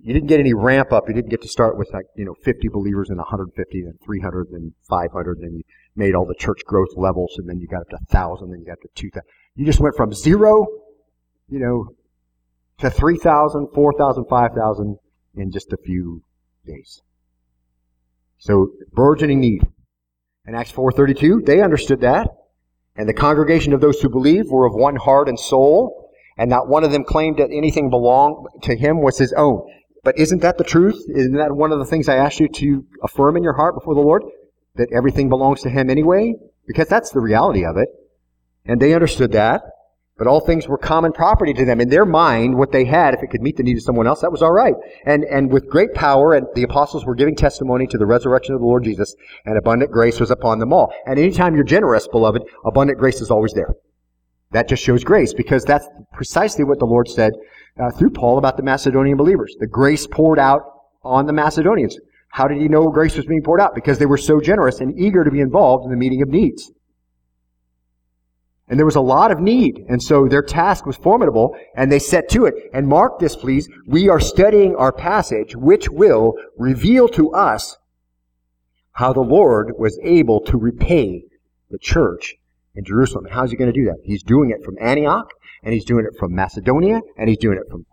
You 0.02 0.14
didn't 0.14 0.28
get 0.28 0.40
any 0.40 0.54
ramp 0.54 0.92
up. 0.92 1.08
You 1.08 1.14
didn't 1.14 1.30
get 1.30 1.42
to 1.42 1.48
start 1.48 1.76
with 1.76 1.90
like, 1.92 2.06
you 2.16 2.24
know, 2.24 2.34
50 2.44 2.68
believers 2.68 3.10
and 3.10 3.18
150 3.18 3.80
and 3.80 3.98
300 4.04 4.48
and 4.50 4.72
500 4.88 5.38
and 5.38 5.58
you 5.58 5.62
made 5.96 6.14
all 6.14 6.26
the 6.26 6.34
church 6.34 6.60
growth 6.64 6.90
levels 6.96 7.34
and 7.38 7.48
then 7.48 7.58
you 7.58 7.66
got 7.66 7.82
up 7.82 7.88
to 7.90 7.98
1,000 8.10 8.52
and 8.52 8.60
you 8.60 8.66
got 8.66 8.80
to 8.82 8.88
2,000. 8.94 9.22
You 9.56 9.66
just 9.66 9.80
went 9.80 9.96
from 9.96 10.12
zero, 10.12 10.66
you 11.48 11.58
know, 11.58 11.88
to 12.78 12.90
3,000, 12.90 13.68
4,000, 13.74 14.24
5,000 14.28 14.96
in 15.34 15.50
just 15.50 15.72
a 15.72 15.76
few 15.84 16.22
days. 16.64 17.02
So 18.38 18.70
burgeoning 18.92 19.40
need. 19.40 19.62
In 20.46 20.54
Acts 20.54 20.72
4.32, 20.72 21.44
they 21.44 21.60
understood 21.60 22.00
that. 22.02 22.28
And 22.96 23.08
the 23.08 23.14
congregation 23.14 23.72
of 23.72 23.80
those 23.80 24.00
who 24.00 24.08
believed 24.08 24.48
were 24.50 24.66
of 24.66 24.74
one 24.74 24.96
heart 24.96 25.28
and 25.28 25.38
soul. 25.38 26.10
and 26.36 26.48
not 26.48 26.68
one 26.68 26.84
of 26.84 26.92
them 26.92 27.02
claimed 27.02 27.38
that 27.38 27.50
anything 27.52 27.90
belonged 27.90 28.46
to 28.62 28.76
him 28.76 29.00
was 29.00 29.18
his 29.18 29.32
own. 29.32 29.68
But 30.08 30.18
isn't 30.18 30.40
that 30.40 30.56
the 30.56 30.64
truth? 30.64 31.04
Isn't 31.06 31.36
that 31.36 31.54
one 31.54 31.70
of 31.70 31.78
the 31.78 31.84
things 31.84 32.08
I 32.08 32.16
asked 32.16 32.40
you 32.40 32.48
to 32.48 32.86
affirm 33.02 33.36
in 33.36 33.42
your 33.42 33.52
heart 33.52 33.74
before 33.74 33.94
the 33.94 34.00
Lord? 34.00 34.22
That 34.76 34.88
everything 34.90 35.28
belongs 35.28 35.60
to 35.64 35.68
him 35.68 35.90
anyway? 35.90 36.32
Because 36.66 36.88
that's 36.88 37.10
the 37.10 37.20
reality 37.20 37.62
of 37.62 37.76
it. 37.76 37.90
And 38.64 38.80
they 38.80 38.94
understood 38.94 39.32
that. 39.32 39.64
But 40.16 40.26
all 40.26 40.40
things 40.40 40.66
were 40.66 40.78
common 40.78 41.12
property 41.12 41.52
to 41.52 41.66
them. 41.66 41.78
In 41.78 41.90
their 41.90 42.06
mind, 42.06 42.56
what 42.56 42.72
they 42.72 42.86
had, 42.86 43.12
if 43.12 43.22
it 43.22 43.26
could 43.26 43.42
meet 43.42 43.58
the 43.58 43.62
need 43.62 43.76
of 43.76 43.82
someone 43.82 44.06
else, 44.06 44.22
that 44.22 44.32
was 44.32 44.40
all 44.40 44.50
right. 44.50 44.72
And, 45.04 45.24
and 45.24 45.52
with 45.52 45.68
great 45.68 45.92
power, 45.92 46.32
and 46.32 46.46
the 46.54 46.62
apostles 46.62 47.04
were 47.04 47.14
giving 47.14 47.36
testimony 47.36 47.86
to 47.88 47.98
the 47.98 48.06
resurrection 48.06 48.54
of 48.54 48.62
the 48.62 48.66
Lord 48.66 48.84
Jesus, 48.84 49.14
and 49.44 49.58
abundant 49.58 49.92
grace 49.92 50.18
was 50.20 50.30
upon 50.30 50.58
them 50.58 50.72
all. 50.72 50.90
And 51.04 51.18
anytime 51.18 51.54
you're 51.54 51.64
generous, 51.64 52.08
beloved, 52.08 52.44
abundant 52.64 52.98
grace 52.98 53.20
is 53.20 53.30
always 53.30 53.52
there. 53.52 53.74
That 54.52 54.68
just 54.68 54.82
shows 54.82 55.04
grace, 55.04 55.34
because 55.34 55.64
that's 55.64 55.86
precisely 56.12 56.64
what 56.64 56.78
the 56.78 56.86
Lord 56.86 57.08
said 57.08 57.32
uh, 57.78 57.90
through 57.90 58.10
Paul 58.10 58.38
about 58.38 58.56
the 58.56 58.62
Macedonian 58.62 59.16
believers. 59.16 59.54
The 59.60 59.66
grace 59.66 60.06
poured 60.06 60.38
out 60.38 60.62
on 61.02 61.26
the 61.26 61.32
Macedonians. 61.32 61.98
How 62.30 62.48
did 62.48 62.60
he 62.60 62.68
know 62.68 62.88
grace 62.88 63.16
was 63.16 63.26
being 63.26 63.42
poured 63.42 63.60
out? 63.60 63.74
Because 63.74 63.98
they 63.98 64.06
were 64.06 64.18
so 64.18 64.40
generous 64.40 64.80
and 64.80 64.98
eager 64.98 65.24
to 65.24 65.30
be 65.30 65.40
involved 65.40 65.84
in 65.84 65.90
the 65.90 65.96
meeting 65.96 66.22
of 66.22 66.28
needs. 66.28 66.70
And 68.68 68.78
there 68.78 68.86
was 68.86 68.96
a 68.96 69.00
lot 69.00 69.30
of 69.30 69.40
need. 69.40 69.84
And 69.88 70.02
so 70.02 70.28
their 70.28 70.42
task 70.42 70.84
was 70.84 70.96
formidable 70.96 71.56
and 71.74 71.90
they 71.90 71.98
set 71.98 72.28
to 72.30 72.44
it. 72.44 72.54
And 72.74 72.86
mark 72.86 73.18
this, 73.18 73.34
please. 73.34 73.66
We 73.86 74.10
are 74.10 74.20
studying 74.20 74.76
our 74.76 74.92
passage, 74.92 75.56
which 75.56 75.88
will 75.88 76.34
reveal 76.58 77.08
to 77.10 77.32
us 77.32 77.78
how 78.92 79.12
the 79.12 79.20
Lord 79.20 79.72
was 79.78 79.98
able 80.02 80.40
to 80.42 80.58
repay 80.58 81.22
the 81.70 81.78
church 81.78 82.34
in 82.78 82.84
Jerusalem. 82.84 83.26
How's 83.28 83.50
he 83.50 83.56
going 83.56 83.72
to 83.72 83.78
do 83.78 83.86
that? 83.86 83.98
He's 84.04 84.22
doing 84.22 84.50
it 84.50 84.64
from 84.64 84.76
Antioch 84.80 85.30
and 85.64 85.74
he's 85.74 85.84
doing 85.84 86.06
it 86.10 86.16
from 86.18 86.34
Macedonia 86.34 87.00
and 87.18 87.28
he's 87.28 87.38
doing 87.38 87.58
it 87.58 87.68
from 87.70 87.84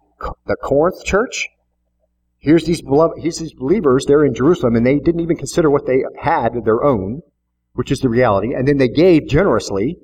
the 0.45 0.55
Corinth 0.55 1.03
church. 1.03 1.49
Here's 2.37 2.65
these 2.65 2.83
beloved, 2.83 3.15
here's 3.19 3.39
these 3.39 3.53
believers, 3.53 4.05
they're 4.05 4.23
in 4.23 4.35
Jerusalem 4.35 4.75
and 4.75 4.85
they 4.85 4.99
didn't 4.99 5.21
even 5.21 5.37
consider 5.37 5.71
what 5.71 5.87
they 5.87 6.03
had 6.21 6.53
their 6.63 6.83
own, 6.83 7.21
which 7.73 7.91
is 7.91 7.99
the 7.99 8.09
reality. 8.09 8.53
And 8.53 8.67
then 8.67 8.77
they 8.77 8.87
gave 8.87 9.27
generously 9.27 9.97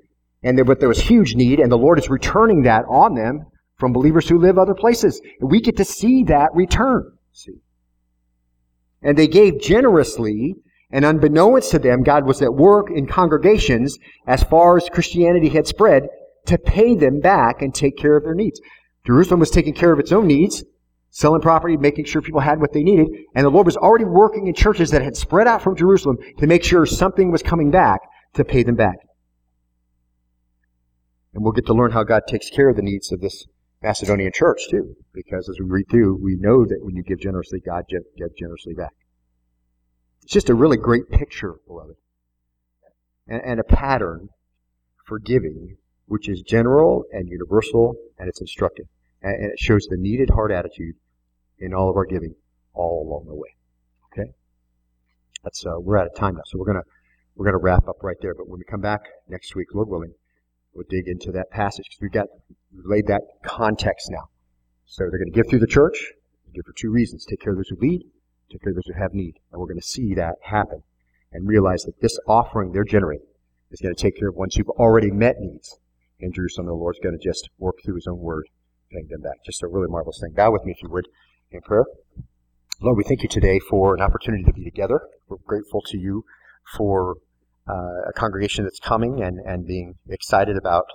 and 0.43 0.57
there, 0.57 0.65
but 0.65 0.79
there 0.79 0.89
was 0.89 0.99
huge 0.99 1.35
need, 1.35 1.59
and 1.59 1.71
the 1.71 1.77
Lord 1.77 1.99
is 1.99 2.09
returning 2.09 2.63
that 2.63 2.85
on 2.89 3.13
them 3.13 3.45
from 3.77 3.93
believers 3.93 4.27
who 4.27 4.39
live 4.39 4.57
other 4.57 4.73
places. 4.73 5.21
And 5.39 5.51
we 5.51 5.61
get 5.61 5.77
to 5.77 5.85
see 5.85 6.23
that 6.23 6.49
return. 6.55 7.11
See? 7.31 7.59
And 9.03 9.15
they 9.15 9.27
gave 9.27 9.61
generously, 9.61 10.55
and 10.91 11.05
unbeknownst 11.05 11.71
to 11.71 11.79
them, 11.79 12.03
God 12.03 12.25
was 12.25 12.41
at 12.41 12.53
work 12.53 12.87
in 12.89 13.07
congregations 13.07 13.97
as 14.27 14.43
far 14.43 14.77
as 14.77 14.89
Christianity 14.89 15.49
had 15.49 15.67
spread 15.67 16.07
to 16.47 16.57
pay 16.57 16.95
them 16.95 17.19
back 17.19 17.61
and 17.61 17.73
take 17.73 17.97
care 17.97 18.17
of 18.17 18.23
their 18.23 18.35
needs. 18.35 18.59
Jerusalem 19.05 19.39
was 19.39 19.51
taking 19.51 19.73
care 19.73 19.91
of 19.91 19.99
its 19.99 20.11
own 20.11 20.27
needs, 20.27 20.63
selling 21.09 21.41
property, 21.41 21.77
making 21.77 22.05
sure 22.05 22.21
people 22.21 22.41
had 22.41 22.59
what 22.59 22.73
they 22.73 22.83
needed, 22.83 23.07
and 23.35 23.45
the 23.45 23.49
Lord 23.49 23.65
was 23.65 23.77
already 23.77 24.05
working 24.05 24.47
in 24.47 24.53
churches 24.53 24.91
that 24.91 25.01
had 25.01 25.15
spread 25.15 25.47
out 25.47 25.61
from 25.61 25.75
Jerusalem 25.75 26.17
to 26.39 26.47
make 26.47 26.63
sure 26.63 26.85
something 26.85 27.31
was 27.31 27.41
coming 27.41 27.71
back 27.71 28.01
to 28.33 28.45
pay 28.45 28.63
them 28.63 28.75
back. 28.75 28.97
And 31.33 31.43
we'll 31.43 31.53
get 31.53 31.65
to 31.67 31.73
learn 31.73 31.91
how 31.91 32.03
God 32.03 32.23
takes 32.27 32.49
care 32.49 32.69
of 32.69 32.75
the 32.75 32.81
needs 32.81 33.11
of 33.11 33.21
this 33.21 33.45
Macedonian 33.81 34.31
church, 34.33 34.67
too. 34.69 34.95
Because 35.13 35.49
as 35.49 35.57
we 35.59 35.65
read 35.65 35.85
through, 35.89 36.19
we 36.21 36.35
know 36.35 36.65
that 36.65 36.79
when 36.81 36.95
you 36.95 37.03
give 37.03 37.19
generously, 37.19 37.61
God 37.65 37.85
gives 37.89 38.33
generously 38.37 38.73
back. 38.73 38.91
It's 40.31 40.35
just 40.35 40.49
a 40.49 40.55
really 40.55 40.77
great 40.77 41.09
picture, 41.09 41.55
beloved. 41.67 41.97
And, 43.27 43.41
and 43.43 43.59
a 43.59 43.65
pattern 43.65 44.29
for 45.05 45.19
giving, 45.19 45.75
which 46.05 46.29
is 46.29 46.41
general 46.41 47.03
and 47.11 47.27
universal, 47.27 47.97
and 48.17 48.29
it's 48.29 48.39
instructive. 48.39 48.85
And, 49.21 49.35
and 49.35 49.51
it 49.51 49.59
shows 49.59 49.87
the 49.89 49.97
needed 49.97 50.29
heart 50.29 50.53
attitude 50.53 50.95
in 51.59 51.73
all 51.73 51.89
of 51.89 51.97
our 51.97 52.05
giving 52.05 52.33
all 52.73 53.05
along 53.05 53.25
the 53.25 53.35
way. 53.35 53.57
Okay? 54.13 54.31
That's, 55.43 55.65
uh, 55.65 55.81
we're 55.81 55.97
out 55.97 56.07
of 56.07 56.15
time 56.15 56.35
now, 56.35 56.43
so 56.45 56.57
we're 56.57 56.65
gonna, 56.67 56.85
we're 57.35 57.47
gonna 57.47 57.57
wrap 57.57 57.89
up 57.89 58.01
right 58.01 58.15
there. 58.21 58.33
But 58.33 58.47
when 58.47 58.59
we 58.59 58.63
come 58.63 58.79
back 58.79 59.01
next 59.27 59.53
week, 59.53 59.67
Lord 59.73 59.89
willing, 59.89 60.13
We'll 60.73 60.85
dig 60.89 61.09
into 61.09 61.33
that 61.33 61.51
passage 61.51 61.87
because 61.89 61.99
we've 61.99 62.13
got 62.13 62.27
we've 62.73 62.85
laid 62.85 63.07
that 63.07 63.23
context 63.43 64.09
now. 64.09 64.29
So 64.85 65.03
they're 65.09 65.19
to 65.19 65.29
give 65.29 65.49
through 65.49 65.59
the 65.59 65.67
church, 65.67 66.13
give 66.53 66.63
for 66.63 66.71
two 66.71 66.89
reasons: 66.89 67.25
take 67.25 67.41
care 67.41 67.51
of 67.51 67.57
those 67.57 67.67
who 67.67 67.75
lead, 67.81 68.03
of 68.53 68.61
those 68.61 68.83
who 68.85 69.01
have 69.01 69.13
need, 69.13 69.39
and 69.51 69.59
we're 69.59 69.67
going 69.67 69.79
to 69.79 69.85
see 69.85 70.13
that 70.15 70.35
happen 70.43 70.83
and 71.31 71.47
realize 71.47 71.83
that 71.83 72.01
this 72.01 72.19
offering 72.27 72.71
they're 72.71 72.83
generating 72.83 73.25
is 73.71 73.79
going 73.79 73.95
to 73.95 74.01
take 74.01 74.17
care 74.17 74.29
of 74.29 74.35
ones 74.35 74.55
who've 74.55 74.69
already 74.69 75.11
met 75.11 75.39
needs 75.39 75.79
in 76.19 76.31
Jerusalem. 76.31 76.67
The 76.67 76.73
Lord's 76.73 76.99
going 76.99 77.17
to 77.17 77.23
just 77.23 77.49
work 77.57 77.77
through 77.83 77.95
His 77.95 78.07
own 78.07 78.19
Word, 78.19 78.47
paying 78.91 79.07
them 79.09 79.21
back. 79.21 79.43
Just 79.45 79.63
a 79.63 79.67
really 79.67 79.87
marvelous 79.87 80.19
thing. 80.21 80.33
Bow 80.33 80.51
with 80.51 80.65
me 80.65 80.71
if 80.71 80.81
you 80.81 80.89
would 80.89 81.07
in 81.51 81.61
prayer. 81.61 81.85
Lord, 82.81 82.97
we 82.97 83.03
thank 83.03 83.23
you 83.23 83.29
today 83.29 83.59
for 83.59 83.93
an 83.95 84.01
opportunity 84.01 84.43
to 84.43 84.53
be 84.53 84.63
together. 84.63 85.01
We're 85.27 85.37
grateful 85.45 85.81
to 85.87 85.97
you 85.97 86.25
for 86.75 87.17
uh, 87.69 88.09
a 88.09 88.13
congregation 88.15 88.63
that's 88.63 88.79
coming 88.79 89.21
and, 89.21 89.39
and 89.39 89.65
being 89.65 89.95
excited 90.09 90.57
about 90.57 90.85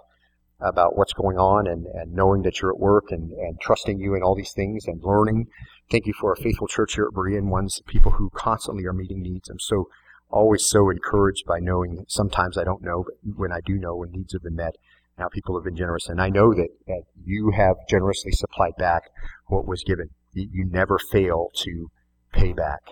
about 0.61 0.97
what's 0.97 1.13
going 1.13 1.37
on 1.37 1.67
and, 1.67 1.87
and 1.87 2.13
knowing 2.13 2.43
that 2.43 2.61
you're 2.61 2.71
at 2.71 2.79
work 2.79 3.05
and, 3.11 3.31
and 3.31 3.61
trusting 3.61 4.01
you 4.01 4.15
in 4.15 4.23
all 4.23 4.35
these 4.35 4.53
things 4.53 4.87
and 4.87 5.03
learning. 5.03 5.47
Thank 5.89 6.07
you 6.07 6.13
for 6.13 6.33
a 6.33 6.37
faithful 6.37 6.67
church 6.67 6.95
here 6.95 7.05
at 7.05 7.15
Berean, 7.15 7.49
ones 7.49 7.81
people 7.87 8.13
who 8.13 8.31
constantly 8.31 8.85
are 8.87 8.93
meeting 8.93 9.23
needs. 9.23 9.49
I'm 9.49 9.61
so 9.61 9.89
always 10.31 10.67
so 10.67 10.91
encouraged 10.91 11.47
by 11.47 11.61
knowing 11.61 11.95
that 11.95 12.11
sometimes 12.11 12.59
I 12.59 12.65
don't 12.65 12.83
know, 12.83 13.05
but 13.05 13.37
when 13.37 13.53
I 13.53 13.61
do 13.65 13.75
know 13.75 13.95
when 13.95 14.11
needs 14.11 14.33
have 14.33 14.43
been 14.43 14.57
met, 14.57 14.77
now 15.17 15.29
people 15.29 15.55
have 15.57 15.65
been 15.65 15.77
generous. 15.77 16.09
And 16.09 16.21
I 16.21 16.29
know 16.29 16.53
that, 16.55 16.71
that 16.89 17.03
you 17.25 17.53
have 17.53 17.77
generously 17.89 18.33
supplied 18.33 18.75
back 18.77 19.11
what 19.47 19.67
was 19.67 19.85
given. 19.85 20.11
You, 20.33 20.49
you 20.53 20.65
never 20.65 20.99
fail 20.99 21.51
to 21.59 21.91
pay 22.33 22.53
back. 22.53 22.83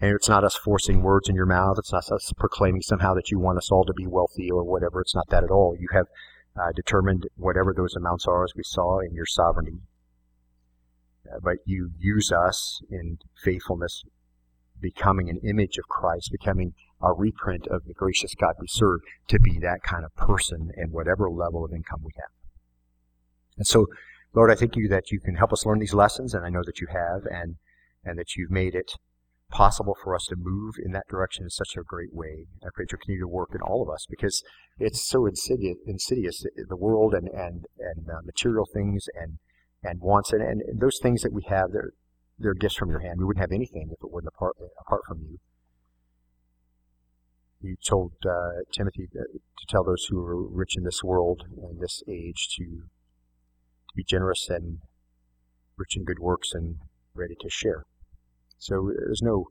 And 0.00 0.10
it's 0.14 0.28
not 0.28 0.44
us 0.44 0.56
forcing 0.56 1.02
words 1.02 1.28
in 1.28 1.36
your 1.36 1.46
mouth. 1.46 1.76
It's 1.78 1.92
not 1.92 2.10
us 2.10 2.32
proclaiming 2.36 2.82
somehow 2.82 3.14
that 3.14 3.30
you 3.30 3.38
want 3.38 3.58
us 3.58 3.70
all 3.70 3.84
to 3.84 3.94
be 3.94 4.06
wealthy 4.06 4.50
or 4.50 4.64
whatever. 4.64 5.00
It's 5.00 5.14
not 5.14 5.28
that 5.30 5.44
at 5.44 5.50
all. 5.50 5.76
You 5.78 5.88
have 5.92 6.06
uh, 6.56 6.72
determined 6.74 7.28
whatever 7.36 7.72
those 7.72 7.94
amounts 7.94 8.26
are, 8.26 8.44
as 8.44 8.54
we 8.56 8.64
saw 8.64 8.98
in 8.98 9.14
your 9.14 9.26
sovereignty. 9.26 9.80
But 11.42 11.58
you 11.64 11.90
use 11.98 12.32
us 12.32 12.80
in 12.90 13.18
faithfulness, 13.42 14.04
becoming 14.80 15.28
an 15.28 15.40
image 15.44 15.78
of 15.78 15.88
Christ, 15.88 16.30
becoming 16.32 16.74
a 17.00 17.12
reprint 17.12 17.66
of 17.68 17.84
the 17.84 17.94
gracious 17.94 18.34
God 18.34 18.54
we 18.60 18.66
serve, 18.68 19.00
to 19.28 19.38
be 19.38 19.58
that 19.60 19.82
kind 19.82 20.04
of 20.04 20.14
person 20.16 20.70
in 20.76 20.90
whatever 20.90 21.30
level 21.30 21.64
of 21.64 21.72
income 21.72 22.00
we 22.02 22.12
have. 22.16 22.30
And 23.56 23.66
so, 23.66 23.86
Lord, 24.34 24.50
I 24.50 24.54
thank 24.54 24.76
you 24.76 24.88
that 24.88 25.10
you 25.10 25.20
can 25.20 25.36
help 25.36 25.52
us 25.52 25.66
learn 25.66 25.78
these 25.78 25.94
lessons, 25.94 26.34
and 26.34 26.44
I 26.44 26.50
know 26.50 26.62
that 26.64 26.80
you 26.80 26.86
have, 26.90 27.22
and 27.30 27.56
and 28.04 28.18
that 28.18 28.36
you've 28.36 28.50
made 28.50 28.74
it 28.74 28.92
possible 29.50 29.96
for 30.02 30.14
us 30.14 30.26
to 30.26 30.36
move 30.36 30.74
in 30.82 30.92
that 30.92 31.08
direction 31.08 31.44
in 31.44 31.50
such 31.50 31.76
a 31.76 31.82
great 31.82 32.14
way. 32.14 32.46
I 32.62 32.68
pray 32.72 32.84
that 32.84 32.92
you 32.92 32.98
continue 32.98 33.20
to 33.22 33.28
work 33.28 33.50
in 33.54 33.62
all 33.62 33.82
of 33.82 33.88
us 33.88 34.06
because 34.08 34.42
it's 34.78 35.06
so 35.06 35.26
insidious, 35.26 35.76
insidious 35.86 36.44
the 36.68 36.76
world 36.76 37.14
and 37.14 37.28
and 37.28 37.66
and 37.78 38.08
uh, 38.08 38.20
material 38.24 38.66
things 38.72 39.06
and 39.14 39.38
and 39.82 40.00
wants 40.00 40.32
and, 40.32 40.42
and 40.42 40.80
those 40.80 40.98
things 41.02 41.22
that 41.22 41.32
we 41.32 41.42
have. 41.48 41.72
They're 41.72 41.92
they're 42.38 42.54
gifts 42.54 42.76
from 42.76 42.90
your 42.90 43.00
hand. 43.00 43.18
We 43.18 43.24
wouldn't 43.24 43.42
have 43.42 43.52
anything 43.52 43.90
if 43.90 44.02
it 44.02 44.12
wasn't 44.12 44.32
apart 44.34 44.56
apart 44.80 45.02
from 45.06 45.20
you. 45.22 45.38
You 47.60 47.76
told 47.84 48.12
uh, 48.24 48.62
Timothy 48.72 49.08
to 49.12 49.66
tell 49.68 49.82
those 49.82 50.06
who 50.08 50.24
are 50.24 50.46
rich 50.48 50.76
in 50.76 50.84
this 50.84 51.02
world 51.02 51.44
and 51.56 51.80
this 51.80 52.02
age 52.08 52.48
to 52.56 52.64
to 52.64 53.94
be 53.96 54.04
generous 54.04 54.48
and 54.48 54.78
rich 55.76 55.96
in 55.96 56.04
good 56.04 56.18
works 56.18 56.52
and 56.52 56.76
ready 57.14 57.34
to 57.40 57.48
share. 57.50 57.84
So 58.58 58.92
there's 58.96 59.22
no 59.22 59.48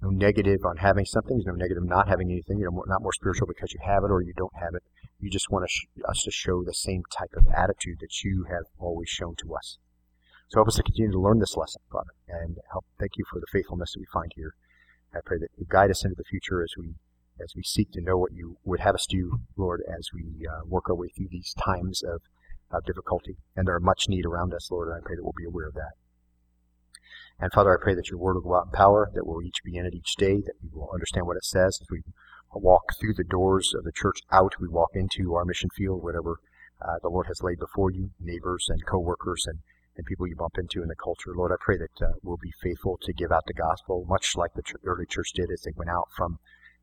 there's 0.00 0.10
no 0.10 0.16
negative 0.16 0.64
on 0.64 0.78
having 0.78 1.04
something. 1.04 1.36
There's 1.36 1.46
no 1.46 1.54
negative 1.54 1.84
not 1.84 2.08
having 2.08 2.30
anything. 2.30 2.58
You're 2.58 2.72
not 2.86 3.02
more 3.02 3.12
spiritual 3.12 3.46
because 3.46 3.72
you 3.72 3.78
have 3.84 4.02
it 4.02 4.10
or 4.10 4.22
you 4.22 4.32
don't 4.36 4.56
have 4.56 4.74
it. 4.74 4.82
You 5.20 5.30
just 5.30 5.50
want 5.50 5.64
us 5.64 6.22
to 6.24 6.30
show 6.30 6.64
the 6.64 6.74
same 6.74 7.02
type 7.16 7.32
of 7.36 7.46
attitude 7.54 7.98
that 8.00 8.24
you 8.24 8.46
have 8.50 8.64
always 8.78 9.08
shown 9.08 9.36
to 9.36 9.54
us. 9.54 9.78
So 10.48 10.58
help 10.58 10.68
us 10.68 10.76
to 10.76 10.82
continue 10.82 11.12
to 11.12 11.20
learn 11.20 11.38
this 11.38 11.56
lesson, 11.56 11.82
Father, 11.92 12.10
and 12.28 12.58
help. 12.72 12.84
Thank 12.98 13.12
you 13.16 13.24
for 13.30 13.38
the 13.38 13.46
faithfulness 13.52 13.92
that 13.92 14.00
we 14.00 14.06
find 14.12 14.32
here. 14.34 14.54
I 15.14 15.20
pray 15.24 15.38
that 15.38 15.50
you 15.56 15.66
guide 15.68 15.90
us 15.90 16.04
into 16.04 16.16
the 16.16 16.24
future 16.24 16.62
as 16.62 16.74
we 16.76 16.94
as 17.40 17.52
we 17.56 17.62
seek 17.64 17.90
to 17.92 18.00
know 18.00 18.16
what 18.16 18.32
you 18.32 18.58
would 18.64 18.78
have 18.78 18.94
us 18.94 19.06
do, 19.08 19.40
Lord, 19.56 19.82
as 19.88 20.10
we 20.14 20.46
uh, 20.46 20.60
work 20.66 20.88
our 20.88 20.94
way 20.94 21.08
through 21.08 21.26
these 21.32 21.52
times 21.54 22.00
of, 22.04 22.22
of 22.70 22.84
difficulty. 22.84 23.38
And 23.56 23.66
there 23.66 23.74
are 23.74 23.80
much 23.80 24.04
need 24.08 24.24
around 24.24 24.54
us, 24.54 24.70
Lord, 24.70 24.86
and 24.86 24.96
I 24.96 25.00
pray 25.04 25.16
that 25.16 25.24
we'll 25.24 25.32
be 25.36 25.44
aware 25.44 25.66
of 25.66 25.74
that. 25.74 25.94
And 27.40 27.52
Father, 27.52 27.76
I 27.76 27.82
pray 27.82 27.94
that 27.94 28.10
your 28.10 28.18
word 28.18 28.34
will 28.34 28.42
go 28.42 28.54
out 28.54 28.66
in 28.66 28.72
power, 28.72 29.10
that 29.14 29.26
we'll 29.26 29.42
each 29.42 29.62
be 29.64 29.76
in 29.76 29.86
it 29.86 29.94
each 29.94 30.14
day, 30.16 30.36
that 30.36 30.54
we 30.62 30.70
will 30.72 30.90
understand 30.92 31.26
what 31.26 31.36
it 31.36 31.44
says 31.44 31.78
as 31.80 31.86
we 31.90 32.00
walk 32.54 32.94
through 32.98 33.14
the 33.14 33.24
doors 33.24 33.74
of 33.76 33.84
the 33.84 33.92
church 33.92 34.20
out, 34.30 34.54
we 34.60 34.68
walk 34.68 34.90
into 34.94 35.34
our 35.34 35.44
mission 35.44 35.68
field, 35.76 36.02
whatever 36.02 36.38
uh, 36.80 36.98
the 37.02 37.08
Lord 37.08 37.26
has 37.26 37.42
laid 37.42 37.58
before 37.58 37.90
you, 37.90 38.10
neighbors 38.20 38.66
and 38.68 38.84
coworkers 38.86 39.46
and, 39.46 39.58
and 39.96 40.06
people 40.06 40.26
you 40.26 40.36
bump 40.36 40.58
into 40.58 40.82
in 40.82 40.88
the 40.88 40.94
culture. 40.94 41.32
Lord, 41.34 41.52
I 41.52 41.56
pray 41.60 41.76
that 41.78 42.06
uh, 42.06 42.12
we'll 42.22 42.36
be 42.36 42.52
faithful 42.62 42.98
to 43.02 43.12
give 43.12 43.32
out 43.32 43.44
the 43.46 43.54
gospel, 43.54 44.06
much 44.08 44.36
like 44.36 44.54
the 44.54 44.62
ch- 44.62 44.74
early 44.84 45.06
church 45.06 45.32
did 45.34 45.50
as 45.50 45.62
they 45.62 45.72
went 45.76 45.90
out 45.90 46.08
from 46.16 46.38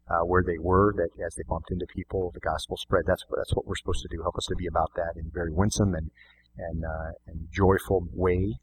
uh, 0.10 0.26
where 0.26 0.44
they 0.44 0.58
were, 0.58 0.94
that 0.98 1.10
as 1.26 1.36
they 1.36 1.44
bumped 1.48 1.72
into 1.72 1.86
people, 1.88 2.32
the 2.34 2.40
gospel 2.40 2.76
spread. 2.76 3.04
That's 3.08 3.24
what, 3.28 3.38
that's 3.38 3.56
what 3.56 3.66
we're 3.66 3.76
supposed 3.76 4.02
to 4.02 4.16
do. 4.16 4.22
Help 4.22 4.38
us 4.38 4.48
to 4.48 4.56
be 4.56 4.68
about 4.68 4.92
that 4.96 5.14
in 5.16 5.28
a 5.28 5.34
very 5.34 5.52
winsome 5.52 5.94
and, 5.94 6.12
and, 6.58 6.84
uh, 6.84 7.12
and 7.28 7.48
joyful 7.52 8.08
way 8.12 8.56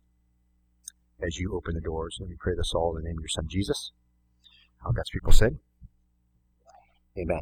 as 1.21 1.37
you 1.37 1.55
open 1.55 1.75
the 1.75 1.81
doors. 1.81 2.16
And 2.21 2.29
we 2.29 2.37
pray 2.39 2.55
this 2.57 2.73
all 2.75 2.97
in 2.97 3.03
the 3.03 3.09
name 3.09 3.19
of 3.19 3.23
your 3.23 3.29
son, 3.29 3.47
Jesus. 3.49 3.93
How 4.85 4.93
God's 4.93 5.11
people 5.11 5.33
said, 5.33 5.59
Amen. 7.19 7.41